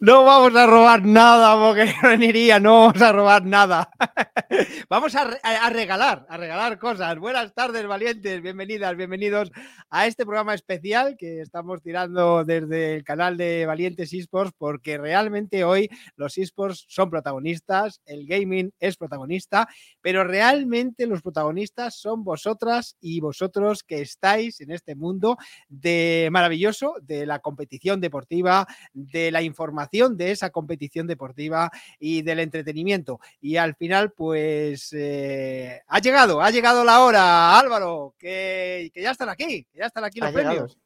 No 0.00 0.24
vamos 0.24 0.54
a 0.54 0.64
robar 0.64 1.04
nada, 1.04 1.56
porque 1.58 1.92
no 2.04 2.24
iría, 2.24 2.60
no 2.60 2.82
vamos 2.86 3.02
a 3.02 3.10
robar 3.10 3.44
nada. 3.44 3.90
vamos 4.88 5.12
a, 5.16 5.24
re- 5.24 5.40
a- 5.42 5.66
a 5.66 5.70
regalar, 5.70 6.24
a 6.28 6.36
regalar 6.36 6.78
cosas. 6.78 7.18
Buenas 7.18 7.52
tardes, 7.52 7.84
valientes, 7.84 8.40
bienvenidas, 8.40 8.96
bienvenidos 8.96 9.50
a 9.90 10.06
este 10.06 10.24
programa 10.24 10.54
especial 10.54 11.16
que 11.18 11.40
estamos 11.40 11.82
tirando 11.82 12.44
desde 12.44 12.94
el 12.94 13.02
canal 13.02 13.36
de 13.36 13.66
Valientes 13.66 14.12
Esports, 14.12 14.52
porque 14.56 14.98
realmente 14.98 15.64
hoy 15.64 15.90
los 16.14 16.38
esports 16.38 16.84
son 16.88 17.10
protagonistas, 17.10 18.00
el 18.06 18.24
gaming 18.24 18.70
es 18.78 18.96
protagonista, 18.96 19.66
pero 20.00 20.24
realmente 20.24 21.06
los 21.06 21.22
protagonistas 21.22 21.94
son 21.96 22.24
vosotras 22.24 22.96
y 23.00 23.20
vosotros 23.20 23.82
que 23.82 24.00
estáis 24.00 24.60
en 24.60 24.70
este 24.70 24.94
mundo 24.94 25.36
de 25.68 26.28
maravilloso, 26.30 26.94
de 27.02 27.26
la 27.26 27.38
competición 27.40 28.00
deportiva, 28.00 28.66
de 28.92 29.30
la 29.30 29.42
información 29.42 30.16
de 30.16 30.30
esa 30.30 30.50
competición 30.50 31.06
deportiva 31.06 31.70
y 31.98 32.22
del 32.22 32.40
entretenimiento. 32.40 33.20
Y 33.40 33.56
al 33.56 33.74
final, 33.74 34.12
pues 34.12 34.92
eh, 34.92 35.80
ha 35.86 35.98
llegado, 36.00 36.40
ha 36.40 36.50
llegado 36.50 36.84
la 36.84 37.00
hora, 37.04 37.58
Álvaro, 37.58 38.14
que, 38.18 38.90
que 38.92 39.02
ya 39.02 39.10
están 39.10 39.28
aquí, 39.28 39.64
que 39.64 39.78
ya 39.78 39.86
están 39.86 40.04
aquí 40.04 40.20
los 40.20 40.28
Ha 40.28 40.32
llegado. 40.32 40.50
premios. 40.56 40.78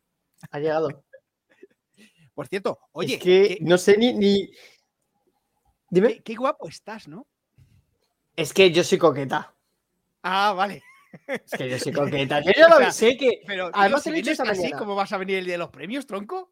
Ha 0.50 0.58
llegado. 0.58 1.04
Por 2.34 2.48
cierto, 2.48 2.78
oye, 2.92 3.14
es 3.14 3.20
que 3.22 3.58
no 3.60 3.76
sé 3.76 3.96
ni. 3.98 4.14
ni... 4.14 4.50
Dime. 5.90 6.14
qué- 6.14 6.22
qué 6.22 6.34
guapo 6.34 6.66
estás, 6.68 7.06
¿no? 7.06 7.26
Es 8.36 8.52
que 8.52 8.70
yo 8.70 8.82
soy 8.84 8.98
coqueta. 8.98 9.52
Ah, 10.22 10.52
vale. 10.52 10.82
Es 11.26 11.50
que 11.58 11.68
yo 11.68 11.78
soy 11.78 11.92
coqueta. 11.92 12.40
Yo 12.44 12.52
ya 12.56 12.68
lo 12.68 12.76
O 12.76 12.78
sea, 12.78 12.90
sé 12.92 13.16
que 13.18 13.42
Pero 13.46 13.70
Además, 13.74 14.02
tío, 14.02 14.12
si 14.14 14.18
he 14.28 14.32
esta 14.32 14.44
así, 14.44 14.62
mañana. 14.62 14.78
¿cómo 14.78 14.94
vas 14.94 15.12
a 15.12 15.18
venir 15.18 15.36
el 15.38 15.44
día 15.44 15.54
de 15.54 15.58
los 15.58 15.68
premios, 15.68 16.06
tronco? 16.06 16.48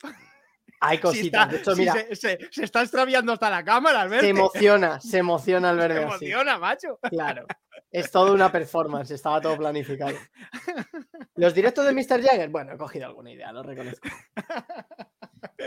hay 0.80 0.96
Si 0.98 1.02
cositas. 1.02 1.24
está- 1.24 1.46
de 1.46 1.56
hecho, 1.58 1.74
si 1.74 1.80
mira, 1.80 1.92
se, 1.94 2.14
se- 2.16 2.38
se 2.50 2.64
está 2.64 2.82
extraviando 2.82 3.32
hasta 3.32 3.48
la 3.48 3.64
cámara 3.64 4.02
al 4.02 4.08
se 4.08 4.14
verte. 4.16 4.28
emociona, 4.28 5.00
se 5.00 5.18
emociona 5.18 5.70
al 5.70 5.76
Se 5.80 5.88
verme 5.88 6.00
así. 6.04 6.26
emociona, 6.26 6.58
macho. 6.58 6.98
Claro. 7.08 7.46
Es 7.90 8.10
toda 8.10 8.32
una 8.32 8.52
performance, 8.52 9.10
estaba 9.12 9.40
todo 9.40 9.56
planificado. 9.56 10.14
Los 11.36 11.54
directos 11.54 11.84
de 11.86 11.92
Mr. 11.92 12.22
Jagger, 12.22 12.50
bueno, 12.50 12.74
he 12.74 12.76
cogido 12.76 13.06
alguna 13.06 13.32
idea, 13.32 13.50
lo 13.52 13.62
reconozco. 13.62 14.08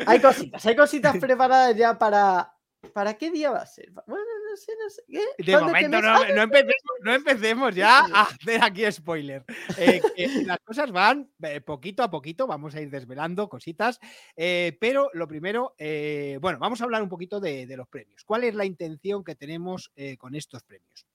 Hay 0.06 0.20
cositas, 0.22 0.66
hay 0.66 0.76
cositas 0.76 1.18
preparadas 1.18 1.76
ya 1.76 1.98
para. 1.98 2.54
¿Para 2.94 3.14
qué 3.16 3.32
día 3.32 3.50
va 3.50 3.60
a 3.60 3.66
ser? 3.66 3.92
Bueno, 4.06 4.24
no 4.54 4.58
sé, 4.58 4.72
no 4.82 4.90
sé. 4.90 5.04
¿qué? 5.10 5.44
De 5.44 5.52
¿Cuándo 5.52 5.68
momento 5.68 6.02
no, 6.02 6.36
no 6.36 6.42
empecemos, 6.44 6.76
no 7.02 7.14
empecemos 7.14 7.76
ya 7.76 8.00
a 8.00 8.22
hacer 8.22 8.64
aquí 8.64 8.92
spoiler. 8.92 9.44
Eh, 9.78 10.02
que 10.16 10.28
las 10.46 10.60
cosas 10.60 10.92
van 10.92 11.32
eh, 11.42 11.62
poquito 11.62 12.04
a 12.04 12.12
poquito, 12.12 12.46
vamos 12.46 12.76
a 12.76 12.82
ir 12.82 12.90
desvelando 12.90 13.50
cositas, 13.50 14.00
eh, 14.36 14.78
pero 14.80 15.10
lo 15.14 15.28
primero, 15.28 15.74
eh, 15.78 16.38
bueno, 16.42 16.60
vamos 16.60 16.82
a 16.82 16.84
hablar 16.84 17.02
un 17.02 17.10
poquito 17.10 17.40
de, 17.40 17.66
de 17.66 17.78
los 17.78 17.88
premios. 17.88 18.24
¿Cuál 18.24 18.44
es 18.44 18.54
la 18.54 18.66
intención 18.66 19.24
que 19.24 19.36
tenemos 19.36 19.92
eh, 19.96 20.18
con 20.18 20.36
estos 20.36 20.64
premios? 20.64 21.06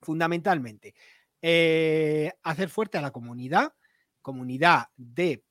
Fundamentalmente, 0.00 0.94
eh, 1.42 2.32
hacer 2.42 2.70
fuerte 2.70 2.98
a 2.98 3.02
la 3.02 3.10
comunidad, 3.10 3.74
comunidad 4.22 4.86
de 4.96 5.44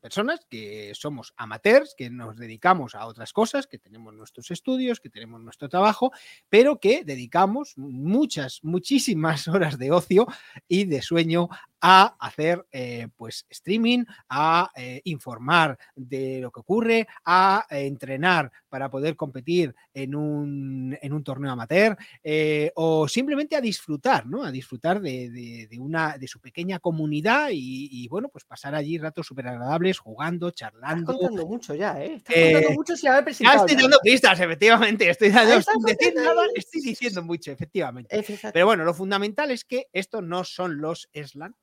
personas 0.00 0.46
que 0.48 0.92
somos 0.94 1.32
amateurs, 1.36 1.94
que 1.96 2.10
nos 2.10 2.36
dedicamos 2.36 2.94
a 2.94 3.06
otras 3.06 3.32
cosas, 3.32 3.66
que 3.66 3.78
tenemos 3.78 4.14
nuestros 4.14 4.50
estudios, 4.50 5.00
que 5.00 5.10
tenemos 5.10 5.40
nuestro 5.40 5.68
trabajo, 5.68 6.12
pero 6.48 6.78
que 6.80 7.04
dedicamos 7.04 7.74
muchas, 7.76 8.60
muchísimas 8.62 9.48
horas 9.48 9.78
de 9.78 9.90
ocio 9.90 10.26
y 10.68 10.84
de 10.84 11.02
sueño 11.02 11.48
a 11.80 12.16
hacer 12.18 12.66
eh, 12.72 13.08
pues 13.16 13.46
streaming, 13.50 14.04
a 14.28 14.70
eh, 14.76 15.00
informar 15.04 15.78
de 15.94 16.40
lo 16.40 16.50
que 16.50 16.60
ocurre, 16.60 17.06
a 17.24 17.66
entrenar 17.70 18.50
para 18.68 18.90
poder 18.90 19.14
competir 19.16 19.74
en 19.94 20.14
un, 20.14 20.96
en 21.00 21.12
un 21.12 21.22
torneo 21.24 21.52
amateur 21.52 21.96
eh, 22.24 22.72
o 22.74 23.06
simplemente 23.08 23.56
a 23.56 23.60
disfrutar, 23.60 24.26
¿no? 24.26 24.42
A 24.44 24.50
disfrutar 24.50 25.00
de, 25.00 25.30
de- 25.30 25.66
de 25.70 25.78
una, 25.78 26.18
de 26.18 26.26
su 26.28 26.40
pequeña 26.40 26.78
comunidad 26.78 27.48
y, 27.52 27.88
y, 27.90 28.08
bueno, 28.08 28.28
pues 28.28 28.44
pasar 28.44 28.74
allí 28.74 28.98
ratos 28.98 29.26
súper 29.26 29.48
agradables 29.48 29.98
jugando, 29.98 30.48
Estás 30.48 30.58
charlando. 30.72 31.12
contando 31.16 31.46
mucho 31.46 31.74
ya, 31.74 32.02
¿eh? 32.02 32.14
Estás 32.14 32.34
contando 32.34 32.70
mucho 32.72 32.96
sin 32.96 33.08
haber 33.10 33.20
Ya 33.20 33.24
presentado. 33.24 33.58
estoy 33.60 33.76
nada. 33.76 33.82
dando 33.88 33.98
pistas, 34.02 34.40
efectivamente. 34.40 35.08
Estoy 35.10 35.28
dando, 35.30 35.54
decir 35.86 36.14
nada, 36.14 36.42
estoy 36.54 36.80
diciendo 36.82 37.22
mucho, 37.22 37.50
efectivamente. 37.52 38.24
Pero 38.52 38.66
bueno, 38.66 38.84
lo 38.84 38.94
fundamental 38.94 39.50
es 39.50 39.64
que 39.64 39.86
estos 39.92 40.22
no 40.22 40.42
son 40.44 40.80
los 40.80 41.08
SLAN. 41.12 41.54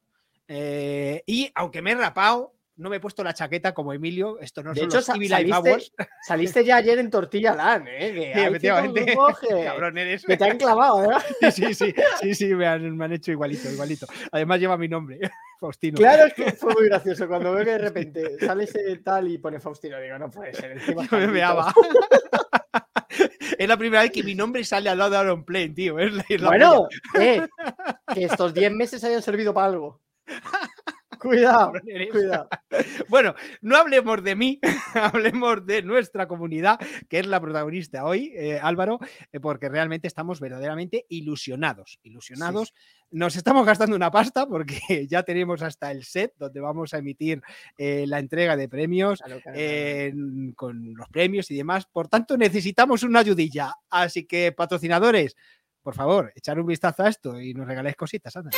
Eh, 0.56 1.24
y 1.25 1.52
aunque 1.56 1.81
me 1.81 1.91
he 1.91 1.96
rapado, 1.96 2.54
no 2.75 2.89
me 2.89 2.98
he 2.98 3.00
puesto 3.00 3.24
la 3.24 3.33
chaqueta 3.33 3.74
como 3.74 3.94
Emilio. 3.94 4.39
Estos 4.39 4.63
no 4.63 4.72
De 4.74 4.81
son 4.81 4.89
hecho, 4.89 4.98
los 4.98 5.06
saliste, 6.25 6.63
ya 6.66 6.78
ayer 6.78 7.00
en 7.00 7.10
Tortilla 7.10 7.54
Land, 7.56 7.88
¿eh? 7.88 8.13
Que 8.33 8.60
Sí, 8.60 8.68
grupos 8.68 9.39
que, 9.39 9.48
Cabrón 9.66 9.98
eres. 9.98 10.24
que 10.25 10.38
te 10.38 10.45
han 10.45 10.57
clavado, 10.57 11.12
¿eh? 11.12 11.16
Sí, 11.51 11.74
sí, 11.74 11.74
sí, 11.74 11.94
sí, 12.22 12.36
sí, 12.36 12.45
me 12.56 12.68
han, 12.68 12.95
me 12.95 13.06
han 13.06 13.13
hecho 13.13 13.31
igualito, 13.31 13.69
igualito. 13.69 14.06
Además 14.31 14.60
lleva 14.60 14.78
mi 14.78 14.88
nombre, 14.88 15.19
Faustino. 15.60 15.98
Claro, 15.98 16.25
es 16.25 16.33
que 16.33 16.51
fue 16.51 16.74
muy 16.74 16.86
gracioso 16.86 17.28
cuando 17.28 17.51
veo 17.54 17.63
que 17.66 17.72
de 17.72 17.78
repente 17.78 18.38
sale 18.39 18.63
ese 18.66 18.98
tal 19.04 19.28
y 19.28 19.38
pone 19.39 19.60
Faustino. 19.60 20.00
Digo, 20.00 20.18
no 20.19 20.30
puede 20.30 20.54
ser. 20.54 20.72
Encima 20.74 21.07
Yo 21.10 21.18
me 21.18 21.28
meaba. 21.28 21.74
es 23.57 23.68
la 23.68 23.78
primera 23.78 24.01
vez 24.01 24.12
que 24.12 24.24
mi 24.24 24.33
nombre 24.36 24.63
sale 24.63 24.89
al 24.89 24.98
lado 24.98 25.12
de 25.12 25.18
Aaron 25.18 25.45
Plane, 25.45 25.69
tío. 25.69 26.00
Es 26.00 26.12
la, 26.12 26.25
es 26.28 26.42
la 26.42 26.48
Bueno, 26.48 26.88
eh, 27.19 27.48
que 28.13 28.24
estos 28.25 28.54
10 28.54 28.72
meses 28.72 29.04
hayan 29.04 29.22
servido 29.22 29.54
para 29.54 29.68
algo. 29.68 30.03
Cuidado, 31.24 31.72
cuidado. 32.12 32.50
Bueno, 33.08 33.34
no 33.62 33.78
hablemos 33.78 34.22
de 34.24 34.36
mí, 34.36 34.60
hablemos 34.94 35.66
de 35.66 35.81
nuestra 35.81 36.28
comunidad, 36.28 36.78
que 37.08 37.20
es 37.20 37.28
la 37.28 37.40
protagonista 37.40 38.04
hoy, 38.04 38.34
eh, 38.36 38.60
Álvaro, 38.62 39.00
eh, 39.31 39.40
porque 39.40 39.70
realmente 39.70 40.08
estamos 40.08 40.42
verdaderamente 40.42 41.06
ilusionados. 41.08 42.00
Ilusionados. 42.04 42.74
Nos 43.10 43.36
estamos 43.38 43.66
gastando 43.66 43.96
una 43.96 44.12
pasta 44.12 44.46
porque 44.46 44.80
ya 45.10 45.24
tenemos 45.24 45.62
hasta 45.62 45.92
el 45.92 46.04
set 46.04 46.34
donde 46.38 46.60
vamos 46.60 46.94
a 46.94 46.98
emitir 46.98 47.42
eh, 47.78 48.06
la 48.06 48.19
entrega 48.19 48.58
de 48.58 48.68
premios. 48.68 49.19
Claro, 49.19 49.40
claro, 49.42 49.58
claro. 49.58 50.54
con 50.56 50.94
los 50.94 51.08
premios 51.08 51.50
y 51.52 51.56
demás. 51.56 51.86
Por 51.86 52.10
tanto, 52.10 52.38
necesitamos 52.38 53.04
una 53.04 53.19
ayudilla. 53.19 53.74
Así 53.90 54.26
que, 54.26 54.52
patrocinadores, 54.52 55.38
por 55.81 55.96
favor, 55.96 56.34
echar 56.36 56.60
un 56.60 56.66
vistazo 56.66 57.04
a 57.04 57.10
esto 57.10 57.40
y 57.40 57.54
nos 57.54 57.66
regaléis 57.66 57.96
cositas. 57.96 58.36
anda. 58.36 58.52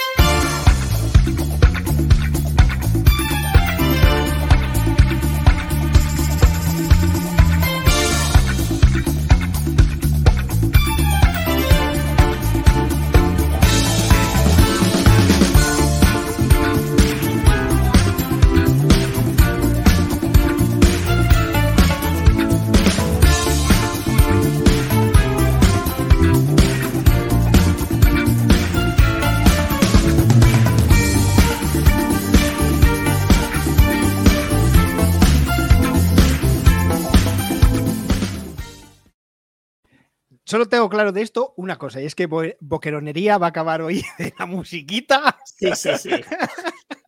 Solo 40.46 40.68
tengo 40.68 40.88
claro 40.90 41.12
de 41.12 41.22
esto 41.24 41.54
una 41.58 41.78
cosa, 41.78 42.00
y 42.02 42.06
es 42.06 42.14
que 42.14 42.28
Bo- 42.28 42.44
Boqueronería 42.60 43.38
va 43.40 43.48
a 43.48 43.50
acabar 43.50 43.82
hoy 43.82 44.04
de 44.20 44.34
la 44.38 44.46
musiquita. 44.46 45.36
Sí, 45.44 45.72
sí, 45.76 45.90
sí. 45.98 46.12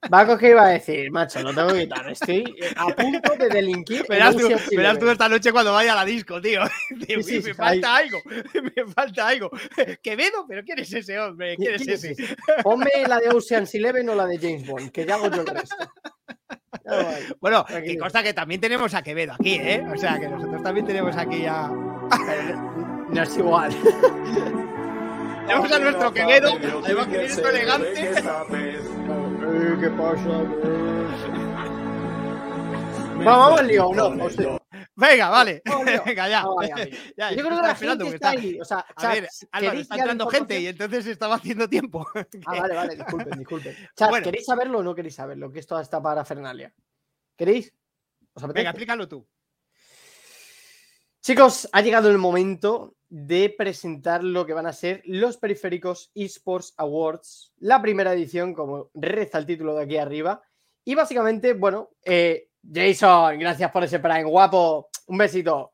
Vaco 0.10 0.38
que 0.38 0.50
iba 0.52 0.64
a 0.64 0.70
decir, 0.70 1.12
macho, 1.12 1.42
lo 1.42 1.54
tengo 1.54 1.74
que 1.74 1.82
quitar. 1.82 2.10
Estoy 2.10 2.56
a 2.78 2.86
punto 2.88 3.36
de 3.38 3.50
delinquir. 3.50 4.06
Verás 4.08 4.36
tú, 4.38 4.48
verás 4.72 4.98
esta 5.04 5.28
noche 5.30 5.52
cuando 5.52 5.74
vaya 5.74 5.92
a 5.94 5.96
la 5.98 6.06
disco, 6.06 6.42
tío. 6.42 6.62
Tío, 7.06 7.22
Sí, 7.22 7.24
sí, 7.24 7.36
me 7.38 7.42
sí, 7.42 7.54
falta 7.54 7.96
algo, 7.98 8.18
me 8.76 8.86
falta 8.94 9.28
algo. 9.28 9.52
Quevedo, 10.02 10.46
pero 10.48 10.64
¿quién 10.64 10.80
es 10.80 10.94
ese 10.94 11.20
hombre? 11.20 11.58
¿Quién 11.58 11.76
es 11.76 11.82
¿Quién 11.82 11.94
es 11.96 12.04
ese? 12.06 12.36
Ponme 12.64 12.90
la 13.08 13.20
de 13.20 13.30
Ocean's 13.30 13.76
Eleven 13.76 14.08
o 14.10 14.16
la 14.16 14.26
de 14.26 14.38
James 14.40 14.66
Bond, 14.66 14.92
que 14.92 15.06
ya 15.06 15.16
hago 15.16 15.30
yo 15.30 15.42
el 15.42 15.48
resto. 15.48 15.76
Bueno, 17.42 17.66
Tranquilo. 17.66 18.02
consta 18.04 18.24
que 18.24 18.34
también 18.34 18.62
tenemos 18.62 18.94
a 18.94 19.02
Quevedo 19.04 19.34
aquí, 19.34 19.56
¿eh? 19.56 19.84
O 19.94 19.98
sea, 19.98 20.18
que 20.20 20.28
nosotros 20.30 20.64
también 20.64 20.86
tenemos 20.88 21.16
aquí 21.18 21.46
a... 21.46 21.70
No 23.10 23.24
es 23.24 23.38
igual. 23.38 23.72
Tenemos 25.48 25.72
a 25.72 25.80
nuestro 25.80 26.14
Quevedo, 26.14 26.50
además 26.84 27.08
que 27.08 27.18
viene 27.20 27.36
todo 27.36 27.50
elegante. 27.50 28.12
Eh, 29.50 29.78
¿Qué 29.80 29.90
pasa? 29.92 30.28
Vamos, 33.16 33.26
vamos 33.26 33.60
al 33.60 33.68
lío, 33.68 33.92
no. 33.94 34.26
o 34.26 34.30
sea, 34.30 34.60
Venga, 34.98 35.30
vale. 35.30 35.62
Leo. 35.64 36.04
Venga, 36.06 36.28
ya. 36.28 36.44
Ya, 37.16 37.32
Yo 37.32 37.46
creo 37.46 37.62
que 37.62 37.68
la 37.68 37.76
gente 37.76 37.98
porque 38.04 38.16
está 38.16 38.30
ahí. 38.32 38.60
O 38.60 38.66
sea, 38.66 38.86
A 38.96 39.14
ver, 39.14 39.30
Álvaro, 39.52 39.72
¿queréis 39.72 39.82
está 39.84 39.96
entrando 39.96 40.28
gente 40.28 40.60
y 40.60 40.68
entonces 40.68 41.06
estaba 41.06 41.36
haciendo 41.36 41.70
tiempo. 41.70 42.06
Ah, 42.46 42.60
vale, 42.60 42.76
vale, 42.76 42.96
disculpen, 42.96 43.38
disculpen. 43.38 43.76
Chat, 43.96 44.10
Bueno. 44.10 44.24
¿queréis 44.26 44.46
saberlo 44.46 44.80
o 44.80 44.84
no 44.84 44.96
queréis 44.96 45.16
saberlo? 45.16 45.52
Que 45.52 45.60
esto 45.60 45.80
está 45.80 46.02
para 46.02 46.26
Fernalia. 46.26 46.74
¿Queréis? 47.38 47.72
Venga, 48.54 48.72
explícalo 48.72 49.08
tú. 49.08 49.26
Chicos, 51.22 51.70
ha 51.72 51.82
llegado 51.82 52.10
el 52.10 52.18
momento 52.18 52.97
de 53.10 53.54
presentar 53.58 54.24
lo 54.24 54.46
que 54.46 54.54
van 54.54 54.68
a 54.68 54.74
ser 54.74 55.02
los 55.06 55.38
periféricos 55.38 56.12
eSports 56.14 56.74
Awards, 56.78 57.54
la 57.60 57.82
primera 57.82 58.14
edición, 58.14 58.54
como 58.54 58.90
reza 58.94 59.38
el 59.38 59.46
título 59.46 59.76
de 59.76 59.84
aquí 59.84 59.98
arriba. 59.98 60.42
Y 60.84 60.96
básicamente, 60.96 61.54
bueno, 61.54 61.90
eh, 62.04 62.50
Jason, 62.74 63.40
gracias 63.40 63.72
por 63.72 63.84
ese 63.84 64.00
Prime, 64.00 64.26
guapo, 64.26 64.90
un 65.08 65.18
besito. 65.18 65.72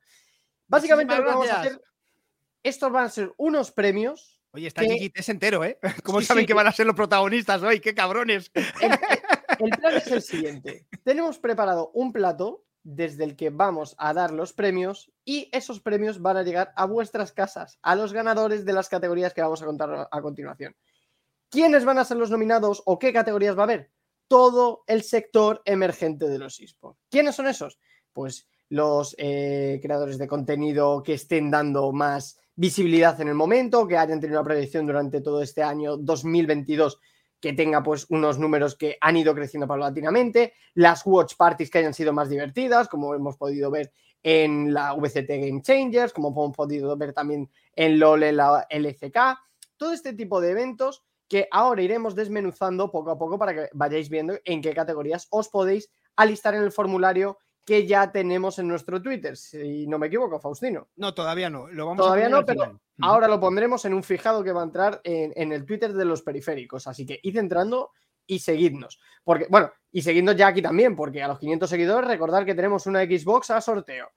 Básicamente 0.68 1.15
lo 1.15 1.24
que 1.24 1.30
vamos 1.30 1.50
a 1.50 1.62
hacer, 1.62 1.81
estos 2.62 2.91
van 2.91 3.06
a 3.06 3.09
ser 3.09 3.33
unos 3.38 3.71
premios. 3.71 4.39
Oye, 4.51 4.68
está 4.68 4.81
Que- 4.81 5.12
es 5.13 5.29
entero, 5.29 5.63
¿eh? 5.63 5.79
¿Cómo 6.03 6.19
Sí, 6.21 6.27
saben 6.27 6.44
sí. 6.44 6.47
que 6.47 6.53
van 6.53 6.68
a 6.68 6.71
ser 6.71 6.86
los 6.86 6.95
protagonistas 6.95 7.62
hoy? 7.63 7.79
¡Qué 7.79 7.95
cabrones! 7.95 8.51
El 9.59 9.69
plan 9.71 9.95
es 9.95 10.07
el 10.07 10.21
siguiente. 10.21 10.86
Tenemos 11.03 11.39
preparado 11.39 11.89
un 11.95 12.13
plato 12.13 12.63
desde 12.83 13.24
el 13.24 13.35
que 13.35 13.50
vamos 13.50 13.95
a 13.97 14.13
dar 14.13 14.31
los 14.31 14.53
premios 14.53 15.12
y 15.25 15.50
esos 15.51 15.80
premios 15.80 16.21
van 16.21 16.38
a 16.38 16.44
llegar 16.44 16.74
a 16.75 16.85
vuestras 16.85 17.31
casas, 17.31 17.80
a 17.81 17.95
los 17.95 18.13
ganadores 18.13 18.65
de 18.65 18.74
las 18.74 18.89
categorías 18.89 19.33
que 19.33 19.41
vamos 19.41 19.62
a 19.62 19.65
contar 19.65 20.07
a 20.12 20.21
continuación. 20.21 20.75
¿Quiénes 21.50 21.85
van 21.85 22.00
a 22.00 22.06
ser 22.06 22.18
los 22.18 22.31
nominados 22.31 22.81
o 22.85 23.00
qué 23.00 23.13
categorías 23.13 23.56
va 23.56 23.62
a 23.62 23.63
haber? 23.65 23.91
Todo 24.27 24.83
el 24.88 25.03
sector 25.03 25.62
emergente 25.65 26.27
de 26.27 26.39
los 26.39 26.59
esports. 26.59 27.00
¿Quiénes 27.09 27.35
son 27.35 27.47
esos? 27.47 27.80
Pues 28.12 28.47
los 28.69 29.15
eh, 29.19 29.79
creadores 29.81 30.18
de 30.18 30.27
contenido 30.27 31.03
que 31.03 31.13
estén 31.13 31.51
dando 31.51 31.91
más 31.91 32.39
visibilidad 32.56 33.19
en 33.21 33.27
el 33.27 33.36
momento, 33.36 33.88
que 33.88 33.97
hayan 33.97 34.19
tenido 34.19 34.39
una 34.39 34.47
proyección 34.47 34.86
durante 34.86 35.21
todo 35.21 35.41
este 35.41 35.63
año 35.63 35.97
2022 35.97 37.00
que 37.43 37.51
tenga 37.51 37.83
pues 37.83 38.05
unos 38.09 38.39
números 38.39 38.77
que 38.77 38.97
han 39.01 39.17
ido 39.17 39.35
creciendo 39.35 39.67
paulatinamente, 39.67 40.53
las 40.75 41.05
watch 41.05 41.33
parties 41.35 41.69
que 41.69 41.79
hayan 41.79 41.93
sido 41.93 42.13
más 42.13 42.29
divertidas, 42.29 42.87
como 42.87 43.13
hemos 43.13 43.35
podido 43.35 43.69
ver 43.69 43.91
en 44.23 44.73
la 44.73 44.93
VCT 44.93 45.27
Game 45.27 45.61
Changers, 45.61 46.13
como 46.13 46.29
hemos 46.29 46.55
podido 46.55 46.95
ver 46.95 47.11
también 47.11 47.51
en 47.75 47.99
LOL, 47.99 48.23
en 48.23 48.37
la 48.37 48.65
LCK, 48.69 49.17
todo 49.75 49.91
este 49.91 50.13
tipo 50.13 50.39
de 50.39 50.51
eventos 50.51 51.03
que 51.27 51.49
ahora 51.51 51.81
iremos 51.81 52.15
desmenuzando 52.15 52.89
poco 52.89 53.11
a 53.11 53.17
poco 53.17 53.37
para 53.37 53.53
que 53.53 53.69
vayáis 53.73 54.07
viendo 54.07 54.39
en 54.45 54.61
qué 54.61 54.73
categorías 54.73 55.27
os 55.29 55.49
podéis 55.49 55.89
alistar 56.15 56.55
en 56.55 56.63
el 56.63 56.71
formulario 56.71 57.39
que 57.65 57.88
ya 57.88 58.12
tenemos 58.12 58.60
en 58.60 58.68
nuestro 58.68 59.01
Twitter, 59.01 59.38
si 59.38 59.88
no 59.88 59.98
me 59.98 60.07
equivoco, 60.07 60.39
Faustino. 60.39 60.89
No, 60.98 61.13
todavía 61.13 61.50
no. 61.50 61.68
Lo 61.68 61.86
vamos 61.86 62.06
Todavía 62.06 62.27
a 62.27 62.30
no, 62.30 62.45
pero 62.45 62.63
final. 62.63 62.80
Ahora 63.01 63.27
lo 63.27 63.39
pondremos 63.39 63.86
en 63.86 63.94
un 63.94 64.04
fijado 64.04 64.44
que 64.44 64.51
va 64.51 64.62
a 64.62 64.65
entrar 64.65 65.01
en, 65.04 65.31
en 65.36 65.51
el 65.51 65.65
Twitter 65.65 65.94
de 65.94 66.06
los 66.06 66.21
periféricos. 66.21 66.88
Así 66.88 67.06
que 67.06 67.19
id 67.24 67.38
entrando 67.38 67.92
y 68.27 68.39
seguidnos. 68.39 69.00
Porque, 69.24 69.48
bueno, 69.50 69.71
y 69.92 70.01
seguidnos 70.01 70.36
ya 70.36 70.48
aquí 70.48 70.62
también, 70.62 70.95
porque 70.95 71.24
a 71.24 71.27
los 71.27 71.39
500 71.39 71.69
seguidores 71.69 72.10
recordad 72.10 72.45
que 72.45 72.56
tenemos 72.56 72.86
una 72.86 73.04
Xbox 73.04 73.51
a 73.51 73.62
sorteo. 73.62 74.12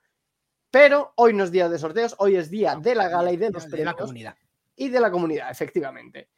Pero 0.70 1.12
hoy 1.16 1.32
no 1.32 1.44
es 1.44 1.52
día 1.52 1.68
de 1.68 1.78
sorteos, 1.78 2.14
hoy 2.18 2.36
es 2.36 2.50
día 2.50 2.76
de 2.76 2.94
la 2.94 3.08
gala 3.08 3.32
y 3.32 3.36
de 3.36 3.50
los 3.50 3.64
de 3.64 3.70
la 3.70 3.76
premios 3.76 3.96
comunidad. 3.96 4.36
y 4.76 4.88
de 4.88 5.00
la 5.00 5.10
comunidad, 5.10 5.50
efectivamente. 5.50 6.28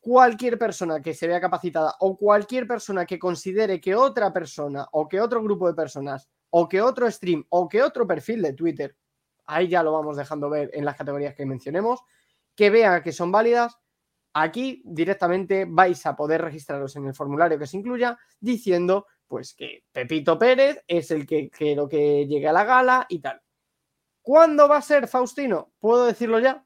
Cualquier 0.00 0.56
persona 0.56 1.02
que 1.02 1.12
se 1.14 1.26
vea 1.26 1.40
capacitada 1.40 1.96
o 2.00 2.16
cualquier 2.16 2.66
persona 2.66 3.04
que 3.04 3.18
considere 3.18 3.80
que 3.80 3.94
otra 3.94 4.32
persona 4.32 4.86
o 4.92 5.08
que 5.08 5.20
otro 5.20 5.42
grupo 5.42 5.66
de 5.66 5.74
personas 5.74 6.28
o 6.50 6.68
que 6.68 6.80
otro 6.80 7.10
stream 7.10 7.44
o 7.48 7.68
que 7.68 7.82
otro 7.82 8.06
perfil 8.06 8.42
de 8.42 8.52
Twitter, 8.52 8.96
ahí 9.46 9.68
ya 9.68 9.82
lo 9.82 9.92
vamos 9.92 10.16
dejando 10.16 10.50
ver 10.50 10.70
en 10.72 10.84
las 10.84 10.96
categorías 10.96 11.34
que 11.34 11.46
mencionemos, 11.46 12.00
que 12.54 12.70
vea 12.70 13.02
que 13.02 13.12
son 13.12 13.30
válidas, 13.30 13.76
aquí 14.32 14.82
directamente 14.84 15.66
vais 15.68 16.04
a 16.06 16.14
poder 16.16 16.42
registraros 16.42 16.94
en 16.96 17.06
el 17.06 17.14
formulario 17.14 17.58
que 17.58 17.66
se 17.66 17.76
incluya 17.78 18.18
diciendo 18.40 19.06
pues 19.26 19.54
que 19.54 19.84
Pepito 19.90 20.38
Pérez 20.38 20.82
es 20.86 21.10
el 21.10 21.26
que 21.26 21.50
quiero 21.50 21.88
que 21.88 22.26
llegue 22.26 22.46
a 22.48 22.52
la 22.52 22.64
gala 22.64 23.06
y 23.08 23.18
tal. 23.18 23.40
¿Cuándo 24.22 24.68
va 24.68 24.78
a 24.78 24.82
ser, 24.82 25.08
Faustino? 25.08 25.72
¿Puedo 25.78 26.06
decirlo 26.06 26.38
ya? 26.38 26.64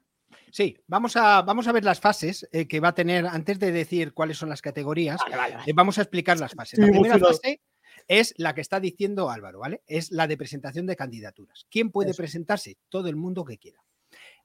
Sí, 0.51 0.77
vamos 0.85 1.15
a, 1.15 1.41
vamos 1.43 1.67
a 1.67 1.71
ver 1.71 1.85
las 1.85 1.99
fases 1.99 2.47
eh, 2.51 2.67
que 2.67 2.79
va 2.79 2.89
a 2.89 2.93
tener, 2.93 3.25
antes 3.25 3.57
de 3.57 3.71
decir 3.71 4.13
cuáles 4.13 4.37
son 4.37 4.49
las 4.49 4.61
categorías, 4.61 5.19
Vale, 5.21 5.37
vale, 5.37 5.55
vale. 5.55 5.71
eh, 5.71 5.73
vamos 5.73 5.97
a 5.97 6.01
explicar 6.01 6.39
las 6.39 6.53
fases. 6.53 6.77
La 6.79 6.87
primera 6.87 7.17
fase 7.17 7.61
es 8.07 8.33
la 8.37 8.53
que 8.55 8.61
está 8.61 8.79
diciendo 8.79 9.29
Álvaro, 9.29 9.59
¿vale? 9.59 9.81
Es 9.87 10.11
la 10.11 10.27
de 10.27 10.37
presentación 10.37 10.85
de 10.85 10.95
candidaturas. 10.95 11.65
¿Quién 11.69 11.91
puede 11.91 12.11
Eso. 12.11 12.17
presentarse? 12.17 12.77
Todo 12.89 13.07
el 13.09 13.15
mundo 13.15 13.43
que 13.45 13.57
quiera. 13.57 13.83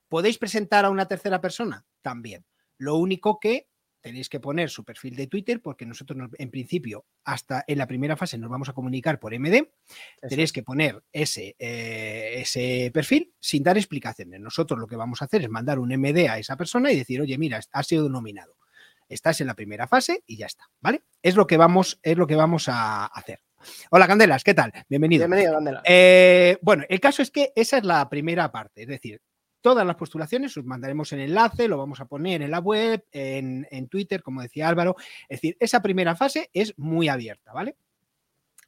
¿Podéis 0.09 0.39
presentar 0.39 0.85
a 0.85 0.91
una 0.91 1.07
tercera 1.09 1.41
persona? 1.41 1.85
También. 2.03 2.45
Lo 2.79 2.97
único 2.97 3.39
que 3.41 3.69
tenéis 4.01 4.29
que 4.29 4.39
poner 4.39 4.71
su 4.71 4.85
perfil 4.85 5.17
de 5.17 5.27
Twitter, 5.27 5.61
porque 5.61 5.85
nosotros 5.85 6.17
nos- 6.17 6.31
en 6.39 6.49
principio, 6.51 7.07
hasta 7.25 7.65
en 7.67 7.79
la 7.79 7.89
primera 7.89 8.17
fase 8.17 8.39
nos 8.39 8.49
vamos 8.49 8.69
a 8.69 8.73
comunicar 8.73 9.19
por 9.19 9.35
MD. 9.35 9.69
Tenéis 10.29 10.53
que 10.53 10.63
poner 10.63 11.03
ese, 11.13 11.57
eh, 11.59 12.35
ese 12.37 12.93
perfil 12.95 13.33
sin 13.41 13.65
dar 13.65 13.77
explicaciones. 13.77 14.39
Nosotros 14.41 14.79
lo 14.79 14.87
que 14.87 14.95
vamos 14.95 15.23
a 15.23 15.25
hacer 15.25 15.43
es 15.43 15.49
mandar 15.51 15.81
un 15.81 15.91
MD 15.91 16.29
a 16.29 16.39
esa 16.39 16.57
persona 16.57 16.93
y 16.93 16.97
decir, 16.99 17.21
oye, 17.21 17.37
mira, 17.37 17.61
has 17.73 17.87
sido 17.89 18.09
nominado. 18.09 18.57
Estás 19.09 19.41
en 19.41 19.47
la 19.47 19.55
primera 19.55 19.87
fase 19.87 20.23
y 20.27 20.37
ya 20.37 20.47
está, 20.47 20.65
¿vale? 20.81 21.03
Es 21.23 21.37
lo 21.37 21.47
que 21.47 21.57
vamos, 21.57 21.99
es 22.03 22.17
lo 22.17 22.27
que 22.27 22.35
vamos 22.35 22.69
a 22.69 23.07
hacer. 23.07 23.41
Hola, 23.91 24.07
Candelas, 24.07 24.45
¿qué 24.45 24.55
tal? 24.55 24.73
Bienvenido. 24.89 25.23
Bienvenido, 25.23 25.55
Candela. 25.55 25.83
Eh, 25.85 26.59
bueno, 26.63 26.85
el 26.89 27.01
caso 27.01 27.23
es 27.23 27.31
que 27.31 27.53
esa 27.55 27.79
es 27.79 27.85
la 27.85 28.09
primera 28.09 28.51
parte, 28.51 28.83
es 28.83 28.89
decir, 28.89 29.21
todas 29.61 29.87
las 29.87 29.97
postulaciones, 29.97 30.57
os 30.57 30.65
mandaremos 30.65 31.13
el 31.13 31.21
enlace, 31.21 31.67
lo 31.67 31.77
vamos 31.77 32.01
a 32.01 32.07
poner 32.07 32.43
en 32.43 32.51
la 32.51 32.61
web, 32.61 33.05
en, 33.11 33.67
en 33.71 33.89
Twitter, 33.89 34.23
como 34.23 34.43
decía 34.43 34.69
Álvaro. 34.69 34.95
Es 35.29 35.41
decir, 35.41 35.57
esa 35.59 35.83
primera 35.83 36.15
fase 36.15 36.51
es 36.53 36.73
muy 36.79 37.09
abierta, 37.09 37.53
¿vale? 37.53 37.77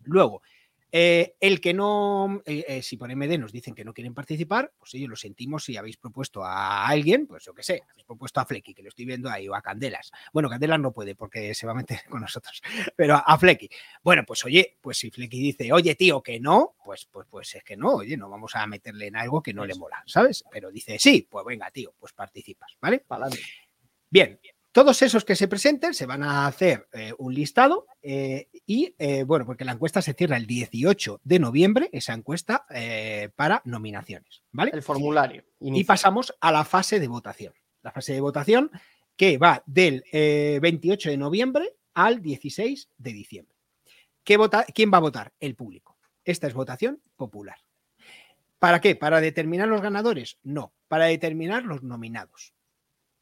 Luego, 0.02 0.42
eh, 0.90 1.34
el 1.40 1.60
que 1.60 1.74
no, 1.74 2.42
eh, 2.46 2.64
eh, 2.66 2.82
si 2.82 2.96
por 2.96 3.14
MD 3.14 3.38
nos 3.38 3.52
dicen 3.52 3.74
que 3.74 3.84
no 3.84 3.92
quieren 3.92 4.14
participar, 4.14 4.72
pues 4.78 4.94
oye, 4.94 5.06
lo 5.06 5.16
sentimos 5.16 5.64
si 5.64 5.76
habéis 5.76 5.98
propuesto 5.98 6.42
a 6.42 6.86
alguien, 6.86 7.26
pues 7.26 7.44
yo 7.44 7.54
qué 7.54 7.62
sé, 7.62 7.82
habéis 7.90 8.04
propuesto 8.04 8.40
a 8.40 8.46
Flecky, 8.46 8.74
que 8.74 8.82
lo 8.82 8.88
estoy 8.88 9.04
viendo 9.04 9.28
ahí, 9.28 9.48
o 9.48 9.54
a 9.54 9.60
Candelas. 9.60 10.10
Bueno, 10.32 10.48
Candelas 10.48 10.80
no 10.80 10.92
puede 10.92 11.14
porque 11.14 11.54
se 11.54 11.66
va 11.66 11.72
a 11.72 11.76
meter 11.76 12.00
con 12.08 12.22
nosotros, 12.22 12.62
pero 12.96 13.16
a, 13.16 13.18
a 13.18 13.38
Flecky. 13.38 13.68
Bueno, 14.02 14.24
pues 14.26 14.44
oye, 14.44 14.78
pues 14.80 14.98
si 14.98 15.10
Flecky 15.10 15.40
dice, 15.40 15.72
oye, 15.72 15.94
tío, 15.94 16.22
que 16.22 16.40
no, 16.40 16.76
pues, 16.84 17.06
pues, 17.10 17.26
pues 17.28 17.54
es 17.54 17.64
que 17.64 17.76
no, 17.76 17.96
oye, 17.96 18.16
no 18.16 18.30
vamos 18.30 18.54
a 18.56 18.66
meterle 18.66 19.08
en 19.08 19.16
algo 19.16 19.42
que 19.42 19.52
no 19.52 19.66
le 19.66 19.74
mola, 19.74 20.02
¿sabes? 20.06 20.42
Pero 20.50 20.70
dice, 20.70 20.98
sí, 20.98 21.26
pues 21.30 21.44
venga, 21.44 21.70
tío, 21.70 21.94
pues 21.98 22.12
participas, 22.14 22.76
¿vale? 22.80 23.00
Pa'lante. 23.00 23.40
Bien, 24.10 24.40
todos 24.78 25.02
esos 25.02 25.24
que 25.24 25.34
se 25.34 25.48
presenten 25.48 25.92
se 25.92 26.06
van 26.06 26.22
a 26.22 26.46
hacer 26.46 26.86
eh, 26.92 27.12
un 27.18 27.34
listado 27.34 27.88
eh, 28.00 28.46
y, 28.64 28.94
eh, 28.98 29.24
bueno, 29.24 29.44
porque 29.44 29.64
la 29.64 29.72
encuesta 29.72 30.00
se 30.00 30.14
cierra 30.14 30.36
el 30.36 30.46
18 30.46 31.20
de 31.24 31.38
noviembre, 31.40 31.90
esa 31.92 32.12
encuesta 32.14 32.64
para 33.34 33.60
nominaciones, 33.64 34.44
¿vale? 34.52 34.70
El 34.72 34.84
formulario. 34.84 35.42
Y 35.58 35.82
pasamos 35.82 36.32
a 36.40 36.52
la 36.52 36.64
fase 36.64 37.00
de 37.00 37.08
votación. 37.08 37.52
La 37.82 37.90
fase 37.90 38.12
de 38.12 38.20
votación 38.20 38.70
que 39.16 39.36
va 39.36 39.64
del 39.66 40.04
eh, 40.12 40.60
28 40.62 41.10
de 41.10 41.16
noviembre 41.16 41.74
al 41.94 42.22
16 42.22 42.88
de 42.98 43.12
diciembre. 43.12 43.56
¿Qué 44.22 44.36
vota- 44.36 44.64
¿Quién 44.72 44.92
va 44.92 44.98
a 44.98 45.00
votar? 45.00 45.32
El 45.40 45.56
público. 45.56 45.98
Esta 46.24 46.46
es 46.46 46.54
votación 46.54 47.02
popular. 47.16 47.56
¿Para 48.60 48.80
qué? 48.80 48.94
¿Para 48.94 49.20
determinar 49.20 49.66
los 49.66 49.80
ganadores? 49.80 50.38
No, 50.44 50.72
para 50.86 51.06
determinar 51.06 51.64
los 51.64 51.82
nominados. 51.82 52.54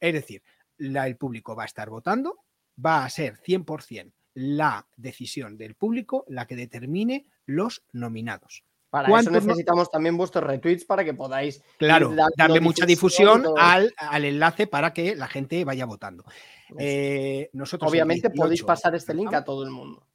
Es 0.00 0.12
decir, 0.12 0.42
la- 0.78 1.06
el 1.06 1.16
público 1.16 1.54
va 1.56 1.62
a 1.64 1.66
estar 1.66 1.88
votando, 1.90 2.38
va 2.84 3.04
a 3.04 3.10
ser 3.10 3.36
100% 3.38 4.12
la 4.34 4.86
decisión 4.96 5.56
del 5.56 5.74
público 5.74 6.24
la 6.28 6.46
que 6.46 6.56
determine 6.56 7.26
los 7.46 7.82
nominados. 7.92 8.64
Para 8.90 9.08
eso 9.08 9.12
¿Cuántos 9.12 9.32
no- 9.32 9.40
necesitamos 9.40 9.90
también 9.90 10.16
vuestros 10.16 10.44
retweets 10.44 10.84
para 10.84 11.04
que 11.04 11.12
podáis. 11.14 11.62
Claro, 11.78 12.14
darle 12.36 12.60
mucha 12.60 12.86
difusión 12.86 13.44
al, 13.58 13.92
al 13.96 14.24
enlace 14.24 14.66
para 14.66 14.92
que 14.92 15.16
la 15.16 15.26
gente 15.26 15.64
vaya 15.64 15.86
votando. 15.86 16.24
Eh, 16.78 17.50
nosotros 17.52 17.90
Obviamente 17.90 18.30
podéis 18.30 18.60
18 18.60 18.66
pasar 18.66 18.94
este 18.94 19.14
link 19.14 19.32
a 19.34 19.44
todo 19.44 19.64
el 19.64 19.70
mundo. 19.70 20.06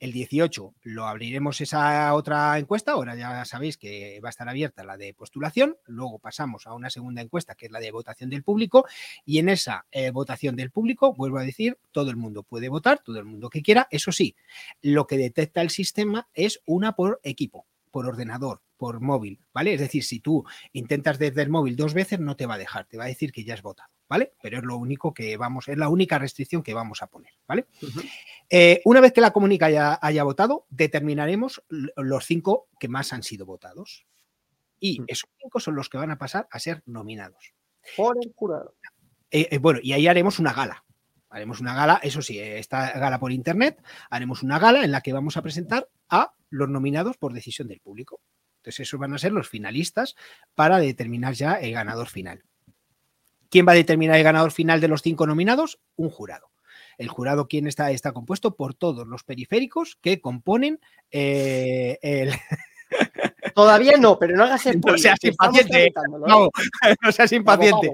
El 0.00 0.12
18 0.12 0.74
lo 0.82 1.06
abriremos 1.06 1.60
esa 1.60 2.14
otra 2.14 2.58
encuesta, 2.58 2.92
ahora 2.92 3.16
ya 3.16 3.44
sabéis 3.44 3.76
que 3.76 4.20
va 4.22 4.28
a 4.28 4.30
estar 4.30 4.48
abierta 4.48 4.84
la 4.84 4.96
de 4.96 5.14
postulación, 5.14 5.76
luego 5.86 6.18
pasamos 6.18 6.66
a 6.66 6.74
una 6.74 6.90
segunda 6.90 7.20
encuesta 7.20 7.54
que 7.54 7.66
es 7.66 7.72
la 7.72 7.80
de 7.80 7.90
votación 7.90 8.30
del 8.30 8.42
público 8.42 8.86
y 9.24 9.38
en 9.38 9.48
esa 9.48 9.86
eh, 9.90 10.10
votación 10.10 10.56
del 10.56 10.70
público, 10.70 11.14
vuelvo 11.14 11.38
a 11.38 11.42
decir, 11.42 11.78
todo 11.92 12.10
el 12.10 12.16
mundo 12.16 12.42
puede 12.42 12.68
votar, 12.68 13.00
todo 13.02 13.18
el 13.18 13.24
mundo 13.24 13.50
que 13.50 13.62
quiera, 13.62 13.88
eso 13.90 14.12
sí, 14.12 14.36
lo 14.82 15.06
que 15.06 15.18
detecta 15.18 15.62
el 15.62 15.70
sistema 15.70 16.28
es 16.34 16.60
una 16.66 16.92
por 16.92 17.20
equipo, 17.22 17.66
por 17.90 18.06
ordenador, 18.06 18.62
por 18.78 19.00
móvil, 19.00 19.40
¿vale? 19.52 19.74
Es 19.74 19.80
decir, 19.80 20.04
si 20.04 20.20
tú 20.20 20.44
intentas 20.72 21.18
desde 21.18 21.42
el 21.42 21.50
móvil 21.50 21.76
dos 21.76 21.92
veces 21.92 22.20
no 22.20 22.36
te 22.36 22.46
va 22.46 22.54
a 22.54 22.58
dejar, 22.58 22.86
te 22.86 22.96
va 22.96 23.04
a 23.04 23.08
decir 23.08 23.32
que 23.32 23.44
ya 23.44 23.54
has 23.54 23.62
votado, 23.62 23.90
¿vale? 24.08 24.32
Pero 24.40 24.58
es 24.58 24.64
lo 24.64 24.76
único 24.76 25.12
que 25.12 25.36
vamos, 25.36 25.68
es 25.68 25.76
la 25.76 25.88
única 25.88 26.18
restricción 26.18 26.62
que 26.62 26.74
vamos 26.74 27.02
a 27.02 27.08
poner, 27.08 27.32
¿vale? 27.46 27.66
Eh, 28.50 28.80
una 28.84 29.00
vez 29.00 29.12
que 29.12 29.20
la 29.20 29.32
comunica 29.32 29.66
haya, 29.66 29.98
haya 30.00 30.24
votado, 30.24 30.66
determinaremos 30.70 31.62
los 31.68 32.24
cinco 32.24 32.68
que 32.80 32.88
más 32.88 33.12
han 33.12 33.22
sido 33.22 33.44
votados. 33.46 34.06
Y 34.80 35.00
Mm. 35.00 35.04
esos 35.08 35.28
cinco 35.40 35.60
son 35.60 35.74
los 35.74 35.88
que 35.88 35.98
van 35.98 36.10
a 36.10 36.18
pasar 36.18 36.48
a 36.50 36.58
ser 36.58 36.82
nominados. 36.86 37.52
Por 37.96 38.16
el 38.22 38.32
jurado. 38.34 38.74
Eh, 39.30 39.48
eh, 39.50 39.58
bueno, 39.58 39.80
y 39.82 39.92
ahí 39.92 40.06
haremos 40.06 40.38
una 40.38 40.52
gala. 40.52 40.84
Haremos 41.30 41.60
una 41.60 41.74
gala, 41.74 42.00
eso 42.02 42.22
sí, 42.22 42.38
esta 42.38 42.92
gala 42.98 43.18
por 43.20 43.32
internet, 43.32 43.82
haremos 44.08 44.42
una 44.42 44.58
gala 44.58 44.82
en 44.82 44.92
la 44.92 45.02
que 45.02 45.12
vamos 45.12 45.36
a 45.36 45.42
presentar 45.42 45.88
a 46.08 46.32
los 46.48 46.70
nominados 46.70 47.18
por 47.18 47.34
decisión 47.34 47.68
del 47.68 47.80
público. 47.80 48.22
Entonces, 48.60 48.80
esos 48.80 48.98
van 48.98 49.12
a 49.12 49.18
ser 49.18 49.32
los 49.32 49.46
finalistas 49.48 50.16
para 50.54 50.78
determinar 50.78 51.34
ya 51.34 51.54
el 51.56 51.72
ganador 51.72 52.08
final. 52.08 52.44
¿Quién 53.50 53.66
va 53.68 53.72
a 53.72 53.74
determinar 53.76 54.16
el 54.16 54.24
ganador 54.24 54.52
final 54.52 54.80
de 54.80 54.88
los 54.88 55.02
cinco 55.02 55.26
nominados? 55.26 55.80
Un 55.96 56.08
jurado. 56.08 56.47
El 56.98 57.08
jurado, 57.08 57.46
¿quién 57.48 57.66
está? 57.66 57.90
Está 57.90 58.12
compuesto 58.12 58.56
por 58.56 58.74
todos 58.74 59.06
los 59.06 59.22
periféricos 59.24 59.96
que 60.00 60.20
componen 60.20 60.80
eh, 61.10 61.98
el. 62.02 62.32
Todavía 63.54 63.96
no, 63.96 64.18
pero 64.18 64.36
no 64.36 64.44
hagas 64.44 64.66
No 64.66 64.72
spoiler, 64.72 65.00
seas 65.00 65.18
que 65.20 65.28
estamos 65.28 65.60
impaciente, 65.60 65.86
¿eh? 65.86 65.92
No, 66.26 66.48
no 67.02 67.12
seas 67.12 67.32
impaciente. 67.32 67.90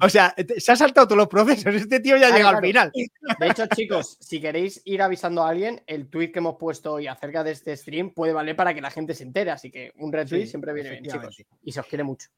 O 0.00 0.08
sea, 0.08 0.34
se 0.58 0.72
ha 0.72 0.76
saltado 0.76 1.06
todos 1.06 1.18
los 1.18 1.28
procesos. 1.28 1.74
Este 1.74 2.00
tío 2.00 2.16
ya 2.16 2.28
Claro, 2.28 2.36
llega 2.36 2.48
al 2.48 2.54
claro. 2.54 2.66
final. 2.66 2.92
De 3.38 3.46
hecho, 3.46 3.66
chicos, 3.74 4.16
si 4.20 4.40
queréis 4.40 4.80
ir 4.84 5.02
avisando 5.02 5.42
a 5.42 5.48
alguien, 5.48 5.82
el 5.86 6.08
tweet 6.08 6.32
que 6.32 6.38
hemos 6.38 6.56
puesto 6.56 6.94
hoy 6.94 7.06
acerca 7.06 7.44
de 7.44 7.52
este 7.52 7.76
stream 7.76 8.10
puede 8.10 8.32
valer 8.32 8.56
para 8.56 8.74
que 8.74 8.80
la 8.80 8.90
gente 8.90 9.14
se 9.14 9.22
entere. 9.24 9.50
Así 9.50 9.70
que 9.70 9.92
un 9.96 10.12
retweet 10.12 10.42
Sí, 10.42 10.50
siempre 10.50 10.72
viene 10.72 10.90
bien, 10.90 11.04
chicos. 11.04 11.42
Y 11.62 11.72
se 11.72 11.80
os 11.80 11.86
quiere 11.86 12.04
mucho. 12.04 12.28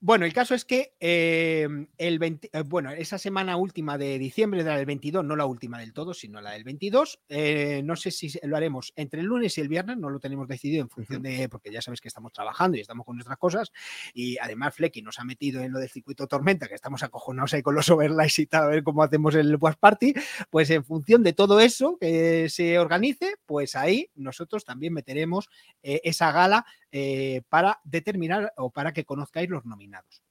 Bueno, 0.00 0.26
el 0.26 0.32
caso 0.32 0.54
es 0.54 0.64
que 0.64 0.94
eh, 1.00 1.66
el 1.98 2.18
20 2.20 2.50
eh, 2.52 2.62
bueno, 2.62 2.92
esa 2.92 3.18
semana 3.18 3.56
última 3.56 3.98
de 3.98 4.16
diciembre, 4.16 4.62
de 4.62 4.70
la 4.70 4.76
del 4.76 4.86
22, 4.86 5.24
no 5.24 5.34
la 5.34 5.44
última 5.44 5.80
del 5.80 5.92
todo, 5.92 6.14
sino 6.14 6.40
la 6.40 6.52
del 6.52 6.62
22, 6.62 7.18
eh, 7.28 7.82
no 7.84 7.96
sé 7.96 8.12
si 8.12 8.30
lo 8.44 8.56
haremos 8.56 8.92
entre 8.94 9.22
el 9.22 9.26
lunes 9.26 9.58
y 9.58 9.60
el 9.60 9.66
viernes, 9.66 9.96
no 9.96 10.08
lo 10.08 10.20
tenemos 10.20 10.46
decidido 10.46 10.82
en 10.82 10.88
función 10.88 11.22
de, 11.22 11.48
porque 11.48 11.72
ya 11.72 11.82
sabes 11.82 12.00
que 12.00 12.06
estamos 12.06 12.32
trabajando 12.32 12.76
y 12.76 12.80
estamos 12.80 13.04
con 13.04 13.16
nuestras 13.16 13.38
cosas, 13.38 13.72
y 14.14 14.38
además 14.38 14.76
Flecky 14.76 15.02
nos 15.02 15.18
ha 15.18 15.24
metido 15.24 15.62
en 15.62 15.72
lo 15.72 15.80
del 15.80 15.90
circuito 15.90 16.28
Tormenta, 16.28 16.68
que 16.68 16.76
estamos 16.76 17.02
acojonados 17.02 17.54
ahí 17.54 17.62
con 17.62 17.74
los 17.74 17.90
overlays 17.90 18.38
y 18.38 18.46
tal, 18.46 18.62
a 18.62 18.68
ver 18.68 18.84
cómo 18.84 19.02
hacemos 19.02 19.34
el 19.34 19.56
Watch 19.56 19.78
Party, 19.80 20.14
pues 20.48 20.70
en 20.70 20.84
función 20.84 21.24
de 21.24 21.32
todo 21.32 21.58
eso 21.58 21.98
que 21.98 22.48
se 22.50 22.78
organice, 22.78 23.34
pues 23.46 23.74
ahí 23.74 24.12
nosotros 24.14 24.64
también 24.64 24.92
meteremos 24.92 25.48
eh, 25.82 26.00
esa 26.04 26.30
gala 26.30 26.66
eh, 26.92 27.42
para 27.48 27.80
determinar 27.84 28.52
o 28.56 28.70
para 28.70 28.92
que 28.92 29.04
conozcáis 29.04 29.48
los 29.48 29.64
nominados. 29.64 30.22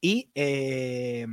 Y, 0.00 0.30
eh, 0.34 1.26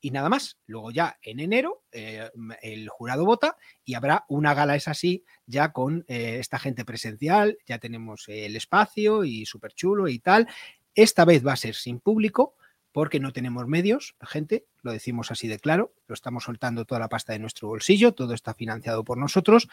y 0.00 0.10
nada 0.10 0.28
más. 0.28 0.58
Luego 0.66 0.90
ya 0.90 1.18
en 1.22 1.40
enero 1.40 1.84
eh, 1.92 2.30
el 2.62 2.88
jurado 2.88 3.24
vota 3.24 3.56
y 3.84 3.94
habrá 3.94 4.24
una 4.28 4.54
gala, 4.54 4.76
es 4.76 4.88
así, 4.88 5.24
ya 5.46 5.72
con 5.72 6.04
esta 6.08 6.58
gente 6.58 6.84
presencial. 6.84 7.58
Ya 7.66 7.78
tenemos 7.78 8.24
el 8.28 8.56
espacio 8.56 9.24
y 9.24 9.46
súper 9.46 9.72
chulo 9.72 10.08
y 10.08 10.18
tal. 10.18 10.48
Esta 10.94 11.24
vez 11.24 11.44
va 11.46 11.54
a 11.54 11.56
ser 11.56 11.74
sin 11.74 12.00
público 12.00 12.54
porque 12.94 13.18
no 13.18 13.32
tenemos 13.32 13.66
medios, 13.66 14.14
gente, 14.20 14.66
lo 14.82 14.92
decimos 14.92 15.32
así 15.32 15.48
de 15.48 15.58
claro, 15.58 15.92
lo 16.06 16.14
estamos 16.14 16.44
soltando 16.44 16.84
toda 16.84 17.00
la 17.00 17.08
pasta 17.08 17.32
de 17.32 17.40
nuestro 17.40 17.66
bolsillo, 17.66 18.14
todo 18.14 18.34
está 18.34 18.54
financiado 18.54 19.02
por 19.02 19.18
nosotros, 19.18 19.66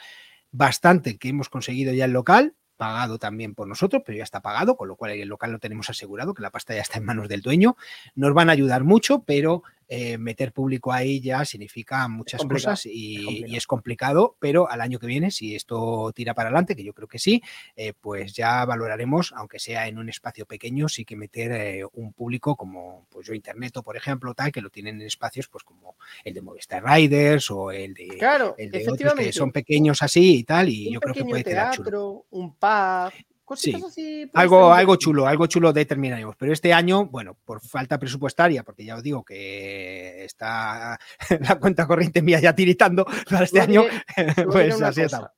bastante 0.49 1.19
que 1.19 1.29
hemos 1.29 1.47
conseguido 1.47 1.93
ya 1.93 2.05
el 2.05 2.13
local, 2.13 2.55
pagado 2.81 3.19
también 3.19 3.53
por 3.53 3.67
nosotros, 3.67 4.01
pero 4.03 4.17
ya 4.17 4.23
está 4.23 4.41
pagado, 4.41 4.75
con 4.75 4.87
lo 4.87 4.95
cual 4.95 5.11
el 5.11 5.29
local 5.29 5.51
lo 5.51 5.59
tenemos 5.59 5.87
asegurado, 5.91 6.33
que 6.33 6.41
la 6.41 6.49
pasta 6.49 6.73
ya 6.73 6.81
está 6.81 6.97
en 6.97 7.05
manos 7.05 7.29
del 7.29 7.43
dueño. 7.43 7.77
Nos 8.15 8.33
van 8.33 8.49
a 8.49 8.53
ayudar 8.53 8.83
mucho, 8.83 9.21
pero 9.21 9.61
eh, 9.93 10.17
meter 10.17 10.53
público 10.53 10.93
ahí 10.93 11.19
ya 11.19 11.43
significa 11.43 12.07
muchas 12.07 12.45
cosas 12.45 12.85
y, 12.85 13.17
es 13.17 13.25
complicado. 13.25 13.51
y 13.51 13.57
es 13.57 13.67
complicado, 13.67 14.37
pero 14.39 14.69
al 14.69 14.79
año 14.79 14.99
que 14.99 15.05
viene, 15.05 15.31
si 15.31 15.53
esto 15.53 16.13
tira 16.15 16.33
para 16.33 16.47
adelante, 16.47 16.77
que 16.77 16.83
yo 16.85 16.93
creo 16.93 17.09
que 17.09 17.19
sí, 17.19 17.43
eh, 17.75 17.91
pues 17.99 18.31
ya 18.31 18.63
valoraremos, 18.63 19.33
aunque 19.35 19.59
sea 19.59 19.89
en 19.89 19.97
un 19.97 20.07
espacio 20.07 20.45
pequeño, 20.45 20.87
sí 20.87 21.03
que 21.03 21.17
meter 21.17 21.51
eh, 21.51 21.83
un 21.91 22.13
público 22.13 22.55
como 22.55 23.05
pues 23.09 23.27
yo 23.27 23.33
Interneto, 23.33 23.83
por 23.83 23.97
ejemplo, 23.97 24.33
tal, 24.33 24.53
que 24.53 24.61
lo 24.61 24.69
tienen 24.69 25.01
en 25.01 25.07
espacios 25.07 25.49
pues 25.49 25.65
como 25.65 25.97
el 26.23 26.33
de 26.35 26.41
Movistar 26.41 26.81
Riders 26.85 27.51
o 27.51 27.69
el 27.69 27.93
de, 27.93 28.07
Claro, 28.17 28.55
el 28.57 28.71
de 28.71 28.87
otros 28.89 29.13
que 29.15 29.33
son 29.33 29.51
pequeños 29.51 30.01
así 30.01 30.37
y 30.37 30.43
tal, 30.45 30.69
y 30.69 30.87
un 30.87 30.93
yo 30.93 30.99
creo 31.01 31.15
que 31.15 31.25
puede 31.25 31.43
quedar 31.43 31.75
chulo. 31.75 31.83
teatro, 31.83 32.25
un 32.29 32.55
pub, 32.55 33.11
cositas 33.51 33.81
Sí, 33.93 34.23
así. 34.23 34.31
Algo, 34.33 34.73
algo 34.73 34.95
chulo, 34.95 35.27
algo 35.27 35.47
chulo 35.47 35.73
determinaremos. 35.73 36.35
Pero 36.37 36.53
este 36.53 36.73
año, 36.73 37.05
bueno, 37.05 37.37
por 37.43 37.59
falta 37.61 37.99
presupuestaria, 37.99 38.63
porque 38.63 38.85
ya 38.85 38.95
os 38.95 39.03
digo 39.03 39.23
que 39.23 40.23
está 40.23 40.97
la 41.41 41.59
cuenta 41.59 41.85
corriente 41.85 42.21
mía 42.21 42.39
ya 42.39 42.55
tiritando 42.55 43.05
para 43.29 43.43
este 43.43 43.59
año, 43.59 43.83
pues 44.51 44.81
así 44.81 45.01
cosa. 45.03 45.17
está. 45.17 45.33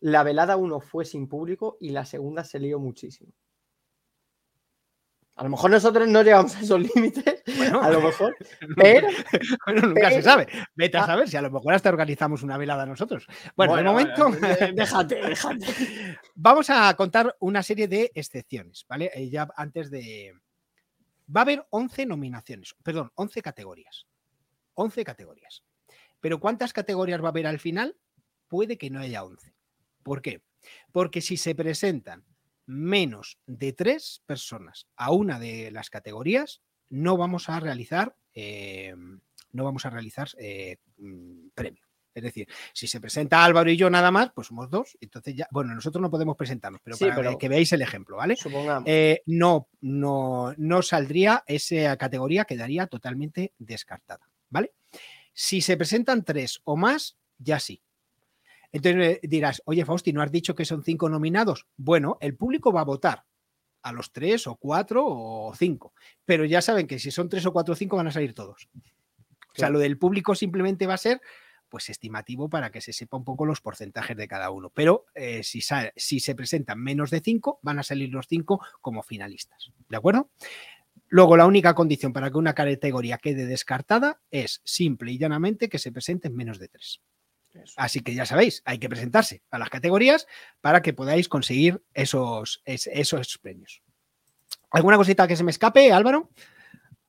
La 0.00 0.22
velada 0.22 0.56
1 0.56 0.80
fue 0.80 1.04
sin 1.04 1.26
público 1.28 1.78
y 1.80 1.90
la 1.90 2.04
segunda 2.04 2.44
se 2.44 2.60
lió 2.60 2.78
muchísimo. 2.78 3.32
A 5.38 5.44
lo 5.44 5.50
mejor 5.50 5.70
nosotros 5.70 6.08
no 6.08 6.22
llegamos 6.22 6.56
a 6.56 6.60
esos 6.60 6.80
límites, 6.80 7.42
Bueno, 7.58 7.82
a 7.82 7.90
lo 7.90 8.00
mejor, 8.00 8.34
pero 8.76 9.08
bueno, 9.66 9.88
nunca 9.88 10.10
se 10.10 10.22
sabe. 10.22 10.46
Vete 10.74 10.96
a 10.96 11.04
Ah. 11.04 11.06
saber 11.06 11.28
si 11.28 11.36
a 11.36 11.42
lo 11.42 11.50
mejor 11.50 11.74
hasta 11.74 11.90
organizamos 11.90 12.42
una 12.42 12.56
velada 12.56 12.86
nosotros. 12.86 13.26
Bueno, 13.54 13.76
de 13.76 13.82
momento. 13.84 14.30
déjate, 14.74 15.16
déjate. 15.16 16.18
Vamos 16.34 16.70
a 16.70 16.94
contar 16.96 17.36
una 17.40 17.62
serie 17.62 17.86
de 17.86 18.10
excepciones, 18.14 18.86
¿vale? 18.88 19.10
Eh, 19.14 19.28
ya 19.28 19.46
antes 19.56 19.90
de... 19.90 20.32
Va 21.34 21.40
a 21.40 21.42
haber 21.42 21.66
11 21.70 22.06
nominaciones, 22.06 22.74
perdón, 22.82 23.10
11 23.16 23.42
categorías. 23.42 24.06
11 24.74 25.04
categorías. 25.04 25.62
Pero 26.20 26.40
¿cuántas 26.40 26.72
categorías 26.72 27.20
va 27.20 27.26
a 27.26 27.30
haber 27.30 27.46
al 27.46 27.58
final? 27.58 27.94
Puede 28.48 28.78
que 28.78 28.88
no 28.88 29.00
haya 29.00 29.22
11. 29.22 29.52
¿Por 30.02 30.22
qué? 30.22 30.40
Porque 30.92 31.20
si 31.20 31.36
se 31.36 31.54
presentan 31.54 32.24
menos 32.66 33.38
de 33.46 33.72
tres 33.72 34.22
personas 34.26 34.86
a 34.96 35.12
una 35.12 35.38
de 35.38 35.70
las 35.70 35.90
categorías, 35.90 36.62
no 36.90 37.16
vamos 37.16 37.48
a 37.48 37.60
realizar, 37.60 38.16
eh, 38.34 38.94
no 39.52 39.64
vamos 39.64 39.86
a 39.86 39.90
realizar 39.90 40.28
eh, 40.38 40.78
mm, 40.98 41.48
premio. 41.54 41.82
Es 42.16 42.22
decir, 42.22 42.48
si 42.72 42.86
se 42.86 42.98
presenta 42.98 43.44
Álvaro 43.44 43.70
y 43.70 43.76
yo 43.76 43.90
nada 43.90 44.10
más, 44.10 44.30
pues 44.34 44.46
somos 44.46 44.70
dos. 44.70 44.96
Entonces 45.02 45.36
ya, 45.36 45.46
bueno, 45.50 45.74
nosotros 45.74 46.00
no 46.00 46.10
podemos 46.10 46.34
presentarnos, 46.34 46.80
pero 46.82 46.96
para 46.96 47.36
que 47.36 47.48
veáis 47.48 47.70
el 47.74 47.82
ejemplo, 47.82 48.16
¿vale? 48.16 48.36
Eh, 48.86 49.22
no, 49.26 49.68
no, 49.82 50.54
no 50.56 50.80
saldría 50.80 51.44
esa 51.46 51.94
categoría, 51.98 52.46
quedaría 52.46 52.86
totalmente 52.86 53.52
descartada, 53.58 54.30
¿vale? 54.48 54.72
Si 55.34 55.60
se 55.60 55.76
presentan 55.76 56.24
tres 56.24 56.62
o 56.64 56.74
más, 56.74 57.18
ya 57.36 57.60
sí. 57.60 57.82
Entonces 58.76 59.20
dirás, 59.22 59.62
oye 59.64 59.84
Fausti, 59.86 60.12
¿no 60.12 60.20
has 60.20 60.30
dicho 60.30 60.54
que 60.54 60.66
son 60.66 60.82
cinco 60.82 61.08
nominados? 61.08 61.66
Bueno, 61.78 62.18
el 62.20 62.36
público 62.36 62.72
va 62.72 62.82
a 62.82 62.84
votar 62.84 63.24
a 63.82 63.92
los 63.92 64.12
tres 64.12 64.46
o 64.46 64.56
cuatro 64.56 65.02
o 65.06 65.54
cinco, 65.54 65.94
pero 66.26 66.44
ya 66.44 66.60
saben 66.60 66.86
que 66.86 66.98
si 66.98 67.10
son 67.10 67.30
tres 67.30 67.46
o 67.46 67.52
cuatro 67.54 67.72
o 67.72 67.76
cinco 67.76 67.96
van 67.96 68.08
a 68.08 68.12
salir 68.12 68.34
todos. 68.34 68.68
O 68.74 69.58
sea, 69.58 69.70
lo 69.70 69.78
del 69.78 69.96
público 69.96 70.34
simplemente 70.34 70.86
va 70.86 70.94
a 70.94 70.98
ser 70.98 71.22
pues 71.70 71.88
estimativo 71.88 72.50
para 72.50 72.70
que 72.70 72.82
se 72.82 72.92
sepa 72.92 73.16
un 73.16 73.24
poco 73.24 73.46
los 73.46 73.62
porcentajes 73.62 74.14
de 74.14 74.28
cada 74.28 74.50
uno. 74.50 74.68
Pero 74.68 75.06
eh, 75.14 75.42
si, 75.42 75.60
si 75.96 76.20
se 76.20 76.34
presentan 76.34 76.78
menos 76.78 77.10
de 77.10 77.20
5, 77.20 77.60
van 77.62 77.78
a 77.78 77.82
salir 77.82 78.10
los 78.10 78.26
5 78.28 78.60
como 78.82 79.02
finalistas. 79.02 79.72
¿De 79.88 79.96
acuerdo? 79.96 80.30
Luego, 81.08 81.36
la 81.36 81.46
única 81.46 81.74
condición 81.74 82.12
para 82.12 82.30
que 82.30 82.36
una 82.36 82.54
categoría 82.54 83.18
quede 83.18 83.46
descartada 83.46 84.20
es 84.30 84.60
simple 84.64 85.12
y 85.12 85.18
llanamente 85.18 85.70
que 85.70 85.78
se 85.78 85.92
presenten 85.92 86.36
menos 86.36 86.58
de 86.58 86.68
3. 87.56 87.74
Así 87.76 88.00
que 88.00 88.14
ya 88.14 88.26
sabéis, 88.26 88.62
hay 88.64 88.78
que 88.78 88.88
presentarse 88.88 89.42
a 89.50 89.58
las 89.58 89.70
categorías 89.70 90.26
para 90.60 90.82
que 90.82 90.92
podáis 90.92 91.28
conseguir 91.28 91.82
esos, 91.94 92.62
esos 92.64 93.38
premios. 93.38 93.82
¿Alguna 94.70 94.96
cosita 94.96 95.26
que 95.26 95.36
se 95.36 95.44
me 95.44 95.50
escape, 95.50 95.92
Álvaro? 95.92 96.30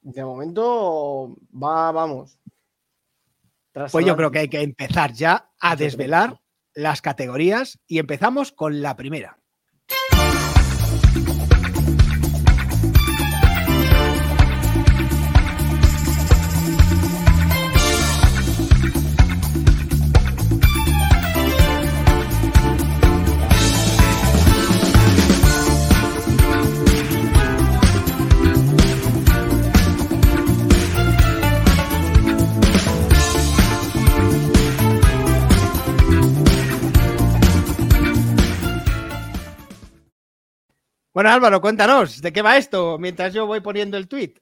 De 0.01 0.23
momento, 0.23 1.35
va, 1.51 1.91
vamos, 1.91 2.39
pues 3.91 4.05
yo 4.05 4.15
creo 4.15 4.31
que 4.31 4.39
hay 4.39 4.49
que 4.49 4.61
empezar 4.61 5.13
ya 5.13 5.51
a 5.59 5.75
desvelar 5.75 6.39
las 6.73 7.01
categorías 7.01 7.79
y 7.87 7.99
empezamos 7.99 8.51
con 8.51 8.81
la 8.81 8.95
primera. 8.95 9.39
Bueno, 41.17 41.31
Álvaro, 41.31 41.61
cuéntanos, 41.61 42.21
¿de 42.21 42.31
qué 42.31 42.43
va 42.43 42.57
esto 42.57 42.99
mientras 42.99 43.33
yo 43.33 43.47
voy 43.47 43.59
poniendo 43.59 43.97
el 43.97 44.07
tweet? 44.07 44.35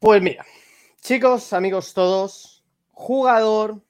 Pues 0.00 0.20
mira, 0.20 0.44
chicos, 1.00 1.52
amigos 1.52 1.94
todos, 1.94 2.64
jugador 2.90 3.80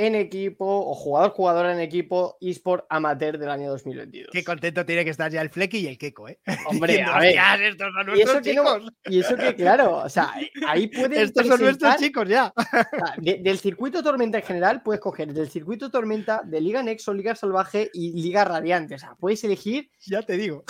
en 0.00 0.14
equipo 0.14 0.64
o 0.64 0.94
jugador 0.94 1.30
jugadora 1.32 1.72
en 1.74 1.80
equipo 1.80 2.38
eSport 2.40 2.86
amateur 2.88 3.36
del 3.36 3.50
año 3.50 3.68
2022. 3.70 4.30
Qué 4.32 4.42
contento 4.42 4.86
tiene 4.86 5.04
que 5.04 5.10
estar 5.10 5.30
ya 5.30 5.42
el 5.42 5.50
Flecky 5.50 5.78
y 5.78 5.86
el 5.88 5.98
Keko, 5.98 6.28
¿eh? 6.28 6.38
Hombre, 6.66 7.02
a 7.02 7.18
ver. 7.18 7.36
Estos 7.62 7.92
son 7.92 8.06
nuestros 8.06 8.42
chicos. 8.42 8.82
y 9.04 9.20
eso 9.20 9.36
que, 9.36 9.54
claro, 9.54 9.98
o 9.98 10.08
sea, 10.08 10.32
ahí 10.66 10.86
puedes. 10.86 11.18
Estos 11.30 11.46
son 11.46 11.60
nuestros 11.60 11.96
chicos 11.96 12.28
ya. 12.28 12.52
del 13.18 13.58
circuito 13.58 14.02
Tormenta 14.02 14.38
en 14.38 14.44
general, 14.44 14.82
puedes 14.82 15.02
coger 15.02 15.34
del 15.34 15.50
circuito 15.50 15.90
Tormenta, 15.90 16.40
de 16.44 16.60
Liga 16.62 16.82
Nexo, 16.82 17.12
Liga 17.12 17.34
Salvaje 17.34 17.90
y 17.92 18.22
Liga 18.22 18.44
Radiante. 18.44 18.94
O 18.94 18.98
sea, 18.98 19.14
puedes 19.20 19.44
elegir. 19.44 19.90
Ya 20.06 20.22
te 20.22 20.38
digo. 20.38 20.64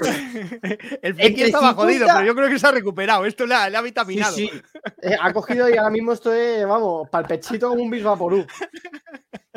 el 1.03 1.15
Flecky 1.15 1.43
estaba 1.43 1.75
jodido, 1.75 2.09
pero 2.09 2.27
yo 2.27 2.35
creo 2.35 2.49
que 2.49 2.59
se 2.59 2.67
ha 2.67 2.73
recuperado. 2.73 3.27
Esto 3.27 3.47
le 3.47 3.55
ha, 3.55 3.81
vitaminado. 3.81 4.35
Sí, 4.35 4.51
eh, 5.03 5.17
ha 5.21 5.33
cogido 5.33 5.69
y 5.69 5.77
ahora 5.77 5.91
mismo 5.91 6.13
estoy, 6.13 6.65
vamos, 6.65 7.09
palpechito 7.09 7.69
como 7.69 7.83
un 7.83 7.91
bisvaporú 7.91 8.45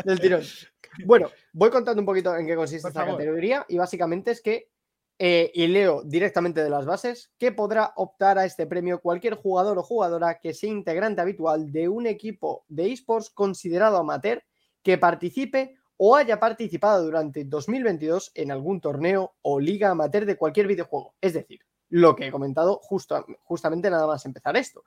del 0.03 0.19
tirón. 0.19 0.41
Bueno, 1.05 1.31
voy 1.53 1.71
contando 1.71 1.99
un 1.99 2.05
poquito 2.05 2.37
en 2.37 2.45
qué 2.45 2.55
consiste 2.55 2.87
esta 2.87 3.03
categoría 3.03 3.65
y 3.67 3.77
básicamente 3.77 4.29
es 4.29 4.43
que, 4.43 4.69
eh, 5.17 5.49
y 5.51 5.65
leo 5.65 6.03
directamente 6.03 6.63
de 6.63 6.69
las 6.69 6.85
bases, 6.85 7.31
que 7.39 7.51
podrá 7.51 7.93
optar 7.95 8.37
a 8.37 8.45
este 8.45 8.67
premio 8.67 9.01
cualquier 9.01 9.33
jugador 9.33 9.79
o 9.79 9.81
jugadora 9.81 10.37
que 10.39 10.53
sea 10.53 10.69
integrante 10.69 11.19
habitual 11.19 11.71
de 11.71 11.89
un 11.89 12.05
equipo 12.05 12.63
de 12.67 12.91
esports 12.91 13.31
considerado 13.31 13.97
amateur 13.97 14.43
que 14.83 14.99
participe 14.99 15.77
o 15.97 16.15
haya 16.15 16.39
participado 16.39 17.03
durante 17.03 17.43
2022 17.43 18.31
en 18.35 18.51
algún 18.51 18.79
torneo 18.79 19.33
o 19.41 19.59
liga 19.59 19.89
amateur 19.89 20.25
de 20.27 20.37
cualquier 20.37 20.67
videojuego. 20.67 21.15
Es 21.21 21.33
decir, 21.33 21.61
lo 21.89 22.15
que 22.15 22.27
he 22.27 22.31
comentado 22.31 22.79
justo, 22.83 23.25
justamente 23.43 23.89
nada 23.89 24.05
más 24.05 24.25
empezar 24.25 24.57
esto. 24.57 24.83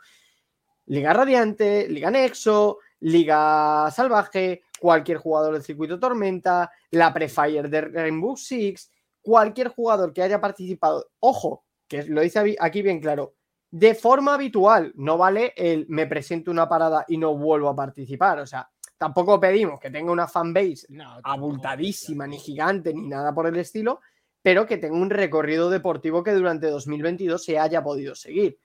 Liga 0.86 1.12
Radiante, 1.12 1.88
Liga 1.88 2.10
Nexo, 2.10 2.78
Liga 3.00 3.90
Salvaje, 3.90 4.62
cualquier 4.78 5.18
jugador 5.18 5.54
del 5.54 5.62
circuito 5.62 5.98
Tormenta, 5.98 6.70
la 6.90 7.12
Prefire 7.12 7.68
de 7.68 7.80
Rainbow 7.82 8.36
Six, 8.36 8.90
cualquier 9.20 9.68
jugador 9.68 10.12
que 10.12 10.22
haya 10.22 10.40
participado, 10.40 11.10
ojo, 11.20 11.64
que 11.88 12.04
lo 12.04 12.20
dice 12.20 12.56
aquí 12.58 12.82
bien 12.82 13.00
claro, 13.00 13.34
de 13.70 13.94
forma 13.94 14.34
habitual, 14.34 14.92
no 14.96 15.18
vale 15.18 15.52
el 15.56 15.86
me 15.88 16.06
presento 16.06 16.50
una 16.50 16.68
parada 16.68 17.04
y 17.08 17.18
no 17.18 17.36
vuelvo 17.36 17.68
a 17.68 17.76
participar, 17.76 18.38
o 18.38 18.46
sea, 18.46 18.68
tampoco 18.96 19.40
pedimos 19.40 19.80
que 19.80 19.90
tenga 19.90 20.12
una 20.12 20.28
fanbase 20.28 20.86
abultadísima, 21.24 22.26
ni 22.26 22.38
gigante, 22.38 22.94
ni 22.94 23.08
nada 23.08 23.34
por 23.34 23.46
el 23.46 23.56
estilo, 23.56 24.00
pero 24.40 24.64
que 24.64 24.78
tenga 24.78 24.96
un 24.96 25.10
recorrido 25.10 25.68
deportivo 25.68 26.22
que 26.22 26.32
durante 26.32 26.68
2022 26.68 27.42
se 27.42 27.58
haya 27.58 27.82
podido 27.82 28.14
seguir. 28.14 28.58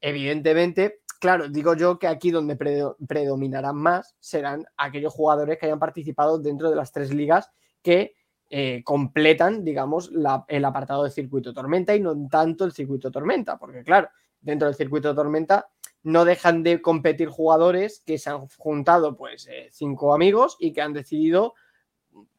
Evidentemente, 0.00 1.00
Claro, 1.18 1.48
digo 1.48 1.74
yo 1.74 1.98
que 1.98 2.06
aquí 2.06 2.30
donde 2.30 2.56
predominarán 2.56 3.76
más 3.76 4.14
serán 4.20 4.66
aquellos 4.76 5.12
jugadores 5.12 5.58
que 5.58 5.66
hayan 5.66 5.80
participado 5.80 6.38
dentro 6.38 6.70
de 6.70 6.76
las 6.76 6.92
tres 6.92 7.12
ligas 7.12 7.50
que 7.82 8.14
eh, 8.50 8.82
completan, 8.84 9.64
digamos, 9.64 10.10
el 10.46 10.64
apartado 10.64 11.04
de 11.04 11.10
circuito 11.10 11.52
tormenta 11.52 11.94
y 11.94 12.00
no 12.00 12.28
tanto 12.30 12.64
el 12.64 12.72
circuito 12.72 13.10
tormenta, 13.10 13.58
porque 13.58 13.82
claro, 13.82 14.08
dentro 14.40 14.68
del 14.68 14.76
circuito 14.76 15.14
tormenta 15.14 15.68
no 16.04 16.24
dejan 16.24 16.62
de 16.62 16.80
competir 16.80 17.28
jugadores 17.28 18.02
que 18.06 18.16
se 18.18 18.30
han 18.30 18.46
juntado 18.56 19.16
pues 19.16 19.48
eh, 19.48 19.68
cinco 19.72 20.14
amigos 20.14 20.56
y 20.60 20.72
que 20.72 20.80
han 20.80 20.92
decidido 20.92 21.54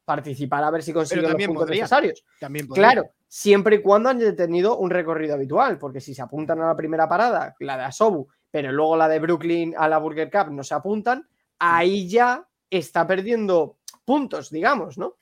participar 0.05 0.63
a 0.63 0.71
ver 0.71 0.81
si 0.81 0.93
consiguen 0.93 1.31
los 1.31 1.45
puntos 1.45 1.69
necesarios. 1.69 2.23
También 2.39 2.67
claro, 2.67 3.11
siempre 3.27 3.75
y 3.75 3.81
cuando 3.81 4.09
han 4.09 4.35
tenido 4.35 4.77
un 4.77 4.89
recorrido 4.89 5.35
habitual, 5.35 5.77
porque 5.77 6.01
si 6.01 6.15
se 6.15 6.21
apuntan 6.21 6.61
a 6.61 6.67
la 6.67 6.75
primera 6.75 7.07
parada, 7.07 7.55
la 7.59 7.77
de 7.77 7.83
Asobu, 7.83 8.27
pero 8.51 8.71
luego 8.71 8.97
la 8.97 9.07
de 9.07 9.19
Brooklyn 9.19 9.75
a 9.77 9.87
la 9.87 9.97
Burger 9.97 10.29
Cup 10.29 10.51
no 10.51 10.63
se 10.63 10.73
apuntan, 10.73 11.27
ahí 11.59 12.07
ya 12.07 12.47
está 12.69 13.05
perdiendo 13.05 13.77
puntos, 14.05 14.49
digamos, 14.49 14.97
¿no? 14.97 15.15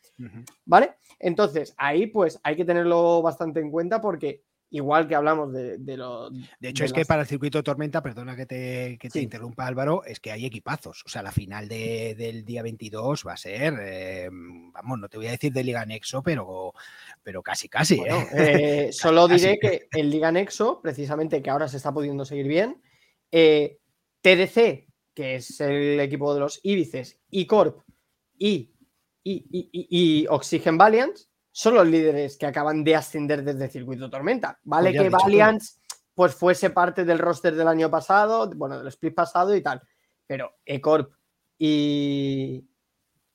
¿Vale? 0.66 0.96
Entonces, 1.20 1.74
ahí 1.78 2.08
pues 2.08 2.40
hay 2.44 2.56
que 2.56 2.66
tenerlo 2.66 3.22
bastante 3.22 3.60
en 3.60 3.70
cuenta 3.70 4.02
porque 4.02 4.44
igual 4.70 5.08
que 5.08 5.16
hablamos 5.16 5.54
de, 5.54 5.98
lo... 5.98 6.30
De 6.30 6.70
hecho, 6.70 6.84
es 6.84 6.92
que 6.92 7.06
para 7.06 7.22
el 7.22 7.28
circuito 7.28 7.58
de 7.58 7.64
tormenta, 7.64 8.02
perdona 8.02 8.36
que 8.36 8.46
te, 8.46 8.98
te 8.98 9.22
interrumpa 9.22 9.66
Álvaro, 9.66 10.04
es 10.04 10.20
que 10.20 10.32
hay 10.32 10.46
equipazos. 10.46 11.04
O 11.06 11.10
sea, 11.10 11.22
la 11.22 11.32
final 11.32 11.68
del 11.68 12.44
día 12.44 12.64
22 12.64 13.26
va 13.26 13.34
a 13.34 13.38
ser, 13.38 13.76
eh, 13.80 14.30
vamos, 14.32 15.00
no 15.00 15.08
te 15.08 15.18
voy 15.18 15.28
a 15.28 15.32
decir 15.32 15.54
de 15.54 15.64
Liga 15.64 15.86
Nexo, 15.86 16.22
pero, 16.22 16.74
pero 17.24 17.42
casi, 17.42 17.70
casi. 17.70 18.02
¿eh? 18.02 18.28
Eh, 18.88 18.90
solo 18.92 19.28
diré 19.28 19.58
que 19.60 19.88
en 19.92 20.10
Liga 20.10 20.32
Nexo, 20.32 20.82
precisamente 20.82 21.42
que 21.42 21.50
ahora 21.50 21.68
se 21.68 21.78
está 21.78 21.94
pudiendo 21.94 22.26
seguir 22.26 22.48
bien, 22.48 22.82
TDC, 23.32 24.88
que 25.14 25.36
es 25.36 25.60
el 25.62 26.00
equipo 26.00 26.34
de 26.34 26.40
los 26.40 26.60
Ibices, 26.64 27.20
y 27.30 27.46
Corp 27.46 27.82
y, 28.38 28.72
y, 29.24 30.26
Oxygen 30.30 30.78
Valiant, 30.78 31.18
son 31.52 31.76
los 31.76 31.88
líderes 31.88 32.38
que 32.38 32.46
acaban 32.46 32.84
de 32.84 32.96
ascender 32.96 33.44
desde 33.44 33.66
el 33.66 33.72
circuito 33.72 34.10
Tormenta. 34.10 34.60
Vale 34.64 34.92
pues 34.92 35.02
que 35.02 35.10
Valiant 35.10 35.62
pues 36.14 36.34
fuese 36.34 36.70
parte 36.70 37.06
del 37.06 37.20
roster 37.20 37.56
del 37.56 37.68
año 37.68 37.90
pasado, 37.90 38.50
bueno, 38.56 38.78
del 38.78 38.88
split 38.88 39.14
pasado 39.14 39.56
y 39.56 39.62
tal, 39.62 39.82
pero 40.26 40.56
Ecorp 40.66 41.14
y, 41.58 42.64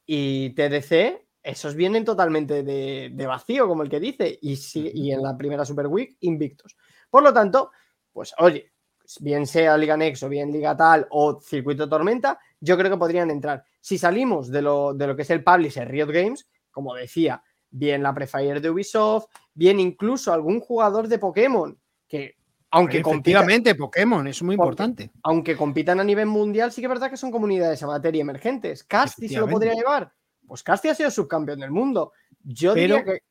y 0.07 0.51
TDC, 0.51 1.27
esos 1.43 1.75
vienen 1.75 2.05
totalmente 2.05 2.63
de, 2.63 3.27
vacío, 3.27 3.67
como 3.67 3.83
el 3.83 3.89
que 3.89 4.01
dice, 4.01 4.39
y, 4.41 4.59
y 4.75 5.13
en 5.13 5.23
la 5.23 5.37
primera 5.37 5.65
Super 5.65 5.87
Week 5.87 6.17
invictos. 6.21 6.77
Por 7.11 7.23
lo 7.23 7.33
tanto, 7.33 7.73
pues 8.13 8.35
oye, 8.39 8.72
bien 9.21 9.47
sea 9.47 9.77
Liga 9.77 9.97
Next 9.97 10.23
o 10.23 10.29
bien 10.29 10.53
Liga 10.53 10.77
Tal 10.77 11.07
o 11.11 11.41
Circuito 11.41 11.89
Tormenta, 11.89 12.39
yo 12.61 12.77
creo 12.77 12.91
que 12.91 12.97
podrían 12.97 13.31
entrar. 13.31 13.65
Si 13.81 13.99
salimos 13.99 14.51
de 14.51 14.63
lo, 14.63 14.95
de 14.95 15.07
lo 15.07 15.17
que 15.17 15.23
es 15.23 15.31
el 15.31 15.43
publisher 15.43 15.89
Riot 15.89 16.11
Games, 16.11 16.49
como 16.71 16.95
decía, 16.95 17.43
bien 17.71 18.03
la 18.03 18.15
Prefire 18.15 18.61
de 18.61 18.71
Ubisoft, 18.71 19.27
bien 19.55 19.81
incluso 19.81 20.33
algún 20.33 20.61
jugador 20.61 21.09
de 21.09 21.19
Pokémon, 21.19 21.79
que 22.07 22.37
aunque 22.75 23.01
Efectivamente, 23.01 23.75
Pokémon, 23.75 24.27
es 24.27 24.43
muy 24.43 24.55
importante. 24.55 25.11
Aunque 25.25 25.55
compitan 25.55 26.01
a 26.01 26.05
nivel 26.05 26.27
mundial, 26.27 26.73
sí 26.73 26.81
que 26.81 26.87
es 26.87 26.91
verdad 26.91 27.11
que 27.11 27.19
son 27.19 27.31
comunidades 27.31 27.83
amateur 27.83 28.17
y 28.17 28.21
emergentes. 28.21 28.83
¿Casti 28.85 29.29
se 29.29 29.39
lo 29.39 29.47
podría 29.47 29.75
llevar? 29.75 30.11
Pues 30.47 30.63
Casti 30.63 30.89
ha 30.89 30.95
sido 30.95 31.11
subcampeón 31.11 31.61
del 31.61 31.71
mundo. 31.71 32.13
Yo 32.43 32.73
diría 32.73 33.05
que. 33.05 33.23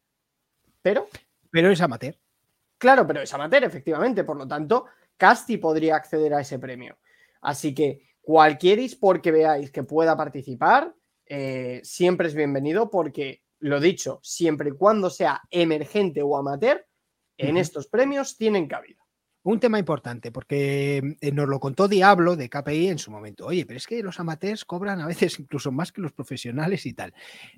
Pero. 0.83 1.07
Pero 1.49 1.71
es 1.71 1.81
amateur. 1.81 2.15
Claro, 2.77 3.07
pero 3.07 3.21
es 3.21 3.33
amateur, 3.33 3.63
efectivamente. 3.63 4.23
Por 4.23 4.37
lo 4.37 4.47
tanto, 4.47 4.85
Casti 5.21 5.57
podría 5.57 5.97
acceder 5.97 6.33
a 6.33 6.41
ese 6.41 6.57
premio. 6.57 6.97
Así 7.41 7.75
que 7.75 8.01
cualquier 8.21 8.79
eSport 8.79 9.21
que 9.21 9.31
veáis 9.31 9.69
que 9.69 9.83
pueda 9.83 10.17
participar, 10.17 10.95
eh, 11.27 11.79
siempre 11.83 12.27
es 12.27 12.33
bienvenido 12.33 12.89
porque, 12.89 13.43
lo 13.59 13.79
dicho, 13.79 14.19
siempre 14.23 14.69
y 14.69 14.73
cuando 14.73 15.11
sea 15.11 15.39
emergente 15.51 16.23
o 16.23 16.35
amateur, 16.35 16.83
en 17.37 17.57
estos 17.57 17.85
premios 17.85 18.35
tienen 18.35 18.67
cabida. 18.67 19.00
Un 19.43 19.59
tema 19.59 19.79
importante, 19.79 20.31
porque 20.31 21.17
eh, 21.19 21.31
nos 21.31 21.49
lo 21.49 21.59
contó 21.59 21.87
Diablo 21.87 22.35
de 22.35 22.47
KPI 22.47 22.89
en 22.89 22.99
su 22.99 23.09
momento. 23.09 23.47
Oye, 23.47 23.65
pero 23.65 23.77
es 23.77 23.87
que 23.87 24.03
los 24.03 24.19
amateurs 24.19 24.65
cobran 24.65 25.01
a 25.01 25.07
veces 25.07 25.39
incluso 25.39 25.71
más 25.71 25.91
que 25.91 26.01
los 26.01 26.11
profesionales 26.11 26.85
y 26.85 26.93
tal. 26.93 27.11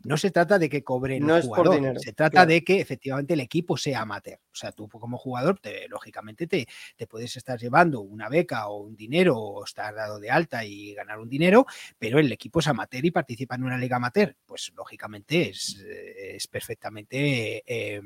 No 0.05 0.15
se 0.15 0.31
trata 0.31 0.57
de 0.57 0.69
que 0.69 0.81
cobren 0.81 1.27
no 1.27 1.41
dinero, 1.41 1.99
se 1.99 2.13
trata 2.13 2.45
de 2.45 2.63
que 2.63 2.79
efectivamente 2.79 3.33
el 3.33 3.41
equipo 3.41 3.75
sea 3.75 4.01
amateur. 4.01 4.39
O 4.39 4.55
sea, 4.55 4.71
tú 4.71 4.87
como 4.87 5.17
jugador, 5.17 5.59
te, 5.59 5.89
lógicamente 5.89 6.47
te, 6.47 6.67
te, 6.95 7.05
puedes 7.05 7.35
estar 7.35 7.59
llevando 7.59 7.99
una 7.99 8.29
beca 8.29 8.69
o 8.69 8.83
un 8.83 8.95
dinero 8.95 9.37
o 9.37 9.65
estar 9.65 9.93
dado 9.93 10.19
de 10.19 10.29
alta 10.29 10.63
y 10.63 10.93
ganar 10.93 11.19
un 11.19 11.27
dinero, 11.27 11.65
pero 11.99 12.17
el 12.17 12.31
equipo 12.31 12.61
es 12.61 12.67
amateur 12.67 13.03
y 13.03 13.11
participa 13.11 13.55
en 13.55 13.63
una 13.65 13.77
liga 13.77 13.97
amateur. 13.97 14.37
Pues 14.45 14.71
lógicamente 14.73 15.49
es, 15.49 15.83
eh, 15.85 16.35
es 16.37 16.47
perfectamente 16.47 17.61
eh, 17.67 18.01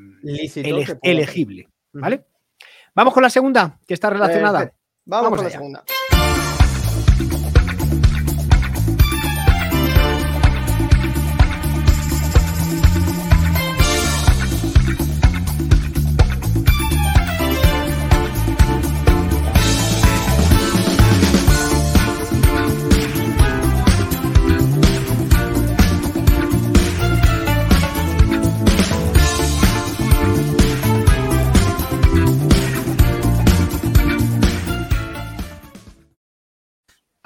elegible. 1.03 1.67
¿Vale? 1.93 2.25
Vamos 2.97 3.13
con 3.13 3.21
la 3.21 3.29
segunda, 3.29 3.77
que 3.85 3.93
está 3.93 4.09
relacionada. 4.09 4.73
Vamos, 5.05 5.29
con 5.29 5.43
la 5.43 5.51
segunda. 5.51 5.83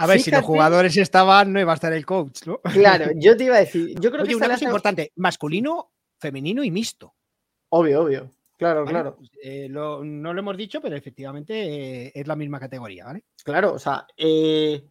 A 0.01 0.07
ver, 0.07 0.19
si 0.19 0.31
los 0.31 0.43
jugadores 0.43 0.97
estaban, 0.97 1.53
no 1.53 1.59
iba 1.59 1.71
a 1.71 1.75
estar 1.75 1.93
el 1.93 2.05
coach, 2.05 2.45
¿no? 2.45 2.59
Claro, 2.61 3.11
yo 3.15 3.37
te 3.37 3.45
iba 3.45 3.55
a 3.55 3.59
decir. 3.59 3.99
Yo 3.99 4.11
creo 4.11 4.25
que 4.25 4.35
una 4.35 4.49
cosa 4.49 4.65
importante: 4.65 5.11
masculino, 5.15 5.91
femenino 6.17 6.63
y 6.63 6.71
mixto. 6.71 7.13
Obvio, 7.69 8.01
obvio. 8.01 8.31
Claro, 8.57 8.85
claro. 8.85 9.15
Pues, 9.15 9.31
eh, 9.41 9.67
no 9.69 10.03
lo 10.03 10.39
hemos 10.39 10.55
dicho, 10.55 10.81
pero 10.81 10.95
efectivamente 10.95 12.05
eh, 12.05 12.11
es 12.13 12.27
la 12.27 12.35
misma 12.35 12.59
categoría, 12.59 13.05
¿vale? 13.05 13.23
Claro, 13.43 13.73
o 13.73 13.79
sea, 13.79 14.05
eh, 14.15 14.85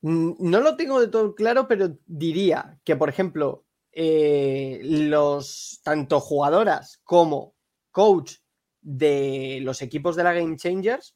no 0.00 0.60
lo 0.60 0.74
tengo 0.74 1.00
de 1.00 1.08
todo 1.08 1.34
claro, 1.34 1.68
pero 1.68 1.98
diría 2.06 2.78
que, 2.82 2.96
por 2.96 3.10
ejemplo, 3.10 3.66
los 3.92 5.80
tanto 5.82 6.20
jugadoras 6.20 7.00
como 7.04 7.54
coach 7.90 8.36
de 8.80 9.58
los 9.62 9.82
equipos 9.82 10.16
de 10.16 10.24
la 10.24 10.32
Game 10.32 10.56
Changers 10.56 11.14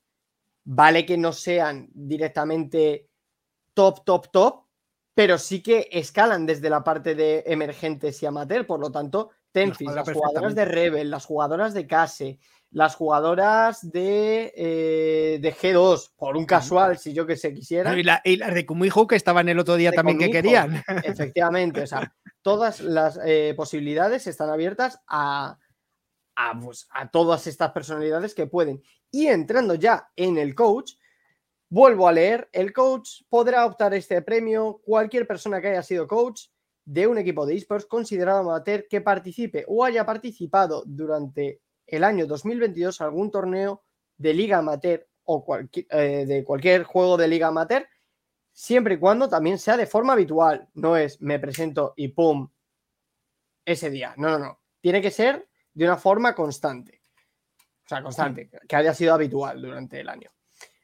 Vale 0.71 1.07
que 1.07 1.17
no 1.17 1.33
sean 1.33 1.89
directamente 1.95 3.09
top, 3.73 4.05
top, 4.05 4.31
top, 4.31 4.65
pero 5.15 5.39
sí 5.39 5.63
que 5.63 5.89
escalan 5.91 6.45
desde 6.45 6.69
la 6.69 6.85
parte 6.85 7.15
de 7.15 7.43
emergentes 7.47 8.23
y 8.23 8.27
amateur. 8.27 8.67
Por 8.67 8.79
lo 8.79 8.93
tanto, 8.93 9.31
Tenfis, 9.51 9.91
las 9.91 10.13
jugadoras 10.13 10.55
de 10.55 10.67
Rebel, 10.67 11.11
las 11.11 11.25
jugadoras 11.25 11.73
de 11.73 11.87
Case, 11.87 12.39
las 12.73 12.97
jugadoras 12.97 13.91
de, 13.91 14.53
eh, 14.55 15.39
de 15.41 15.55
G2, 15.55 16.11
por 16.19 16.37
un 16.37 16.45
casual, 16.45 16.99
si 16.99 17.15
yo 17.15 17.27
que 17.27 17.37
sé 17.37 17.55
quisiera. 17.55 17.99
Y, 17.99 18.37
las 18.37 18.55
de 18.55 18.67
Kumiho, 18.67 19.07
que 19.07 19.17
estaban 19.17 19.49
el 19.49 19.59
otro 19.59 19.77
día 19.77 19.91
también 19.91 20.19
que 20.19 20.31
querían. 20.31 20.85
Efectivamente, 21.03 21.81
o 21.81 21.87
sea, 21.87 22.15
todas 22.43 22.83
las 22.83 23.19
eh, 23.25 23.55
posibilidades 23.57 24.27
están 24.27 24.51
abiertas 24.51 25.01
a, 25.09 25.59
pues, 26.61 26.89
a, 26.91 27.11
todas 27.11 27.47
estas 27.47 27.73
personalidades 27.73 28.35
que 28.35 28.47
pueden. 28.47 28.83
Y 29.11 29.27
entrando 29.27 29.75
ya 29.75 30.11
en 30.17 30.39
el 30.39 30.55
coach, 30.55 30.93
vuelvo 31.69 32.09
a 32.09 32.13
leer, 32.13 32.49
el 32.53 32.73
coach 32.73 33.23
podrá 33.29 33.67
optar 33.67 33.95
este 33.95 34.23
premio 34.23 34.81
cualquier 34.85 35.27
persona 35.27 35.61
que 35.61 35.69
haya 35.69 35.83
sido 35.83 36.07
coach 36.07 36.47
de 36.85 37.07
un 37.07 37.19
equipo 37.19 37.45
de 37.45 37.55
esports 37.55 37.87
considerado 37.87 38.41
amateur 38.41 38.87
que 38.89 39.01
participe 39.01 39.65
o 39.69 39.85
haya 39.85 40.07
participado 40.07 40.85
durante 40.87 41.61
el 41.87 42.03
año 42.03 42.27
2022 42.27 43.01
algún 43.01 43.31
torneo 43.31 43.83
de 44.17 44.33
liga 44.33 44.59
amateur 44.59 45.07
o 45.25 45.45
eh, 45.73 46.25
de 46.27 46.45
cualquier 46.45 46.85
juego 46.85 47.19
de 47.19 47.29
liga 47.29 47.49
amateur, 47.49 47.87
siempre 48.53 48.95
y 48.95 48.99
cuando 48.99 49.29
también 49.29 49.59
sea 49.59 49.77
de 49.77 49.87
forma 49.87 50.15
habitual. 50.15 50.69
No 50.75 50.97
es 50.97 51.21
me 51.21 51.39
presento 51.39 51.93
y 51.97 52.09
pum, 52.09 52.49
ese 53.65 53.91
día. 53.91 54.15
No, 54.17 54.31
no, 54.31 54.39
no. 54.39 54.61
Tiene 54.81 55.03
que 55.03 55.11
ser 55.11 55.48
de 55.79 55.85
una 55.85 55.97
forma 55.97 56.35
constante. 56.35 57.01
O 57.85 57.89
sea, 57.89 58.03
constante, 58.03 58.51
que 58.69 58.77
haya 58.77 58.93
sido 58.93 59.15
habitual 59.15 59.63
durante 59.63 60.01
el 60.01 60.09
año. 60.09 60.29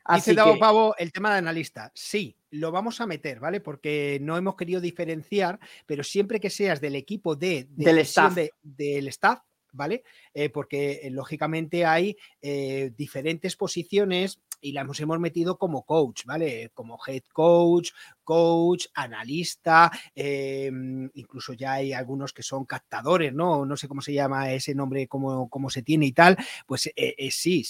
Así 0.05 0.31
Dice 0.31 0.35
Davo 0.35 0.59
Pavo 0.59 0.95
el 0.97 1.13
tema 1.13 1.33
de 1.33 1.39
analista. 1.39 1.91
Sí, 1.95 2.37
lo 2.51 2.71
vamos 2.71 3.01
a 3.01 3.07
meter, 3.07 3.41
¿vale? 3.41 3.61
Porque 3.61 4.19
no 4.23 4.37
hemos 4.37 4.55
querido 4.55 4.81
diferenciar, 4.81 5.59
pero 5.85 6.05
siempre 6.05 6.39
que 6.39 6.49
seas 6.49 6.81
del 6.81 6.95
equipo 6.95 7.35
de, 7.35 7.67
del 7.71 7.99
staff, 7.99 8.39
del 8.63 9.09
staff 9.09 9.41
¿vale? 9.75 10.05
Eh, 10.33 10.49
porque 10.49 11.01
eh, 11.03 11.11
lógicamente 11.11 11.85
hay 11.85 12.17
eh, 12.41 12.93
diferentes 12.97 13.57
posiciones 13.57 14.41
y 14.65 14.73
las 14.73 14.99
hemos 15.01 15.21
metido 15.21 15.59
como 15.59 15.83
coach, 15.85 16.25
¿vale? 16.25 16.71
Como 16.75 16.99
head 17.07 17.23
coach, 17.33 17.91
coach, 18.25 18.87
analista, 18.95 19.91
em, 20.15 21.11
incluso 21.15 21.53
ya 21.53 21.75
hay 21.75 21.93
algunos 21.93 22.33
que 22.33 22.43
son 22.43 22.65
captadores, 22.65 23.33
¿no? 23.35 23.67
No 23.67 23.77
sé 23.77 23.89
cómo 23.89 24.01
se 24.01 24.15
llama 24.15 24.53
ese 24.53 24.75
nombre, 24.75 25.07
cómo, 25.07 25.49
cómo 25.51 25.69
se 25.69 25.83
tiene 25.83 26.07
y 26.07 26.13
tal, 26.13 26.37
pues 26.67 26.91
sí, 27.31 27.65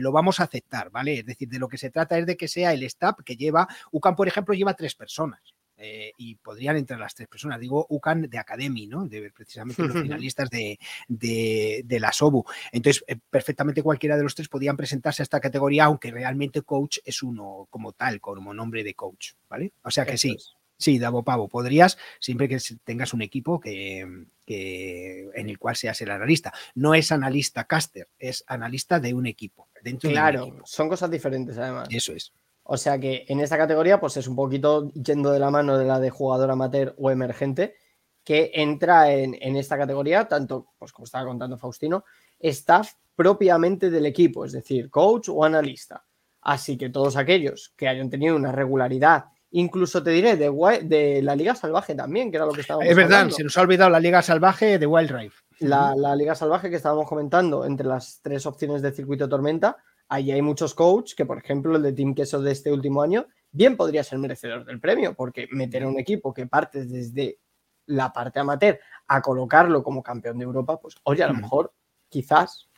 lo 0.00 0.12
vamos 0.12 0.40
a 0.40 0.44
aceptar, 0.44 0.90
¿vale? 0.90 1.20
Es 1.20 1.26
decir, 1.26 1.48
de 1.48 1.58
lo 1.58 1.68
que 1.68 1.78
se 1.78 1.90
trata 1.90 2.18
es 2.18 2.26
de 2.26 2.36
que 2.36 2.48
sea 2.48 2.72
el 2.74 2.82
staff 2.82 3.16
que 3.24 3.36
lleva, 3.36 3.66
UCAM, 3.90 4.14
por 4.14 4.28
ejemplo, 4.28 4.54
lleva 4.54 4.74
tres 4.74 4.94
personas. 4.94 5.53
Eh, 5.76 6.12
y 6.18 6.36
podrían 6.36 6.76
entrar 6.76 7.00
las 7.00 7.14
tres 7.14 7.28
personas. 7.28 7.58
Digo 7.58 7.86
UCAN 7.88 8.22
de 8.22 8.38
Academy, 8.38 8.86
¿no? 8.86 9.06
De 9.06 9.30
precisamente 9.32 9.82
los 9.82 9.92
finalistas 10.02 10.48
de, 10.48 10.78
de, 11.08 12.00
la 12.00 12.12
SOBU. 12.12 12.44
Entonces, 12.70 13.04
eh, 13.08 13.16
perfectamente 13.28 13.82
cualquiera 13.82 14.16
de 14.16 14.22
los 14.22 14.34
tres 14.34 14.48
podían 14.48 14.76
presentarse 14.76 15.22
a 15.22 15.24
esta 15.24 15.40
categoría, 15.40 15.84
aunque 15.84 16.10
realmente 16.10 16.62
coach 16.62 16.98
es 17.04 17.22
uno 17.22 17.66
como 17.70 17.92
tal, 17.92 18.20
como 18.20 18.54
nombre 18.54 18.84
de 18.84 18.94
coach, 18.94 19.32
¿vale? 19.48 19.72
O 19.82 19.90
sea 19.90 20.06
que 20.06 20.16
sí. 20.16 20.36
Sí, 20.76 20.98
Davo 20.98 21.22
Pavo, 21.22 21.48
podrías, 21.48 21.96
siempre 22.18 22.48
que 22.48 22.58
tengas 22.82 23.14
un 23.14 23.22
equipo 23.22 23.60
que, 23.60 24.00
en 24.00 25.48
el 25.48 25.58
cual 25.58 25.76
seas 25.76 26.00
el 26.02 26.10
analista. 26.10 26.52
No 26.74 26.94
es 26.94 27.12
analista 27.12 27.64
caster, 27.64 28.08
es 28.18 28.44
analista 28.48 28.98
de 28.98 29.14
un 29.14 29.26
equipo. 29.26 29.68
Dentro 29.82 30.10
claro, 30.10 30.62
son 30.64 30.88
cosas 30.88 31.10
diferentes 31.10 31.56
además. 31.58 31.88
Eso 31.90 32.12
es. 32.12 32.32
O 32.64 32.76
sea 32.78 32.98
que 32.98 33.26
en 33.28 33.40
esta 33.40 33.58
categoría, 33.58 34.00
pues 34.00 34.16
es 34.16 34.26
un 34.26 34.36
poquito 34.36 34.90
yendo 34.92 35.30
de 35.30 35.38
la 35.38 35.50
mano 35.50 35.76
de 35.76 35.84
la 35.84 36.00
de 36.00 36.10
jugador 36.10 36.50
amateur 36.50 36.94
o 36.98 37.10
emergente, 37.10 37.76
que 38.24 38.50
entra 38.54 39.12
en, 39.12 39.34
esta 39.56 39.76
categoría, 39.76 40.26
tanto, 40.26 40.68
pues 40.78 40.92
como 40.92 41.04
estaba 41.04 41.26
contando 41.26 41.58
Faustino, 41.58 42.04
staff 42.40 42.92
propiamente 43.14 43.90
del 43.90 44.06
equipo, 44.06 44.46
es 44.46 44.52
decir, 44.52 44.88
coach 44.88 45.28
o 45.28 45.44
analista. 45.44 46.04
Así 46.40 46.78
que 46.78 46.88
todos 46.88 47.16
aquellos 47.16 47.74
que 47.76 47.86
hayan 47.86 48.08
tenido 48.08 48.34
una 48.34 48.50
regularidad, 48.50 49.26
incluso 49.50 50.02
te 50.02 50.10
diré 50.10 50.36
de, 50.36 50.50
de 50.84 51.20
la 51.22 51.36
Liga 51.36 51.54
Salvaje 51.54 51.94
también, 51.94 52.30
que 52.30 52.38
era 52.38 52.46
lo 52.46 52.52
que 52.52 52.62
estábamos 52.62 52.88
Es 52.88 52.96
verdad, 52.96 53.28
se 53.28 53.44
nos 53.44 53.56
ha 53.58 53.60
olvidado 53.60 53.90
la 53.90 54.00
Liga 54.00 54.22
Salvaje 54.22 54.78
de 54.78 54.86
Wild 54.86 55.10
Rift. 55.10 55.36
La, 55.60 55.94
la 55.94 56.16
Liga 56.16 56.34
Salvaje 56.34 56.70
que 56.70 56.76
estábamos 56.76 57.06
comentando 57.06 57.66
entre 57.66 57.86
las 57.86 58.20
tres 58.22 58.46
opciones 58.46 58.80
de 58.80 58.90
circuito 58.90 59.28
tormenta, 59.28 59.76
ahí 60.08 60.30
hay 60.30 60.42
muchos 60.42 60.74
coaches 60.74 61.14
que, 61.14 61.26
por 61.26 61.38
ejemplo, 61.38 61.76
el 61.76 61.82
de 61.82 61.92
Team 61.92 62.14
Queso 62.14 62.40
de 62.40 62.52
este 62.52 62.72
último 62.72 63.02
año, 63.02 63.26
bien 63.50 63.76
podría 63.76 64.04
ser 64.04 64.18
merecedor 64.18 64.64
del 64.64 64.80
premio, 64.80 65.14
porque 65.14 65.48
meter 65.50 65.84
a 65.84 65.88
un 65.88 65.98
equipo 65.98 66.34
que 66.34 66.46
parte 66.46 66.84
desde 66.84 67.38
la 67.86 68.12
parte 68.12 68.40
amateur 68.40 68.78
a 69.06 69.20
colocarlo 69.20 69.82
como 69.82 70.02
campeón 70.02 70.38
de 70.38 70.44
Europa, 70.44 70.80
pues 70.80 70.96
oye, 71.04 71.22
a 71.22 71.28
lo 71.28 71.34
mejor, 71.34 71.72
quizás, 72.08 72.68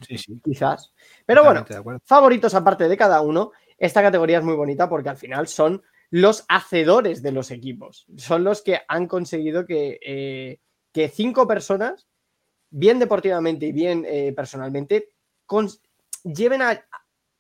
quizás. 0.43 0.93
Pero 1.25 1.45
bueno, 1.45 1.65
favoritos 2.05 2.55
aparte 2.55 2.89
de 2.89 2.97
cada 2.97 3.21
uno, 3.21 3.53
esta 3.79 4.03
categoría 4.03 4.39
es 4.39 4.45
muy 4.45 4.55
bonita 4.55 4.89
porque 4.89 5.09
al 5.09 5.17
final 5.17 5.47
son 5.47 5.83
los 6.11 6.45
hacedores 6.49 7.23
de 7.23 7.33
los 7.33 7.51
equipos, 7.51 8.07
son 8.17 8.45
los 8.45 8.63
que 8.63 8.81
han 8.89 9.07
conseguido 9.07 9.67
que, 9.67 9.99
eh, 10.03 10.61
que 10.93 11.09
cinco 11.09 11.47
personas 11.47 12.07
bien 12.71 12.99
deportivamente 12.99 13.67
y 13.67 13.73
bien 13.73 14.05
eh, 14.07 14.33
personalmente, 14.35 15.11
lleven 16.25 16.63
a, 16.63 16.83